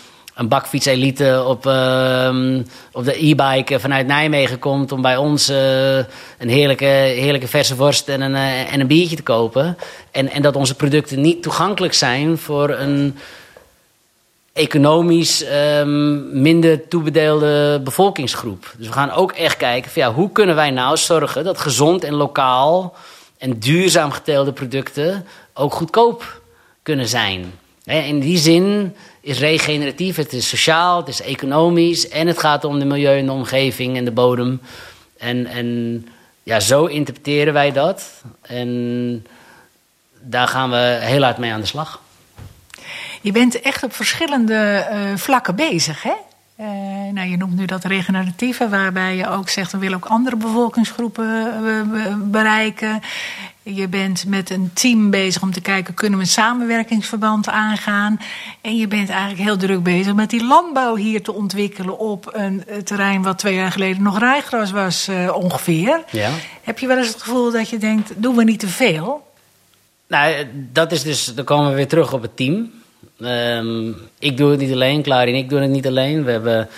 een 0.41 0.47
bakfietselite 0.47 1.43
op, 1.47 1.65
uh, 1.65 2.59
op 2.91 3.05
de 3.05 3.25
e-bike 3.25 3.79
vanuit 3.79 4.07
Nijmegen 4.07 4.59
komt 4.59 4.91
om 4.91 5.01
bij 5.01 5.17
ons 5.17 5.49
uh, 5.49 5.95
een 5.97 6.49
heerlijke, 6.49 6.85
heerlijke 6.85 7.47
verse 7.47 7.75
worst 7.75 8.07
en 8.07 8.21
een, 8.21 8.31
uh, 8.31 8.73
en 8.73 8.79
een 8.79 8.87
biertje 8.87 9.15
te 9.15 9.23
kopen. 9.23 9.77
En, 10.11 10.31
en 10.31 10.41
dat 10.41 10.55
onze 10.55 10.75
producten 10.75 11.21
niet 11.21 11.43
toegankelijk 11.43 11.93
zijn 11.93 12.37
voor 12.37 12.69
een 12.69 13.17
economisch 14.53 15.45
um, 15.79 16.41
minder 16.41 16.87
toebedeelde 16.87 17.81
bevolkingsgroep. 17.83 18.73
Dus 18.77 18.87
we 18.87 18.93
gaan 18.93 19.11
ook 19.11 19.31
echt 19.31 19.57
kijken 19.57 19.91
van 19.91 20.01
ja, 20.01 20.13
hoe 20.13 20.31
kunnen 20.31 20.55
wij 20.55 20.71
nou 20.71 20.97
zorgen 20.97 21.43
dat 21.43 21.57
gezond 21.57 22.03
en 22.03 22.13
lokaal 22.13 22.95
en 23.37 23.59
duurzaam 23.59 24.11
geteelde 24.11 24.51
producten 24.51 25.25
ook 25.53 25.73
goedkoop 25.73 26.41
kunnen 26.83 27.07
zijn. 27.07 27.53
In 27.83 28.19
die 28.19 28.37
zin 28.37 28.95
is 29.21 29.39
regeneratief, 29.39 30.15
het 30.15 30.33
is 30.33 30.49
sociaal, 30.49 30.97
het 30.97 31.07
is 31.07 31.21
economisch 31.21 32.09
en 32.09 32.27
het 32.27 32.39
gaat 32.39 32.63
om 32.63 32.79
de 32.79 32.85
milieu 32.85 33.17
en 33.17 33.25
de 33.25 33.31
omgeving 33.31 33.97
en 33.97 34.05
de 34.05 34.11
bodem. 34.11 34.61
En, 35.17 35.45
en 35.45 36.07
ja, 36.43 36.59
zo 36.59 36.85
interpreteren 36.85 37.53
wij 37.53 37.71
dat. 37.71 38.23
En 38.41 39.25
daar 40.19 40.47
gaan 40.47 40.69
we 40.69 40.97
heel 41.01 41.23
hard 41.23 41.37
mee 41.37 41.53
aan 41.53 41.59
de 41.59 41.65
slag. 41.65 42.01
Je 43.21 43.31
bent 43.31 43.61
echt 43.61 43.83
op 43.83 43.93
verschillende 43.93 44.87
uh, 44.91 45.17
vlakken 45.17 45.55
bezig, 45.55 46.03
hè? 46.03 46.13
Uh, 46.59 46.67
nou, 47.13 47.29
je 47.29 47.37
noemt 47.37 47.55
nu 47.55 47.65
dat 47.65 47.83
regeneratieve, 47.83 48.69
waarbij 48.69 49.15
je 49.15 49.29
ook 49.29 49.49
zegt 49.49 49.71
we 49.71 49.77
willen 49.77 49.97
ook 49.97 50.05
andere 50.05 50.35
bevolkingsgroepen 50.35 51.63
uh, 51.63 52.15
bereiken. 52.17 53.01
Je 53.63 53.87
bent 53.87 54.25
met 54.25 54.49
een 54.49 54.71
team 54.73 55.09
bezig 55.09 55.41
om 55.41 55.51
te 55.51 55.61
kijken, 55.61 55.93
kunnen 55.93 56.19
we 56.19 56.25
een 56.25 56.31
samenwerkingsverband 56.31 57.47
aangaan? 57.47 58.19
En 58.61 58.77
je 58.77 58.87
bent 58.87 59.09
eigenlijk 59.09 59.41
heel 59.41 59.57
druk 59.57 59.83
bezig 59.83 60.13
met 60.13 60.29
die 60.29 60.45
landbouw 60.45 60.95
hier 60.95 61.23
te 61.23 61.33
ontwikkelen 61.33 61.99
op 61.99 62.29
een 62.33 62.63
terrein 62.83 63.21
wat 63.21 63.37
twee 63.37 63.55
jaar 63.55 63.71
geleden 63.71 64.03
nog 64.03 64.19
rijgras 64.19 64.71
was 64.71 65.09
uh, 65.09 65.35
ongeveer. 65.35 66.03
Ja. 66.11 66.29
Heb 66.61 66.79
je 66.79 66.87
wel 66.87 66.97
eens 66.97 67.07
het 67.07 67.21
gevoel 67.21 67.51
dat 67.51 67.69
je 67.69 67.77
denkt, 67.77 68.11
doen 68.15 68.35
we 68.35 68.43
niet 68.43 68.59
te 68.59 68.67
veel? 68.67 69.29
Nou, 70.07 70.47
dat 70.53 70.91
is 70.91 71.03
dus, 71.03 71.25
dan 71.25 71.45
komen 71.45 71.69
we 71.69 71.75
weer 71.75 71.87
terug 71.87 72.13
op 72.13 72.21
het 72.21 72.37
team. 72.37 72.71
Um, 73.23 73.95
ik 74.19 74.37
doe 74.37 74.51
het 74.51 74.59
niet 74.59 74.71
alleen, 74.71 75.01
Klaar 75.01 75.27
en 75.27 75.35
ik 75.35 75.49
doen 75.49 75.61
het 75.61 75.69
niet 75.69 75.87
alleen. 75.87 76.23
We 76.23 76.31
hebben, 76.31 76.69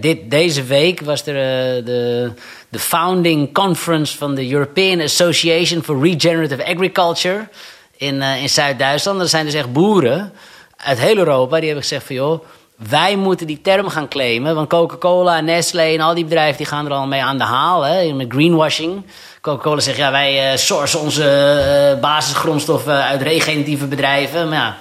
dit, 0.00 0.30
deze 0.30 0.64
week 0.64 1.00
was 1.00 1.26
er 1.26 1.34
uh, 1.34 1.84
de, 1.86 2.32
de 2.68 2.78
founding 2.78 3.52
conference 3.54 4.16
van 4.16 4.34
de 4.34 4.50
European 4.50 5.00
Association 5.00 5.82
for 5.82 6.02
Regenerative 6.02 6.66
Agriculture 6.66 7.48
in, 7.96 8.14
uh, 8.14 8.42
in 8.42 8.48
Zuid-Duitsland. 8.48 9.20
Er 9.20 9.28
zijn 9.28 9.44
dus 9.44 9.54
echt 9.54 9.72
boeren 9.72 10.32
uit 10.76 10.98
heel 10.98 11.16
Europa 11.16 11.56
die 11.56 11.64
hebben 11.64 11.82
gezegd 11.82 12.06
van 12.06 12.14
joh, 12.14 12.44
wij 12.88 13.16
moeten 13.16 13.46
die 13.46 13.60
term 13.60 13.88
gaan 13.88 14.08
claimen. 14.08 14.54
Want 14.54 14.68
Coca-Cola, 14.68 15.40
Nestlé 15.40 15.82
en 15.82 16.00
al 16.00 16.14
die 16.14 16.24
bedrijven 16.24 16.56
die 16.56 16.66
gaan 16.66 16.86
er 16.86 16.92
al 16.92 17.06
mee 17.06 17.22
aan 17.22 17.38
de 17.38 17.44
haal. 17.44 17.82
Hè, 17.82 18.12
met 18.12 18.32
greenwashing. 18.32 19.02
Coca-Cola 19.40 19.80
zegt, 19.80 19.96
ja, 19.96 20.10
wij 20.10 20.52
uh, 20.52 20.58
sourcen 20.58 21.00
onze 21.00 21.98
basisgrondstoffen 22.00 23.04
uit 23.04 23.22
regeneratieve 23.22 23.86
bedrijven. 23.86 24.48
Maar 24.48 24.58
ja, 24.58 24.76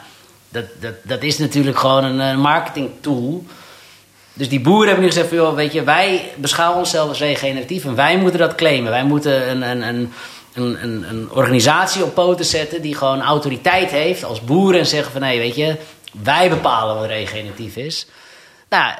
dat, 0.49 0.65
dat, 0.79 0.93
dat 1.03 1.23
is 1.23 1.37
natuurlijk 1.37 1.77
gewoon 1.77 2.03
een, 2.03 2.35
uh, 2.35 2.41
marketing 2.41 2.89
tool. 3.01 3.43
Dus 4.33 4.49
die 4.49 4.59
boeren 4.59 4.85
hebben 4.85 5.03
nu 5.03 5.09
gezegd 5.09 5.27
van, 5.27 5.37
joh, 5.37 5.55
weet 5.55 5.73
je, 5.73 5.83
wij 5.83 6.31
beschouwen 6.35 6.79
onszelf 6.79 7.09
als 7.09 7.19
regeneratief 7.19 7.85
en 7.85 7.95
wij 7.95 8.17
moeten 8.17 8.39
dat 8.39 8.55
claimen. 8.55 8.91
Wij 8.91 9.03
moeten 9.03 9.49
een, 9.49 9.61
een, 9.61 9.81
een, 9.81 10.83
een, 10.83 11.09
een, 11.09 11.31
organisatie 11.31 12.03
op 12.03 12.13
poten 12.13 12.45
zetten 12.45 12.81
die 12.81 12.95
gewoon 12.95 13.21
autoriteit 13.21 13.91
heeft 13.91 14.23
als 14.23 14.41
boeren 14.41 14.79
en 14.79 14.85
zeggen 14.85 15.11
van, 15.11 15.23
hé, 15.23 15.37
weet 15.37 15.55
je, 15.55 15.75
wij 16.23 16.49
bepalen 16.49 16.95
wat 16.95 17.05
regeneratief 17.05 17.75
is. 17.75 18.07
Nou, 18.69 18.93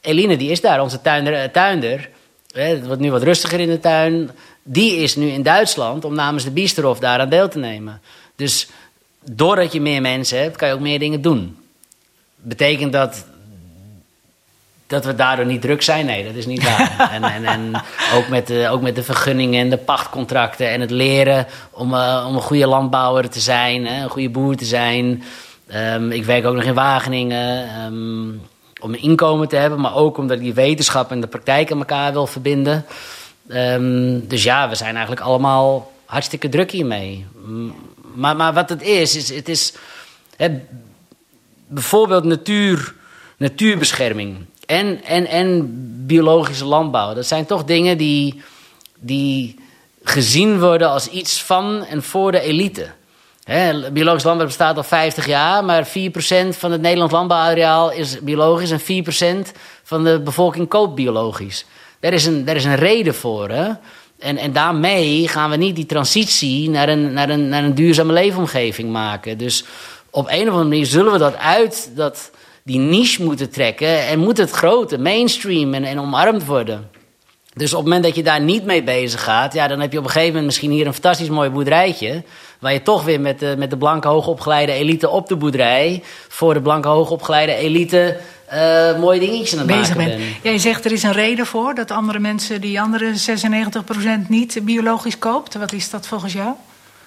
Eline 0.00 0.36
die 0.36 0.50
is 0.50 0.60
daar, 0.60 0.80
onze 0.80 1.00
tuinder. 1.00 1.50
tuinder 1.50 2.08
het 2.52 2.86
wordt 2.86 3.00
nu 3.00 3.10
wat 3.10 3.22
rustiger 3.22 3.60
in 3.60 3.68
de 3.68 3.80
tuin. 3.80 4.30
Die 4.62 4.96
is 4.96 5.16
nu 5.16 5.28
in 5.28 5.42
Duitsland 5.42 6.04
om 6.04 6.14
namens 6.14 6.44
de 6.44 6.50
Biesterhof 6.50 6.98
daar 6.98 7.18
aan 7.18 7.28
deel 7.28 7.48
te 7.48 7.58
nemen. 7.58 8.00
Dus 8.36 8.68
doordat 9.30 9.72
je 9.72 9.80
meer 9.80 10.00
mensen 10.00 10.38
hebt, 10.42 10.56
kan 10.56 10.68
je 10.68 10.74
ook 10.74 10.80
meer 10.80 10.98
dingen 10.98 11.22
doen. 11.22 11.56
Betekent 12.36 12.92
dat 12.92 13.24
dat 14.92 15.04
we 15.04 15.14
daardoor 15.14 15.46
niet 15.46 15.60
druk 15.60 15.82
zijn? 15.82 16.06
Nee, 16.06 16.24
dat 16.24 16.34
is 16.34 16.46
niet 16.46 16.62
waar. 16.62 17.10
en, 17.12 17.22
en, 17.22 17.44
en 17.44 17.82
ook, 18.14 18.28
met 18.28 18.46
de, 18.46 18.68
ook 18.70 18.80
met 18.80 18.94
de 18.94 19.02
vergunningen 19.02 19.60
en 19.60 19.70
de 19.70 19.76
pachtcontracten 19.76 20.70
en 20.70 20.80
het 20.80 20.90
leren 20.90 21.46
om, 21.70 21.94
uh, 21.94 22.24
om 22.28 22.34
een 22.34 22.42
goede 22.42 22.66
landbouwer 22.66 23.30
te 23.30 23.40
zijn, 23.40 23.86
hè, 23.86 24.02
een 24.02 24.10
goede 24.10 24.28
boer 24.28 24.56
te 24.56 24.64
zijn. 24.64 25.22
Um, 25.74 26.10
ik 26.10 26.24
werk 26.24 26.46
ook 26.46 26.54
nog 26.54 26.64
in 26.64 26.74
Wageningen 26.74 27.68
um, 27.84 28.40
om 28.80 28.92
een 28.92 29.02
inkomen 29.02 29.48
te 29.48 29.56
hebben, 29.56 29.80
maar 29.80 29.94
ook 29.94 30.18
omdat 30.18 30.36
ik 30.36 30.42
die 30.42 30.54
wetenschap 30.54 31.10
en 31.10 31.20
de 31.20 31.26
praktijk 31.26 31.72
aan 31.72 31.78
elkaar 31.78 32.12
wil 32.12 32.26
verbinden. 32.26 32.84
Um, 33.48 34.28
dus 34.28 34.42
ja, 34.42 34.68
we 34.68 34.74
zijn 34.74 34.92
eigenlijk 34.92 35.26
allemaal 35.26 35.92
hartstikke 36.04 36.48
druk 36.48 36.70
hiermee. 36.70 37.26
Maar, 38.14 38.36
maar 38.36 38.52
wat 38.52 38.68
het 38.68 38.82
is, 38.82 39.16
is 39.16 39.34
het 39.34 39.48
is 39.48 39.72
bijvoorbeeld 41.66 42.24
natuur, 42.24 42.94
natuurbescherming 43.36 44.36
en, 44.66 45.04
en, 45.04 45.26
en 45.26 45.70
biologische 46.06 46.64
landbouw. 46.64 47.14
Dat 47.14 47.26
zijn 47.26 47.46
toch 47.46 47.64
dingen 47.64 47.98
die, 47.98 48.42
die 48.98 49.58
gezien 50.02 50.60
worden 50.60 50.90
als 50.90 51.08
iets 51.08 51.42
van 51.42 51.84
en 51.84 52.02
voor 52.02 52.32
de 52.32 52.40
elite. 52.40 52.90
He, 53.44 53.90
biologisch 53.90 54.24
landbouw 54.24 54.46
bestaat 54.46 54.76
al 54.76 54.82
50 54.82 55.26
jaar, 55.26 55.64
maar 55.64 55.88
4% 55.88 55.90
van 56.48 56.72
het 56.72 56.80
Nederlands 56.80 57.12
landbouwareaal 57.12 57.92
is 57.92 58.20
biologisch 58.20 58.70
en 58.70 59.04
4% 59.48 59.50
van 59.82 60.04
de 60.04 60.20
bevolking 60.20 60.68
koopt 60.68 60.94
biologisch. 60.94 61.64
Daar 62.00 62.12
is 62.12 62.26
een, 62.26 62.46
is 62.46 62.64
een 62.64 62.76
reden 62.76 63.14
voor. 63.14 63.48
Hè? 63.48 63.70
En, 64.22 64.36
en 64.36 64.52
daarmee 64.52 65.28
gaan 65.28 65.50
we 65.50 65.56
niet 65.56 65.76
die 65.76 65.86
transitie 65.86 66.70
naar 66.70 66.88
een, 66.88 67.12
naar, 67.12 67.30
een, 67.30 67.48
naar 67.48 67.64
een 67.64 67.74
duurzame 67.74 68.12
leefomgeving 68.12 68.90
maken. 68.90 69.38
Dus 69.38 69.64
op 70.10 70.26
een 70.28 70.40
of 70.40 70.48
andere 70.48 70.64
manier 70.64 70.86
zullen 70.86 71.12
we 71.12 71.18
dat 71.18 71.36
uit 71.36 71.90
dat, 71.94 72.30
die 72.64 72.78
niche 72.78 73.22
moeten 73.22 73.50
trekken 73.50 74.06
en 74.06 74.18
moet 74.18 74.36
het 74.36 74.50
grote, 74.50 74.98
mainstream 74.98 75.74
en, 75.74 75.84
en 75.84 76.00
omarmd 76.00 76.44
worden. 76.44 76.90
Dus 77.54 77.72
op 77.72 77.78
het 77.78 77.86
moment 77.86 78.04
dat 78.04 78.14
je 78.14 78.22
daar 78.22 78.40
niet 78.40 78.64
mee 78.64 78.82
bezig 78.82 79.22
gaat, 79.22 79.54
ja, 79.54 79.68
dan 79.68 79.80
heb 79.80 79.92
je 79.92 79.98
op 79.98 80.04
een 80.04 80.10
gegeven 80.10 80.30
moment 80.30 80.46
misschien 80.46 80.70
hier 80.70 80.86
een 80.86 80.92
fantastisch 80.92 81.28
mooi 81.28 81.50
boerderijtje. 81.50 82.22
Waar 82.58 82.72
je 82.72 82.82
toch 82.82 83.04
weer 83.04 83.20
met 83.20 83.38
de, 83.38 83.54
met 83.58 83.70
de 83.70 83.76
blanke 83.76 84.08
hoogopgeleide 84.08 84.72
elite 84.72 85.08
op 85.08 85.28
de 85.28 85.36
boerderij. 85.36 86.02
voor 86.28 86.54
de 86.54 86.60
blanke 86.60 86.88
hoogopgeleide 86.88 87.54
elite 87.54 88.16
uh, 88.52 88.98
mooie 88.98 89.20
dingetjes 89.20 89.52
aan 89.52 89.58
het 89.58 89.78
Bezig 89.78 89.96
maken. 89.96 90.20
Jij 90.42 90.58
zegt 90.58 90.84
er 90.84 90.92
is 90.92 91.02
een 91.02 91.12
reden 91.12 91.46
voor 91.46 91.74
dat 91.74 91.90
andere 91.90 92.18
mensen 92.18 92.60
die 92.60 92.80
andere 92.80 93.14
96% 94.24 94.28
niet 94.28 94.58
biologisch 94.62 95.18
koopt. 95.18 95.54
Wat 95.54 95.72
is 95.72 95.90
dat 95.90 96.06
volgens 96.06 96.32
jou? 96.32 96.54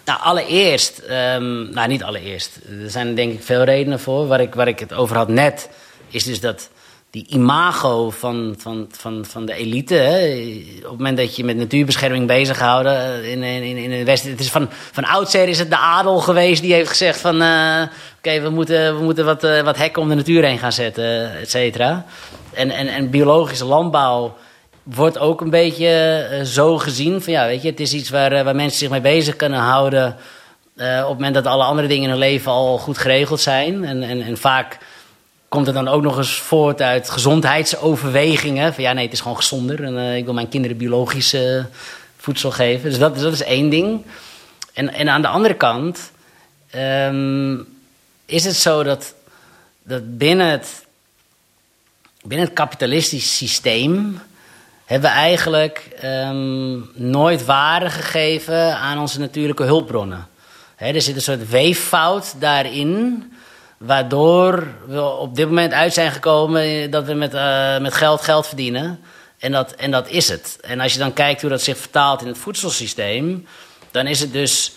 Nou, 0.05 0.19
allereerst, 0.21 1.01
um, 1.10 1.69
nou 1.73 1.88
niet 1.88 2.03
allereerst. 2.03 2.60
Er 2.84 2.89
zijn 2.89 3.15
denk 3.15 3.34
ik 3.34 3.43
veel 3.43 3.63
redenen 3.63 3.99
voor. 3.99 4.27
Waar 4.27 4.41
ik, 4.41 4.55
waar 4.55 4.67
ik 4.67 4.79
het 4.79 4.93
over 4.93 5.15
had 5.15 5.27
net, 5.27 5.69
is 6.10 6.23
dus 6.23 6.39
dat 6.39 6.69
die 7.15 7.25
imago 7.30 8.10
van, 8.10 8.56
van, 8.58 8.88
van, 8.91 9.25
van 9.25 9.45
de 9.45 9.54
elite. 9.54 9.95
Op 10.78 10.84
het 10.84 10.97
moment 10.97 11.17
dat 11.17 11.36
je 11.36 11.43
met 11.43 11.58
natuurbescherming 11.58 12.28
bezighouden 12.28 12.95
eh, 12.95 13.32
in, 13.32 13.43
in, 13.43 13.78
in 13.78 13.91
het 13.91 14.04
Westen. 14.04 14.30
Het 14.30 14.39
is 14.39 14.49
van, 14.49 14.67
van 14.91 15.06
oudsher 15.06 15.47
is 15.47 15.60
het 15.60 15.69
de 15.69 15.78
adel 15.78 16.19
geweest 16.19 16.62
die 16.62 16.73
heeft 16.73 16.89
gezegd 16.89 17.19
van... 17.19 17.41
Uh, 17.41 17.82
oké, 18.17 18.41
we 18.41 18.49
moeten, 18.49 18.97
we 18.97 19.04
moeten 19.04 19.25
wat, 19.25 19.43
uh, 19.43 19.62
wat 19.62 19.78
hekken 19.78 20.01
om 20.01 20.10
de 20.10 20.15
natuur 20.15 20.43
heen 20.43 20.58
gaan 20.58 20.71
zetten, 20.71 21.39
et 21.39 21.49
cetera. 21.49 22.06
En, 22.54 22.69
en, 22.69 22.88
en 22.88 23.10
biologische 23.10 23.65
landbouw 23.65 24.36
wordt 24.84 25.17
ook 25.17 25.41
een 25.41 25.49
beetje 25.49 26.41
zo 26.45 26.78
gezien. 26.78 27.21
Van, 27.21 27.34
ja, 27.34 27.45
weet 27.45 27.62
je, 27.62 27.69
het 27.69 27.80
is 27.80 27.93
iets 27.93 28.10
waar, 28.10 28.43
waar 28.43 28.56
mensen 28.56 28.80
zich 28.80 28.89
mee 28.89 29.01
bezig 29.01 29.36
kunnen 29.36 29.60
houden... 29.60 30.08
op 30.78 30.84
het 30.84 31.08
moment 31.08 31.34
dat 31.34 31.45
alle 31.45 31.63
andere 31.63 31.88
dingen 31.88 32.04
in 32.04 32.10
hun 32.10 32.19
leven 32.19 32.51
al 32.51 32.78
goed 32.78 32.97
geregeld 32.97 33.39
zijn. 33.39 33.86
En, 33.86 34.04
en, 34.04 34.21
en 34.21 34.38
vaak 34.38 34.78
komt 35.49 35.65
het 35.65 35.75
dan 35.75 35.88
ook 35.88 36.01
nog 36.01 36.17
eens 36.17 36.39
voort 36.39 36.81
uit 36.81 37.10
gezondheidsoverwegingen. 37.10 38.73
Van 38.73 38.84
ja, 38.84 38.93
nee, 38.93 39.03
het 39.03 39.13
is 39.13 39.21
gewoon 39.21 39.38
gezonder 39.38 39.84
en 39.84 39.93
uh, 39.93 40.17
ik 40.17 40.25
wil 40.25 40.34
mijn 40.34 40.49
kinderen 40.49 40.77
biologisch 40.77 41.34
uh, 41.34 41.63
voedsel 42.17 42.51
geven. 42.51 42.89
Dus 42.89 42.99
dat, 42.99 43.19
dat 43.19 43.34
is 43.34 43.43
één 43.43 43.69
ding. 43.69 44.05
En, 44.73 44.93
en 44.93 45.10
aan 45.10 45.21
de 45.21 45.27
andere 45.27 45.53
kant 45.53 46.12
um, 46.75 47.67
is 48.25 48.45
het 48.45 48.55
zo 48.55 48.84
dat, 48.84 49.13
dat 49.84 50.17
binnen, 50.17 50.47
het, 50.47 50.86
binnen 52.21 52.47
het 52.47 52.55
kapitalistisch 52.55 53.38
systeem 53.38 54.19
hebben 54.86 55.10
we 55.10 55.15
eigenlijk 55.15 55.89
um, 56.03 56.89
nooit 56.93 57.45
waarde 57.45 57.89
gegeven 57.89 58.77
aan 58.77 58.99
onze 58.99 59.19
natuurlijke 59.19 59.63
hulpbronnen. 59.63 60.27
Er 60.75 61.01
zit 61.01 61.15
een 61.15 61.21
soort 61.21 61.49
weeffout 61.49 62.36
daarin 62.39 63.23
Waardoor 63.86 64.67
we 64.88 65.02
op 65.02 65.36
dit 65.36 65.48
moment 65.48 65.74
uit 65.74 65.93
zijn 65.93 66.12
gekomen 66.12 66.91
dat 66.91 67.06
we 67.06 67.13
met, 67.13 67.34
uh, 67.34 67.78
met 67.78 67.93
geld 67.93 68.21
geld 68.21 68.48
verdienen. 68.48 69.00
En 69.39 69.52
dat, 69.52 69.71
en 69.71 69.91
dat 69.91 70.10
is 70.10 70.30
het. 70.30 70.58
En 70.62 70.80
als 70.80 70.93
je 70.93 71.00
dan 71.00 71.13
kijkt 71.13 71.41
hoe 71.41 71.50
dat 71.50 71.62
zich 71.62 71.78
vertaalt 71.78 72.21
in 72.21 72.28
het 72.28 72.38
voedselsysteem, 72.38 73.48
dan 73.91 74.08
is 74.08 74.19
het 74.19 74.34
dus 74.34 74.76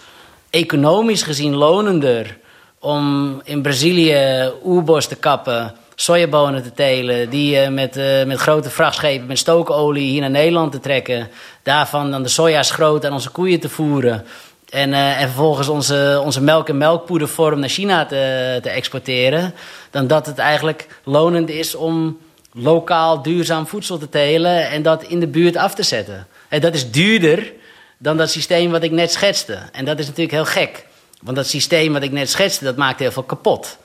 economisch 0.51 1.23
gezien 1.23 1.55
lonender 1.55 2.39
om 2.79 3.41
in 3.45 3.63
Brazilië 3.63 4.51
oerbos 4.65 5.07
te 5.07 5.17
kappen, 5.17 5.75
sojabonen 5.95 6.63
te 6.63 6.73
telen, 6.73 7.31
die 7.31 7.63
uh, 7.63 7.69
met, 7.69 7.97
uh, 7.97 8.25
met 8.25 8.39
grote 8.39 8.71
vrachtschepen 8.71 9.27
met 9.27 9.39
stookolie 9.39 10.11
hier 10.11 10.21
naar 10.21 10.31
Nederland 10.31 10.73
te 10.73 10.81
trekken, 10.81 11.29
daarvan 11.63 12.11
dan 12.11 12.23
de 12.23 12.29
soja's 12.29 12.81
aan 12.81 13.13
onze 13.13 13.31
koeien 13.31 13.61
te 13.61 13.69
voeren 13.69 14.25
en, 14.69 14.91
uh, 14.91 15.21
en 15.21 15.27
vervolgens 15.27 15.69
onze, 15.69 16.21
onze 16.25 16.43
melk 16.43 16.69
en 16.69 16.79
melkpoedervorm 16.79 17.61
naar 17.61 17.69
China 17.69 18.07
te, 18.07 18.59
te 18.63 18.71
exporteren. 18.71 19.55
Dan 19.91 20.07
dat 20.07 20.27
het 20.27 20.39
eigenlijk 20.39 20.87
lonend 21.05 21.49
is 21.49 21.75
om 21.75 22.19
lokaal 22.53 23.23
duurzaam 23.23 23.67
voedsel 23.67 23.99
te 23.99 24.09
telen 24.09 24.71
en 24.71 24.83
dat 24.83 25.03
in 25.03 25.21
de 25.21 25.27
buurt 25.27 25.57
af 25.57 25.75
te 25.75 25.83
zetten. 25.83 26.27
En 26.49 26.61
dat 26.61 26.75
is 26.75 26.91
duurder 26.91 27.53
dan 27.99 28.17
dat 28.17 28.31
systeem 28.31 28.71
wat 28.71 28.83
ik 28.83 28.91
net 28.91 29.13
schetste. 29.13 29.59
En 29.73 29.85
dat 29.85 29.99
is 29.99 30.07
natuurlijk 30.07 30.33
heel 30.33 30.45
gek. 30.45 30.87
Want 31.23 31.37
dat 31.37 31.47
systeem 31.47 31.93
wat 31.93 32.03
ik 32.03 32.13
net 32.13 32.31
schetste, 32.31 32.65
dat 32.65 32.77
maakt 32.77 32.99
heel 32.99 33.13
veel 33.13 33.23
kapot. 33.23 33.79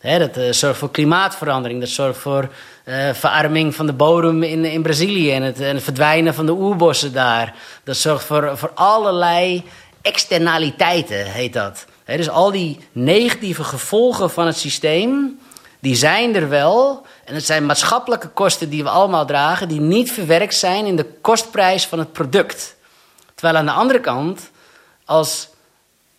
dat 0.00 0.36
uh, 0.36 0.52
zorgt 0.52 0.78
voor 0.78 0.90
klimaatverandering, 0.90 1.80
dat 1.80 1.88
zorgt 1.88 2.18
voor 2.18 2.48
verarming 3.12 3.74
van 3.74 3.86
de 3.86 3.92
bodem 3.92 4.42
in, 4.42 4.64
in 4.64 4.82
Brazilië 4.82 5.32
en 5.32 5.42
het, 5.42 5.60
en 5.60 5.74
het 5.74 5.84
verdwijnen 5.84 6.34
van 6.34 6.46
de 6.46 6.52
oerbossen 6.52 7.12
daar. 7.12 7.54
Dat 7.84 7.96
zorgt 7.96 8.24
voor, 8.24 8.58
voor 8.58 8.70
allerlei 8.74 9.64
externaliteiten, 10.08 11.26
heet 11.26 11.52
dat. 11.52 11.84
dus 12.04 12.28
al 12.28 12.50
die 12.50 12.78
negatieve 12.92 13.64
gevolgen 13.64 14.30
van 14.30 14.46
het 14.46 14.56
systeem, 14.56 15.38
die 15.78 15.94
zijn 15.94 16.34
er 16.34 16.48
wel. 16.48 17.06
En 17.24 17.34
het 17.34 17.44
zijn 17.44 17.66
maatschappelijke 17.66 18.28
kosten 18.28 18.70
die 18.70 18.82
we 18.82 18.88
allemaal 18.88 19.26
dragen, 19.26 19.68
die 19.68 19.80
niet 19.80 20.12
verwerkt 20.12 20.54
zijn 20.54 20.86
in 20.86 20.96
de 20.96 21.06
kostprijs 21.20 21.86
van 21.86 21.98
het 21.98 22.12
product. 22.12 22.76
Terwijl 23.34 23.58
aan 23.58 23.66
de 23.66 23.72
andere 23.72 24.00
kant, 24.00 24.50
als, 25.04 25.48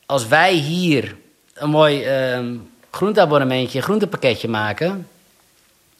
als 0.06 0.28
wij 0.28 0.54
hier 0.54 1.16
een 1.54 1.70
mooi 1.70 1.96
uh, 2.38 2.46
groenteabonnementje, 2.92 3.82
groentepakketje 3.82 4.48
maken, 4.48 5.08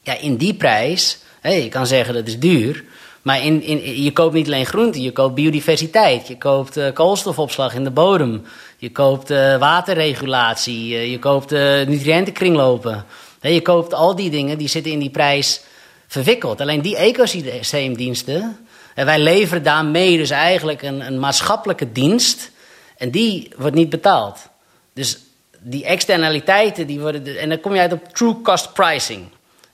ja, 0.02 0.18
in 0.18 0.38
die 0.38 0.54
prijs, 0.54 1.18
hey, 1.40 1.64
je 1.64 1.70
kan 1.70 1.88
zeggen 1.88 2.14
dat 2.14 2.28
is 2.28 2.40
duur, 2.40 2.84
maar 3.22 3.44
in, 3.44 3.62
in, 3.62 4.04
je 4.04 4.12
koopt 4.12 4.34
niet 4.34 4.48
alleen 4.48 4.66
groenten, 4.66 5.02
je 5.02 5.12
koopt 5.12 5.36
biodiversiteit. 5.36 6.28
Je 6.28 6.38
koopt 6.38 6.78
uh, 6.78 6.94
koolstofopslag 6.94 7.74
in 7.74 7.84
de 7.84 7.92
bodem. 7.92 8.44
Je 8.78 8.92
koopt 8.92 9.32
uh, 9.32 9.58
waterregulatie. 9.58 11.10
Je 11.12 11.20
koopt 11.20 11.52
nutriëntenkringlopen. 11.88 13.06
je 13.42 13.62
koopt 13.62 13.94
al 13.94 14.16
die 14.16 14.30
dingen, 14.30 14.58
die 14.58 14.68
zitten 14.68 14.92
in 14.92 15.00
die 15.00 15.10
prijs 15.10 15.62
verwikkeld. 16.08 16.62
Alleen 16.62 16.82
die 16.82 16.98
ecosysteemdiensten, 16.98 18.58
en 18.96 19.06
wij 19.06 19.20
leveren 19.20 19.64
daarmee 19.64 20.18
dus 20.18 20.30
eigenlijk 20.30 20.82
een, 20.82 21.06
een 21.06 21.20
maatschappelijke 21.20 21.92
dienst. 21.92 22.52
En 22.98 23.12
die 23.12 23.52
wordt 23.58 23.76
niet 23.76 23.90
betaald. 23.90 24.40
Dus 24.94 25.20
die 25.60 25.86
externaliteiten, 25.86 26.88
die 26.88 27.00
worden... 27.00 27.38
En 27.38 27.50
dan 27.50 27.60
kom 27.60 27.74
je 27.74 27.80
uit 27.80 27.94
op 27.94 28.14
true 28.14 28.42
cost 28.42 28.74
pricing 28.74 29.28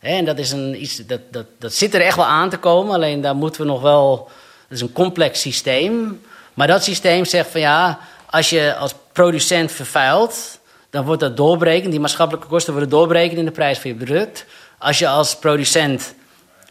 en 0.06 0.26
dat, 0.26 0.39
is 0.39 0.51
een, 0.51 0.82
iets, 0.82 1.06
dat, 1.06 1.20
dat, 1.32 1.45
dat 1.60 1.74
zit 1.74 1.93
er 1.93 2.01
echt 2.01 2.16
wel 2.16 2.26
aan 2.26 2.49
te 2.49 2.58
komen, 2.58 2.93
alleen 2.93 3.22
daar 3.22 3.36
moeten 3.36 3.62
we 3.62 3.68
nog 3.68 3.82
wel. 3.82 4.30
Het 4.68 4.78
is 4.78 4.82
een 4.82 4.93
complex 4.93 5.41
systeem. 5.41 6.22
Maar 6.53 6.68
dat 6.68 6.84
systeem 6.84 7.26
zegt 7.26 7.49
van 7.49 7.62
ja, 7.62 7.99
als 8.30 8.49
je 8.49 8.76
als 8.76 8.93
producent 9.12 9.72
vervuilt, 9.72 10.60
dan 10.89 11.06
wordt 11.06 11.22
dat 11.22 11.38
doorbrekend. 11.38 11.91
Die 11.91 11.99
maatschappelijke 11.99 12.47
kosten 12.47 12.74
worden 12.74 12.89
doorbrekend 12.89 13.39
in 13.39 13.45
de 13.45 13.51
prijs 13.51 13.78
van 13.80 13.89
je 13.89 13.95
product. 13.95 14.45
Als 14.78 14.99
je 14.99 15.08
als 15.08 15.36
producent 15.36 16.14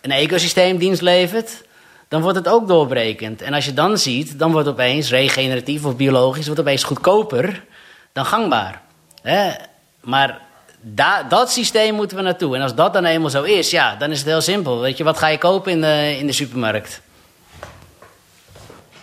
een 0.00 0.10
ecosysteemdienst 0.10 1.02
levert, 1.02 1.62
dan 2.08 2.22
wordt 2.22 2.38
het 2.38 2.48
ook 2.48 2.68
doorbrekend. 2.68 3.42
En 3.42 3.54
als 3.54 3.64
je 3.64 3.74
dan 3.74 3.98
ziet, 3.98 4.38
dan 4.38 4.52
wordt 4.52 4.68
opeens 4.68 5.10
regeneratief 5.10 5.84
of 5.84 5.96
biologisch 5.96 6.46
wordt 6.46 6.60
opeens 6.60 6.84
goedkoper 6.84 7.64
dan 8.12 8.24
gangbaar. 8.24 8.82
Maar 10.00 10.40
dat 11.28 11.52
systeem 11.52 11.94
moeten 11.94 12.16
we 12.16 12.22
naartoe. 12.22 12.56
En 12.56 12.62
als 12.62 12.74
dat 12.74 12.92
dan 12.92 13.04
eenmaal 13.04 13.30
zo 13.30 13.42
is, 13.42 13.70
ja, 13.70 13.96
dan 13.96 14.10
is 14.10 14.18
het 14.18 14.26
heel 14.26 14.40
simpel. 14.40 14.80
Weet 14.80 14.96
je, 14.96 15.04
wat 15.04 15.18
ga 15.18 15.28
je 15.28 15.38
kopen 15.38 15.72
in 15.72 15.80
de, 15.80 16.16
in 16.18 16.26
de 16.26 16.32
supermarkt? 16.32 17.00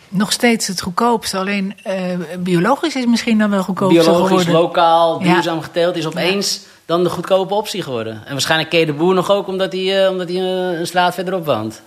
Nog 0.09 0.31
steeds 0.31 0.67
het 0.67 0.81
goedkoopste, 0.81 1.37
alleen 1.37 1.77
uh, 1.87 1.93
biologisch 2.39 2.95
is 2.95 3.05
misschien 3.05 3.37
dan 3.37 3.49
wel 3.49 3.63
goedkoop 3.63 3.89
biologisch, 3.89 4.27
geworden. 4.27 4.53
lokaal, 4.53 5.19
duurzaam 5.19 5.61
geteeld 5.61 5.95
is 5.95 6.05
opeens 6.05 6.59
dan 6.85 7.03
de 7.03 7.09
goedkope 7.09 7.53
optie 7.53 7.81
geworden. 7.81 8.21
En 8.25 8.31
waarschijnlijk 8.31 8.71
je 8.71 8.85
de 8.85 8.93
boer 8.93 9.13
nog 9.13 9.31
ook 9.31 9.47
omdat 9.47 9.71
hij, 9.71 10.03
uh, 10.03 10.09
omdat 10.09 10.27
hij 10.27 10.37
uh, 10.37 10.79
een 10.79 10.87
straat 10.87 11.13
verderop 11.13 11.45
woont. 11.45 11.81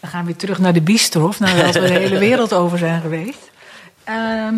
We 0.00 0.06
gaan 0.06 0.24
weer 0.24 0.36
terug 0.36 0.58
naar 0.58 0.72
de 0.72 0.80
biestrof, 0.80 1.40
nadat 1.40 1.74
we 1.74 1.80
de 1.80 1.88
hele 1.88 2.18
wereld 2.28 2.52
over 2.52 2.78
zijn 2.78 3.00
geweest. 3.00 3.50
Ehm, 4.04 4.54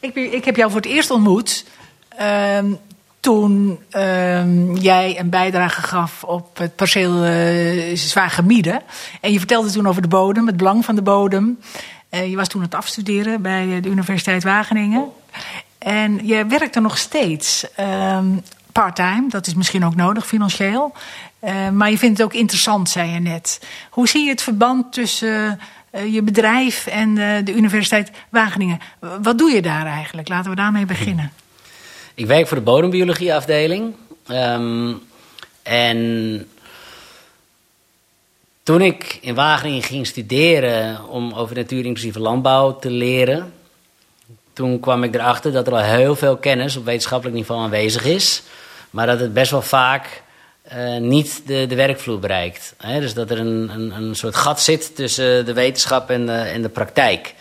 ik, 0.00 0.14
ik, 0.14 0.44
heb 0.44 0.56
jou 0.56 0.70
voor 0.70 0.80
het 0.80 0.90
eerst 0.90 1.10
ontmoet 1.10 1.64
ehm, 2.08 2.72
toen 3.20 3.78
ehm, 3.90 4.74
jij 4.74 5.18
een 5.18 5.30
bijdrage 5.30 5.82
gaf 5.82 6.24
op 6.24 6.58
het 6.58 6.76
perceel 6.76 7.26
uh, 7.26 7.96
zwaar 7.96 8.30
gemieden. 8.30 8.82
En 9.20 9.32
je 9.32 9.38
vertelde 9.38 9.70
toen 9.70 9.88
over 9.88 10.02
de 10.02 10.08
bodem, 10.08 10.46
het 10.46 10.56
belang 10.56 10.84
van 10.84 10.94
de 10.94 11.02
bodem. 11.02 11.58
Uh, 12.10 12.30
je 12.30 12.36
was 12.36 12.48
toen 12.48 12.60
aan 12.60 12.66
het 12.66 12.76
afstuderen 12.76 13.42
bij 13.42 13.80
de 13.80 13.88
Universiteit 13.88 14.42
Wageningen. 14.42 15.08
En 15.78 16.26
je 16.26 16.46
werkt 16.46 16.76
er 16.76 16.82
nog 16.82 16.98
steeds 16.98 17.66
part-time. 18.72 19.28
Dat 19.28 19.46
is 19.46 19.54
misschien 19.54 19.84
ook 19.84 19.94
nodig 19.94 20.26
financieel. 20.26 20.92
Maar 21.72 21.90
je 21.90 21.98
vindt 21.98 22.18
het 22.18 22.26
ook 22.26 22.34
interessant, 22.34 22.88
zei 22.88 23.10
je 23.10 23.20
net. 23.20 23.60
Hoe 23.90 24.08
zie 24.08 24.24
je 24.24 24.30
het 24.30 24.42
verband 24.42 24.92
tussen 24.92 25.60
je 26.06 26.22
bedrijf 26.22 26.86
en 26.86 27.14
de 27.44 27.54
Universiteit 27.54 28.10
Wageningen? 28.28 28.78
Wat 29.22 29.38
doe 29.38 29.50
je 29.50 29.62
daar 29.62 29.86
eigenlijk? 29.86 30.28
Laten 30.28 30.50
we 30.50 30.56
daarmee 30.56 30.86
beginnen. 30.86 31.32
Ik 32.20 32.26
werk 32.26 32.46
voor 32.46 32.56
de 32.56 32.62
bodembiologieafdeling. 32.62 33.94
Um, 34.30 35.02
en 35.62 36.48
toen 38.62 38.80
ik 38.80 39.18
in 39.20 39.34
Wageningen 39.34 39.82
ging 39.82 40.06
studeren 40.06 41.08
om 41.08 41.32
over 41.32 41.56
natuurinclusieve 41.56 42.20
landbouw 42.20 42.78
te 42.78 42.90
leren, 42.90 43.52
toen 44.52 44.80
kwam 44.80 45.04
ik 45.04 45.14
erachter 45.14 45.52
dat 45.52 45.66
er 45.66 45.72
al 45.72 45.78
heel 45.78 46.16
veel 46.16 46.36
kennis 46.36 46.76
op 46.76 46.84
wetenschappelijk 46.84 47.36
niveau 47.36 47.62
aanwezig 47.62 48.04
is, 48.04 48.42
maar 48.90 49.06
dat 49.06 49.20
het 49.20 49.32
best 49.32 49.50
wel 49.50 49.62
vaak 49.62 50.22
uh, 50.74 50.96
niet 50.96 51.42
de, 51.46 51.66
de 51.66 51.74
werkvloer 51.74 52.18
bereikt. 52.18 52.74
Dus 52.98 53.14
dat 53.14 53.30
er 53.30 53.38
een, 53.38 53.70
een, 53.74 53.92
een 53.92 54.14
soort 54.14 54.34
gat 54.34 54.60
zit 54.60 54.96
tussen 54.96 55.44
de 55.44 55.52
wetenschap 55.52 56.10
en 56.10 56.26
de, 56.26 56.32
en 56.32 56.62
de 56.62 56.68
praktijk. 56.68 57.34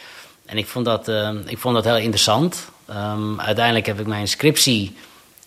En 0.45 0.57
ik 0.57 0.67
vond 0.67 0.86
dat, 0.86 1.07
uh, 1.07 1.30
ik 1.45 1.57
vond 1.57 1.75
dat 1.75 1.84
heel 1.84 1.97
interessant. 1.97 2.69
Um, 2.89 3.41
uiteindelijk 3.41 3.85
heb 3.85 3.99
ik 3.99 4.07
mijn 4.07 4.27
scriptie 4.27 4.95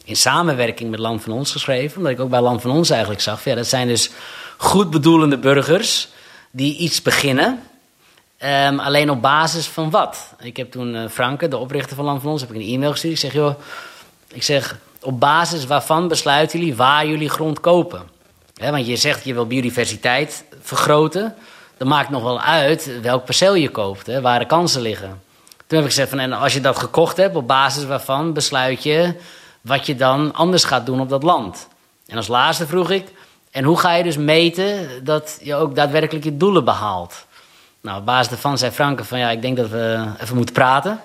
in 0.05 0.17
samenwerking 0.17 0.91
met 0.91 1.01
Land 1.01 1.23
van 1.23 1.33
Ons 1.33 1.53
geschreven. 1.53 1.97
Omdat 1.97 2.13
ik 2.13 2.21
ook 2.21 2.31
bij 2.31 2.41
Land 2.41 2.61
van 2.61 2.71
Ons 2.71 2.91
eigenlijk 2.91 3.21
zag... 3.21 3.45
Ja, 3.45 3.55
dat 3.55 3.67
zijn 3.67 3.89
dus 3.89 4.11
goed 4.57 4.91
bedoelende 4.91 5.39
burgers 5.39 6.09
die 6.51 6.77
iets 6.77 7.03
beginnen... 7.03 7.63
Um, 8.45 8.79
alleen 8.79 9.11
op 9.11 9.23
basis 9.23 9.67
van 9.67 9.91
wat? 9.91 10.35
Ik 10.41 10.57
heb 10.57 10.71
toen 10.71 10.95
uh, 10.95 11.09
Franke, 11.09 11.49
de 11.49 11.57
oprichter 11.57 11.97
van 11.97 12.05
Land 12.05 12.23
van 12.23 12.31
Ons, 12.31 12.41
heb 12.41 12.51
ik 12.51 12.57
een 12.57 12.75
e-mail 12.75 12.91
gestuurd. 12.91 13.13
Ik 13.13 13.21
zeg, 13.21 13.33
joh, 13.33 13.55
ik 14.33 14.43
zeg, 14.43 14.79
op 15.01 15.21
basis 15.21 15.67
waarvan 15.67 16.09
besluiten 16.09 16.59
jullie 16.59 16.75
waar 16.75 17.07
jullie 17.07 17.29
grond 17.29 17.61
kopen? 17.61 18.03
want 18.71 18.87
je 18.87 18.97
zegt 18.97 19.25
je 19.25 19.35
wil 19.35 19.47
biodiversiteit 19.47 20.45
vergroten. 20.63 21.35
Dan 21.77 21.89
maakt 21.89 22.11
nog 22.11 22.23
wel 22.23 22.41
uit 22.41 23.01
welk 23.01 23.25
perceel 23.25 23.55
je 23.55 23.69
koopt, 23.69 24.21
waar 24.21 24.39
de 24.39 24.47
kansen 24.47 24.83
liggen. 24.83 25.23
Toen 25.73 25.81
heb 25.81 25.91
ik 25.91 25.97
gezegd 25.97 26.13
van 26.13 26.25
en 26.25 26.33
als 26.33 26.53
je 26.53 26.61
dat 26.61 26.79
gekocht 26.79 27.17
hebt, 27.17 27.37
op 27.37 27.47
basis 27.47 27.85
waarvan 27.85 28.33
besluit 28.33 28.83
je 28.83 29.15
wat 29.61 29.87
je 29.87 29.95
dan 29.95 30.35
anders 30.35 30.65
gaat 30.65 30.87
doen 30.87 31.01
op 31.01 31.09
dat 31.09 31.23
land. 31.23 31.69
En 32.07 32.17
als 32.17 32.29
laatste 32.29 32.67
vroeg 32.67 32.91
ik, 32.91 33.09
en 33.51 33.65
hoe 33.65 33.79
ga 33.79 33.95
je 33.95 34.03
dus 34.03 34.17
meten 34.17 34.89
dat 35.05 35.39
je 35.43 35.55
ook 35.55 35.75
daadwerkelijk 35.75 36.25
je 36.25 36.37
doelen 36.37 36.65
behaalt? 36.65 37.27
Nou, 37.81 37.99
op 37.99 38.07
basis 38.07 38.29
daarvan 38.29 38.59
zei 38.59 38.71
Franke 38.73 39.05
van 39.05 39.19
ja, 39.19 39.31
ik 39.31 39.43
denk 39.43 39.57
dat 39.57 39.69
we 39.69 40.05
even 40.21 40.37
moeten 40.37 40.55
praten. 40.55 41.01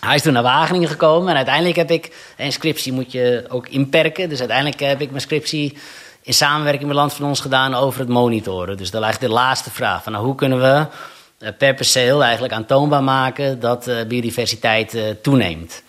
Hij 0.00 0.14
is 0.14 0.22
toen 0.22 0.32
naar 0.32 0.42
Wageningen 0.42 0.88
gekomen 0.88 1.28
en 1.28 1.36
uiteindelijk 1.36 1.76
heb 1.76 1.90
ik... 1.90 2.32
Een 2.36 2.52
scriptie 2.52 2.92
moet 2.92 3.12
je 3.12 3.44
ook 3.48 3.68
inperken. 3.68 4.28
Dus 4.28 4.38
uiteindelijk 4.38 4.80
heb 4.80 5.00
ik 5.00 5.08
mijn 5.10 5.22
scriptie 5.22 5.78
in 6.22 6.34
samenwerking 6.34 6.86
met 6.86 6.96
Land 6.96 7.12
van 7.12 7.26
Ons 7.26 7.40
gedaan 7.40 7.74
over 7.74 8.00
het 8.00 8.08
monitoren. 8.08 8.76
Dus 8.76 8.90
dat 8.90 9.04
ligt 9.04 9.20
de 9.20 9.28
laatste 9.28 9.70
vraag. 9.70 10.02
Van, 10.02 10.12
nou, 10.12 10.24
hoe 10.24 10.34
kunnen 10.34 10.60
we 10.60 10.86
per 11.52 11.74
perceel 11.74 12.22
eigenlijk 12.22 12.52
aantoonbaar 12.52 13.02
maken 13.02 13.60
dat 13.60 13.88
uh, 13.88 14.04
biodiversiteit 14.08 14.94
uh, 14.94 15.02
toeneemt? 15.22 15.82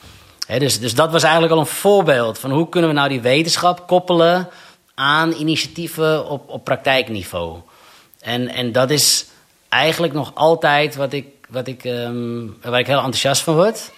dus, 0.57 0.79
dus 0.79 0.95
dat 0.95 1.11
was 1.11 1.23
eigenlijk 1.23 1.53
al 1.53 1.59
een 1.59 1.65
voorbeeld 1.65 2.39
van 2.39 2.51
hoe 2.51 2.69
kunnen 2.69 2.89
we 2.89 2.95
nou 2.95 3.09
die 3.09 3.21
wetenschap 3.21 3.87
koppelen 3.87 4.49
aan 4.95 5.33
initiatieven 5.33 6.29
op, 6.29 6.49
op 6.49 6.63
praktijkniveau. 6.63 7.57
En, 8.19 8.47
en 8.47 8.71
dat 8.71 8.89
is 8.89 9.25
eigenlijk 9.69 10.13
nog 10.13 10.31
altijd 10.33 10.95
wat 10.95 11.13
ik, 11.13 11.27
wat 11.49 11.67
ik, 11.67 11.83
um, 11.83 12.57
waar 12.61 12.79
ik 12.79 12.87
heel 12.87 12.95
enthousiast 12.95 13.41
van 13.41 13.55
word. 13.55 13.91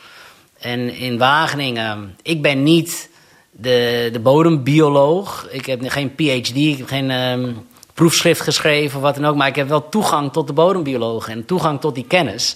En 0.60 0.94
in 0.94 1.18
Wageningen, 1.18 2.18
ik 2.22 2.42
ben 2.42 2.64
niet 2.64 3.10
de, 3.52 4.10
de 4.12 4.20
bodembioloog. 4.20 5.48
Ik 5.50 5.66
heb 5.66 5.90
geen 5.90 6.16
PhD, 6.16 6.56
ik 6.56 6.78
heb 6.78 6.88
geen 6.88 7.12
um, 7.12 7.68
proefschrift 8.00 8.42
geschreven 8.42 9.02
wat 9.02 9.16
dan 9.16 9.26
ook. 9.26 9.36
Maar 9.36 9.48
ik 9.48 9.56
heb 9.56 9.68
wel 9.68 9.90
toegang 9.90 10.32
tot 10.32 10.48
de 10.48 10.54
bodembiologen 10.54 11.34
en 11.34 11.46
toegang 11.46 11.80
tot 11.82 11.96
die 11.96 12.06
kennis. 12.08 12.56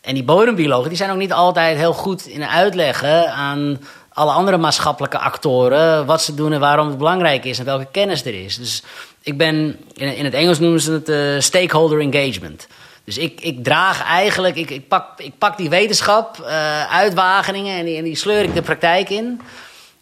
En 0.00 0.14
die 0.14 0.24
bodembiologen 0.24 0.88
die 0.88 0.98
zijn 0.98 1.10
ook 1.10 1.16
niet 1.16 1.32
altijd 1.32 1.76
heel 1.76 1.92
goed 1.92 2.26
in 2.26 2.44
uitleggen 2.44 3.32
aan 3.32 3.80
alle 4.12 4.30
andere 4.30 4.56
maatschappelijke 4.56 5.18
actoren 5.18 6.06
wat 6.06 6.22
ze 6.22 6.34
doen 6.34 6.52
en 6.52 6.60
waarom 6.60 6.88
het 6.88 6.98
belangrijk 6.98 7.44
is 7.44 7.58
en 7.58 7.64
welke 7.64 7.88
kennis 7.90 8.24
er 8.24 8.44
is. 8.44 8.56
Dus 8.56 8.82
ik 9.22 9.36
ben, 9.36 9.76
in, 9.94 10.24
het 10.24 10.34
Engels 10.34 10.58
noemen 10.58 10.80
ze 10.80 10.92
het 10.92 11.08
uh, 11.08 11.40
stakeholder 11.40 12.00
engagement. 12.00 12.66
Dus 13.04 13.18
ik, 13.18 13.40
ik 13.40 13.64
draag 13.64 14.02
eigenlijk, 14.02 14.56
ik, 14.56 14.70
ik, 14.70 14.88
pak, 14.88 15.20
ik 15.20 15.32
pak 15.38 15.56
die 15.56 15.68
wetenschap 15.68 16.38
uh, 16.40 16.92
uit 16.92 17.14
Wageningen 17.14 17.78
en 17.78 17.84
die, 17.84 17.96
en 17.96 18.04
die 18.04 18.16
sleur 18.16 18.42
ik 18.42 18.54
de 18.54 18.62
praktijk 18.62 19.10
in. 19.10 19.40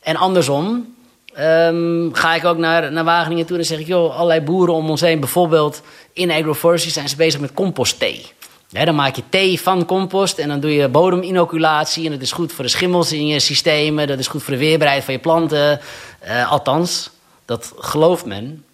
En 0.03 0.17
andersom 0.17 0.96
um, 1.41 2.15
ga 2.15 2.35
ik 2.35 2.45
ook 2.45 2.59
naar, 2.59 2.93
naar 2.93 3.05
Wageningen 3.05 3.47
toe 3.47 3.59
en 3.59 3.65
zeg 3.65 3.79
ik, 3.79 3.87
joh, 3.87 4.15
allerlei 4.15 4.41
boeren 4.41 4.75
om 4.75 4.91
ons 4.91 5.01
heen, 5.01 5.21
bijvoorbeeld 5.21 5.83
in 6.13 6.31
agroforestry 6.31 6.91
zijn 6.91 7.09
ze 7.09 7.17
bezig 7.17 7.41
met 7.41 7.53
compostthee. 7.53 8.27
Ja, 8.69 8.85
dan 8.85 8.95
maak 8.95 9.17
je 9.17 9.23
thee 9.29 9.61
van 9.61 9.85
compost 9.85 10.39
en 10.39 10.49
dan 10.49 10.61
doe 10.61 10.75
je 10.75 10.89
bodeminoculatie. 10.89 12.05
En 12.05 12.11
dat 12.11 12.21
is 12.21 12.33
goed 12.33 12.53
voor 12.53 12.65
de 12.65 12.71
schimmels 12.71 13.13
in 13.13 13.27
je 13.27 13.41
systemen, 13.41 14.07
dat 14.07 14.19
is 14.19 14.27
goed 14.27 14.43
voor 14.43 14.53
de 14.53 14.59
weerbaarheid 14.59 15.05
van 15.05 15.15
je 15.15 15.21
planten. 15.21 15.81
Uh, 16.29 16.51
althans, 16.51 17.11
dat 17.45 17.73
gelooft 17.79 18.25
men. 18.25 18.65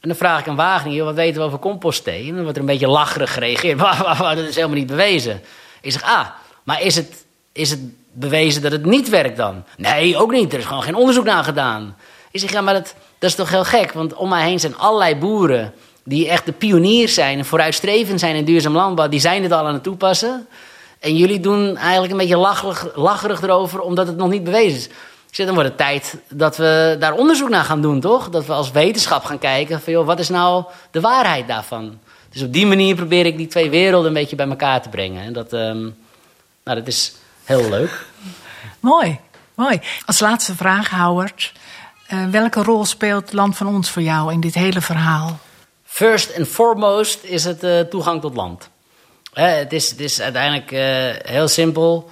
En 0.00 0.08
dan 0.08 0.16
vraag 0.16 0.40
ik 0.40 0.48
aan 0.48 0.56
Wageningen, 0.56 1.04
wat 1.04 1.14
weten 1.14 1.40
we 1.40 1.46
over 1.46 1.58
compostthee? 1.58 2.28
En 2.28 2.34
dan 2.34 2.42
wordt 2.42 2.56
er 2.56 2.62
een 2.62 2.68
beetje 2.68 2.88
lacherig 2.88 3.32
gereageerd. 3.32 3.78
dat 4.18 4.38
is 4.38 4.54
helemaal 4.54 4.76
niet 4.76 4.86
bewezen. 4.86 5.42
Ik 5.80 5.92
zeg, 5.92 6.02
ah, 6.02 6.26
maar 6.62 6.82
is 6.82 6.94
het, 6.94 7.24
is 7.52 7.70
het 7.70 7.80
bewezen 8.18 8.62
dat 8.62 8.72
het 8.72 8.84
niet 8.84 9.08
werkt 9.08 9.36
dan? 9.36 9.64
Nee, 9.76 10.16
ook 10.16 10.32
niet. 10.32 10.52
Er 10.52 10.58
is 10.58 10.64
gewoon 10.64 10.82
geen 10.82 10.94
onderzoek 10.94 11.24
naar 11.24 11.44
gedaan. 11.44 11.96
Ik 12.30 12.40
zeg, 12.40 12.52
ja, 12.52 12.60
maar 12.60 12.74
dat, 12.74 12.94
dat 13.18 13.30
is 13.30 13.36
toch 13.36 13.50
heel 13.50 13.64
gek? 13.64 13.92
Want 13.92 14.14
om 14.14 14.28
mij 14.28 14.44
heen 14.44 14.60
zijn 14.60 14.76
allerlei 14.76 15.16
boeren 15.16 15.72
die 16.04 16.28
echt 16.28 16.46
de 16.46 16.52
pioniers 16.52 17.14
zijn 17.14 17.38
en 17.38 17.44
vooruitstrevend 17.44 18.20
zijn 18.20 18.36
in 18.36 18.44
duurzaam 18.44 18.74
landbouw. 18.74 19.08
Die 19.08 19.20
zijn 19.20 19.42
het 19.42 19.52
al 19.52 19.66
aan 19.66 19.74
het 19.74 19.82
toepassen. 19.82 20.46
En 20.98 21.16
jullie 21.16 21.40
doen 21.40 21.76
eigenlijk 21.76 22.12
een 22.12 22.18
beetje 22.18 22.36
lacherig, 22.36 22.96
lacherig 22.96 23.42
erover 23.42 23.80
omdat 23.80 24.06
het 24.06 24.16
nog 24.16 24.30
niet 24.30 24.44
bewezen 24.44 24.78
is. 24.78 24.86
Ik 25.28 25.34
zeg, 25.34 25.46
dan 25.46 25.54
wordt 25.54 25.70
het 25.70 25.78
tijd 25.78 26.16
dat 26.28 26.56
we 26.56 26.96
daar 26.98 27.14
onderzoek 27.14 27.48
naar 27.48 27.64
gaan 27.64 27.82
doen, 27.82 28.00
toch? 28.00 28.28
Dat 28.28 28.46
we 28.46 28.52
als 28.52 28.70
wetenschap 28.70 29.24
gaan 29.24 29.38
kijken 29.38 29.80
van, 29.80 29.92
joh, 29.92 30.06
wat 30.06 30.18
is 30.18 30.28
nou 30.28 30.64
de 30.90 31.00
waarheid 31.00 31.48
daarvan? 31.48 31.98
Dus 32.32 32.42
op 32.42 32.52
die 32.52 32.66
manier 32.66 32.94
probeer 32.94 33.26
ik 33.26 33.36
die 33.36 33.46
twee 33.46 33.70
werelden 33.70 34.08
een 34.08 34.14
beetje 34.14 34.36
bij 34.36 34.48
elkaar 34.48 34.82
te 34.82 34.88
brengen. 34.88 35.24
En 35.24 35.32
dat, 35.32 35.52
um, 35.52 35.96
nou, 36.64 36.78
dat 36.78 36.86
is 36.86 37.14
heel 37.44 37.68
leuk. 37.68 38.06
Mooi, 38.80 39.20
mooi. 39.54 39.80
Als 40.06 40.20
laatste 40.20 40.54
vraag, 40.54 40.90
Howard. 40.90 41.52
Uh, 42.12 42.26
welke 42.26 42.62
rol 42.62 42.84
speelt 42.84 43.32
Land 43.32 43.56
van 43.56 43.66
Ons 43.66 43.90
voor 43.90 44.02
jou 44.02 44.32
in 44.32 44.40
dit 44.40 44.54
hele 44.54 44.80
verhaal? 44.80 45.38
First 45.84 46.36
and 46.36 46.48
foremost 46.48 47.24
is 47.24 47.44
het 47.44 47.64
uh, 47.64 47.80
toegang 47.80 48.20
tot 48.20 48.34
land. 48.34 48.68
het, 49.32 49.72
is, 49.72 49.90
het 49.90 50.00
is 50.00 50.20
uiteindelijk 50.20 50.70
uh, 50.70 50.80
heel 51.32 51.48
simpel. 51.48 52.10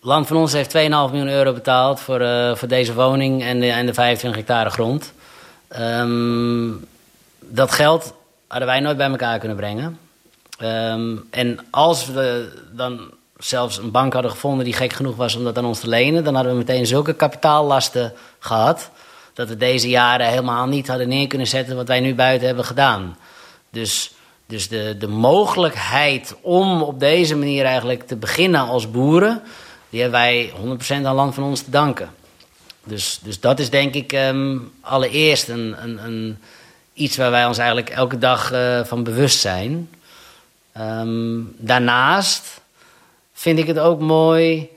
Land 0.00 0.26
van 0.26 0.36
ons 0.36 0.52
heeft 0.52 0.76
2,5 0.76 0.80
miljoen 0.80 1.28
euro 1.28 1.52
betaald 1.52 2.00
voor, 2.00 2.20
voor 2.56 2.68
deze 2.68 2.94
woning 2.94 3.42
en 3.42 3.60
de, 3.60 3.70
en 3.70 3.86
de 3.86 3.94
25 3.94 4.40
hectare 4.40 4.70
grond. 4.70 5.12
Ehm, 5.68 6.70
dat 7.40 7.72
geld 7.72 8.14
hadden 8.46 8.68
wij 8.68 8.80
nooit 8.80 8.96
bij 8.96 9.10
elkaar 9.10 9.38
kunnen 9.38 9.56
brengen. 9.56 9.98
Ehm, 10.58 11.16
en 11.30 11.66
als 11.70 12.06
we 12.06 12.52
dan 12.72 13.10
zelfs 13.38 13.78
een 13.78 13.90
bank 13.90 14.12
hadden 14.12 14.30
gevonden 14.30 14.64
die 14.64 14.74
gek 14.74 14.92
genoeg 14.92 15.16
was 15.16 15.34
om 15.34 15.44
dat 15.44 15.58
aan 15.58 15.64
ons 15.64 15.80
te 15.80 15.88
lenen, 15.88 16.24
dan 16.24 16.34
hadden 16.34 16.52
we 16.52 16.58
meteen 16.58 16.86
zulke 16.86 17.14
kapitaallasten 17.14 18.12
gehad 18.38 18.90
dat 19.34 19.48
we 19.48 19.56
deze 19.56 19.88
jaren 19.88 20.28
helemaal 20.28 20.66
niet 20.66 20.88
hadden 20.88 21.08
neer 21.08 21.26
kunnen 21.26 21.46
zetten 21.46 21.76
wat 21.76 21.88
wij 21.88 22.00
nu 22.00 22.14
buiten 22.14 22.46
hebben 22.46 22.64
gedaan. 22.64 23.16
Dus, 23.70 24.12
dus 24.46 24.68
de, 24.68 24.96
de 24.98 25.08
mogelijkheid 25.08 26.36
om 26.40 26.82
op 26.82 27.00
deze 27.00 27.36
manier 27.36 27.64
eigenlijk 27.64 28.06
te 28.06 28.16
beginnen 28.16 28.60
als 28.60 28.90
boeren, 28.90 29.42
die 29.90 30.00
hebben 30.00 30.20
wij 30.20 30.52
100% 31.00 31.04
aan 31.04 31.14
land 31.14 31.34
van 31.34 31.44
ons 31.44 31.60
te 31.60 31.70
danken. 31.70 32.10
Dus, 32.84 33.20
dus 33.22 33.40
dat 33.40 33.58
is 33.58 33.70
denk 33.70 33.94
ik 33.94 34.12
ehm, 34.12 34.58
allereerst 34.80 35.48
een, 35.48 35.76
een, 35.82 36.04
een, 36.04 36.38
iets 36.92 37.16
waar 37.16 37.30
wij 37.30 37.46
ons 37.46 37.58
eigenlijk 37.58 37.90
elke 37.90 38.18
dag 38.18 38.52
uh, 38.52 38.84
van 38.84 39.02
bewust 39.02 39.40
zijn. 39.40 39.90
Ehm, 40.72 41.40
daarnaast 41.56 42.60
vind 43.36 43.58
ik 43.58 43.66
het 43.66 43.78
ook 43.78 44.00
mooi. 44.00 44.68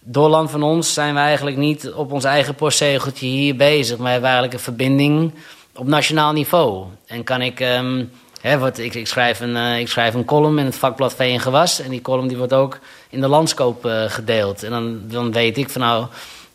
Door 0.00 0.28
land 0.28 0.50
van 0.50 0.62
ons 0.62 0.92
zijn 0.92 1.14
we 1.14 1.20
eigenlijk 1.20 1.56
niet 1.56 1.92
op 1.92 2.12
ons 2.12 2.24
eigen 2.24 2.54
postzegeltje 2.54 3.26
hier 3.26 3.56
bezig, 3.56 3.98
maar 3.98 4.10
hebben 4.10 4.30
eigenlijk 4.30 4.58
een 4.58 4.64
verbinding 4.64 5.32
op 5.74 5.86
nationaal 5.86 6.32
niveau. 6.32 6.86
En 7.06 7.24
kan 7.24 7.42
ik. 7.42 7.60
Um, 7.60 8.10
wat, 8.58 8.78
ik, 8.78 8.94
ik, 8.94 9.06
schrijf 9.06 9.40
een, 9.40 9.56
uh, 9.56 9.78
ik 9.78 9.88
schrijf 9.88 10.14
een 10.14 10.24
column 10.24 10.58
in 10.58 10.64
het 10.64 10.76
vakblad 10.76 11.14
Vee 11.14 11.32
en 11.32 11.40
Gewas. 11.40 11.80
En 11.80 11.90
die 11.90 12.00
column 12.00 12.28
die 12.28 12.36
wordt 12.36 12.52
ook 12.52 12.78
in 13.10 13.20
de 13.20 13.28
landskoop 13.28 13.86
uh, 13.86 14.04
gedeeld. 14.06 14.62
En 14.62 14.70
dan, 14.70 15.00
dan 15.06 15.32
weet 15.32 15.56
ik 15.56 15.70
van 15.70 15.80
nou, 15.80 16.06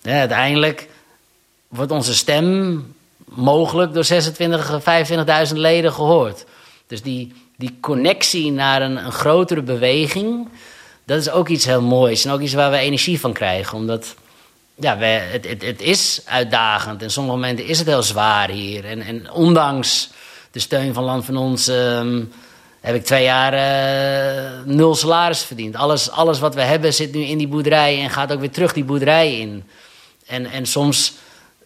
uiteindelijk 0.02 0.90
wordt 1.68 1.92
onze 1.92 2.16
stem 2.16 2.96
mogelijk 3.26 3.94
door 3.94 4.04
26, 4.04 4.80
25.000 5.50 5.56
leden 5.56 5.94
gehoord. 5.94 6.46
Dus 6.88 7.02
die, 7.02 7.34
die 7.56 7.78
connectie 7.82 8.52
naar 8.52 8.82
een, 8.82 9.06
een 9.06 9.12
grotere 9.12 9.62
beweging, 9.62 10.50
dat 11.08 11.20
is 11.20 11.30
ook 11.30 11.48
iets 11.48 11.66
heel 11.66 11.82
moois. 11.82 12.26
En 12.26 12.32
ook 12.32 12.42
iets 12.42 12.54
waar 12.54 12.72
we 12.72 12.78
energie 12.78 13.20
van 13.20 13.34
krijgen. 13.34 13.78
Omdat 13.78 14.16
ja, 14.76 14.98
we, 14.98 15.06
het, 15.06 15.48
het, 15.48 15.62
het 15.62 15.82
is 15.82 16.22
uitdagend. 16.26 17.02
En 17.02 17.12
sommige 17.12 17.36
momenten 17.36 17.66
is 17.66 17.80
het 17.80 17.88
heel 17.88 18.04
zwaar 18.04 18.50
hier. 18.50 18.86
En, 18.86 19.02
en 19.02 19.32
ondanks 19.32 20.10
de 20.52 20.60
steun 20.60 20.94
van 20.94 21.04
Land 21.04 21.26
van 21.26 21.38
Ons 21.38 21.68
ehm, 21.68 22.24
heb 22.82 22.96
ik 22.96 23.06
twee 23.06 23.24
jaar 23.24 23.54
uh, 23.54 24.66
nul 24.66 24.96
salaris 24.96 25.44
verdiend. 25.44 25.76
Alles, 25.76 26.10
alles 26.10 26.40
wat 26.40 26.56
we 26.56 26.62
hebben 26.62 26.94
zit 26.94 27.14
nu 27.14 27.22
in 27.22 27.38
die 27.38 27.48
boerderij 27.48 28.02
en 28.02 28.10
gaat 28.10 28.32
ook 28.32 28.40
weer 28.40 28.52
terug 28.52 28.74
die 28.74 28.84
boerderij 28.84 29.40
in. 29.40 29.64
En, 30.26 30.46
en 30.46 30.66
soms 30.66 31.14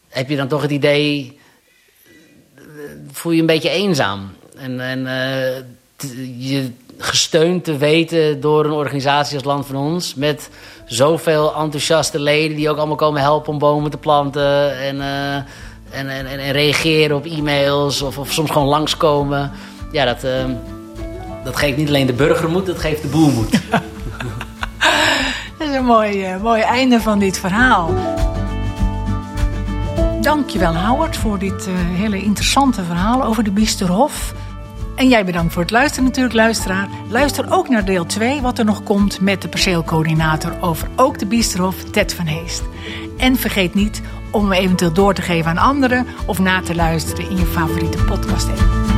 heb 0.10 0.30
je 0.30 0.36
dan 0.36 0.48
toch 0.48 0.62
het 0.62 0.72
idee, 0.72 1.40
voel 3.12 3.32
je 3.32 3.40
een 3.40 3.46
beetje 3.46 3.70
eenzaam. 3.70 4.36
En, 4.56 4.80
en 4.80 5.00
uh, 5.00 6.50
je 6.50 6.72
gesteund 7.02 7.64
te 7.64 7.78
weten 7.78 8.42
door 8.42 8.66
een 8.66 8.72
organisatie 8.72 9.36
als 9.36 9.46
Land 9.46 9.66
van 9.66 9.76
Ons. 9.76 10.16
Met 10.16 10.50
zoveel 10.86 11.56
enthousiaste 11.56 12.20
leden 12.20 12.58
die 12.58 12.70
ook 12.70 12.78
allemaal 12.78 12.96
komen 12.96 13.22
helpen 13.22 13.54
om 13.54 13.60
bomen 13.60 13.92
te 13.92 13.98
planten. 13.98 14.80
En, 14.80 14.96
uh, 14.96 15.36
en, 15.36 16.10
en, 16.10 16.26
en, 16.26 16.52
reageren 16.52 17.16
op 17.16 17.26
e-mails 17.26 18.02
of, 18.02 18.18
of 18.18 18.32
soms 18.32 18.52
gewoon 18.52 18.68
langskomen. 18.68 19.52
Ja, 19.92 20.06
dat, 20.06 20.24
uh, 20.24 20.32
dat 21.44 21.56
geeft 21.56 21.78
niet 21.78 21.88
alleen 21.88 22.08
de 22.08 22.14
burger 22.14 22.50
moed, 22.50 22.66
dat 22.66 22.80
geeft 22.80 23.02
de 23.02 23.08
boer 23.08 23.32
moed. 23.32 23.52
dat 25.58 25.68
is 25.68 25.76
een 25.76 25.86
mooi, 25.86 26.38
mooi 26.42 26.62
einde 26.62 27.02
van 27.02 27.20
dit 27.20 27.40
verhaal. 27.40 27.94
Dankjewel 30.22 30.76
Howard 30.76 31.18
voor 31.18 31.40
dit 31.40 31.68
uh, 31.68 31.74
hele 31.76 32.22
interessante 32.22 32.84
verhaal 32.84 33.24
over 33.24 33.44
de 33.44 33.52
Biesterhof. 33.52 34.34
En 34.96 35.08
jij 35.08 35.26
bedankt 35.26 35.54
voor 35.54 35.62
het 35.62 35.72
luisteren 35.72 36.04
natuurlijk, 36.04 36.36
luisteraar. 36.36 36.88
Luister 37.10 37.52
ook 37.52 37.70
naar 37.70 37.86
deel 37.86 38.06
2, 38.06 38.42
wat 38.42 38.60
er 38.60 38.66
nog 38.66 38.84
komt 38.84 39.22
met 39.22 39.42
de 39.42 39.48
perceelcoördinator 39.48 40.54
over 40.62 40.90
ook 40.96 41.20
de 41.20 41.26
Biesterhof, 41.26 41.84
Ted 41.84 42.14
van 42.14 42.26
Heest. 42.26 42.64
En 43.18 43.36
vergeet 43.36 43.74
niet 43.74 44.02
om 44.32 44.44
hem 44.44 44.60
eventueel 44.60 44.94
door 44.94 45.14
te 45.14 45.22
geven 45.22 45.52
aan 45.52 45.58
anderen 45.58 46.08
of 46.26 46.40
na 46.40 46.62
te 46.62 46.76
luisteren 46.76 47.30
in 47.30 47.38
je 47.38 47.46
favoriete 47.46 48.04
podcast 48.04 48.50
app. 48.50 48.91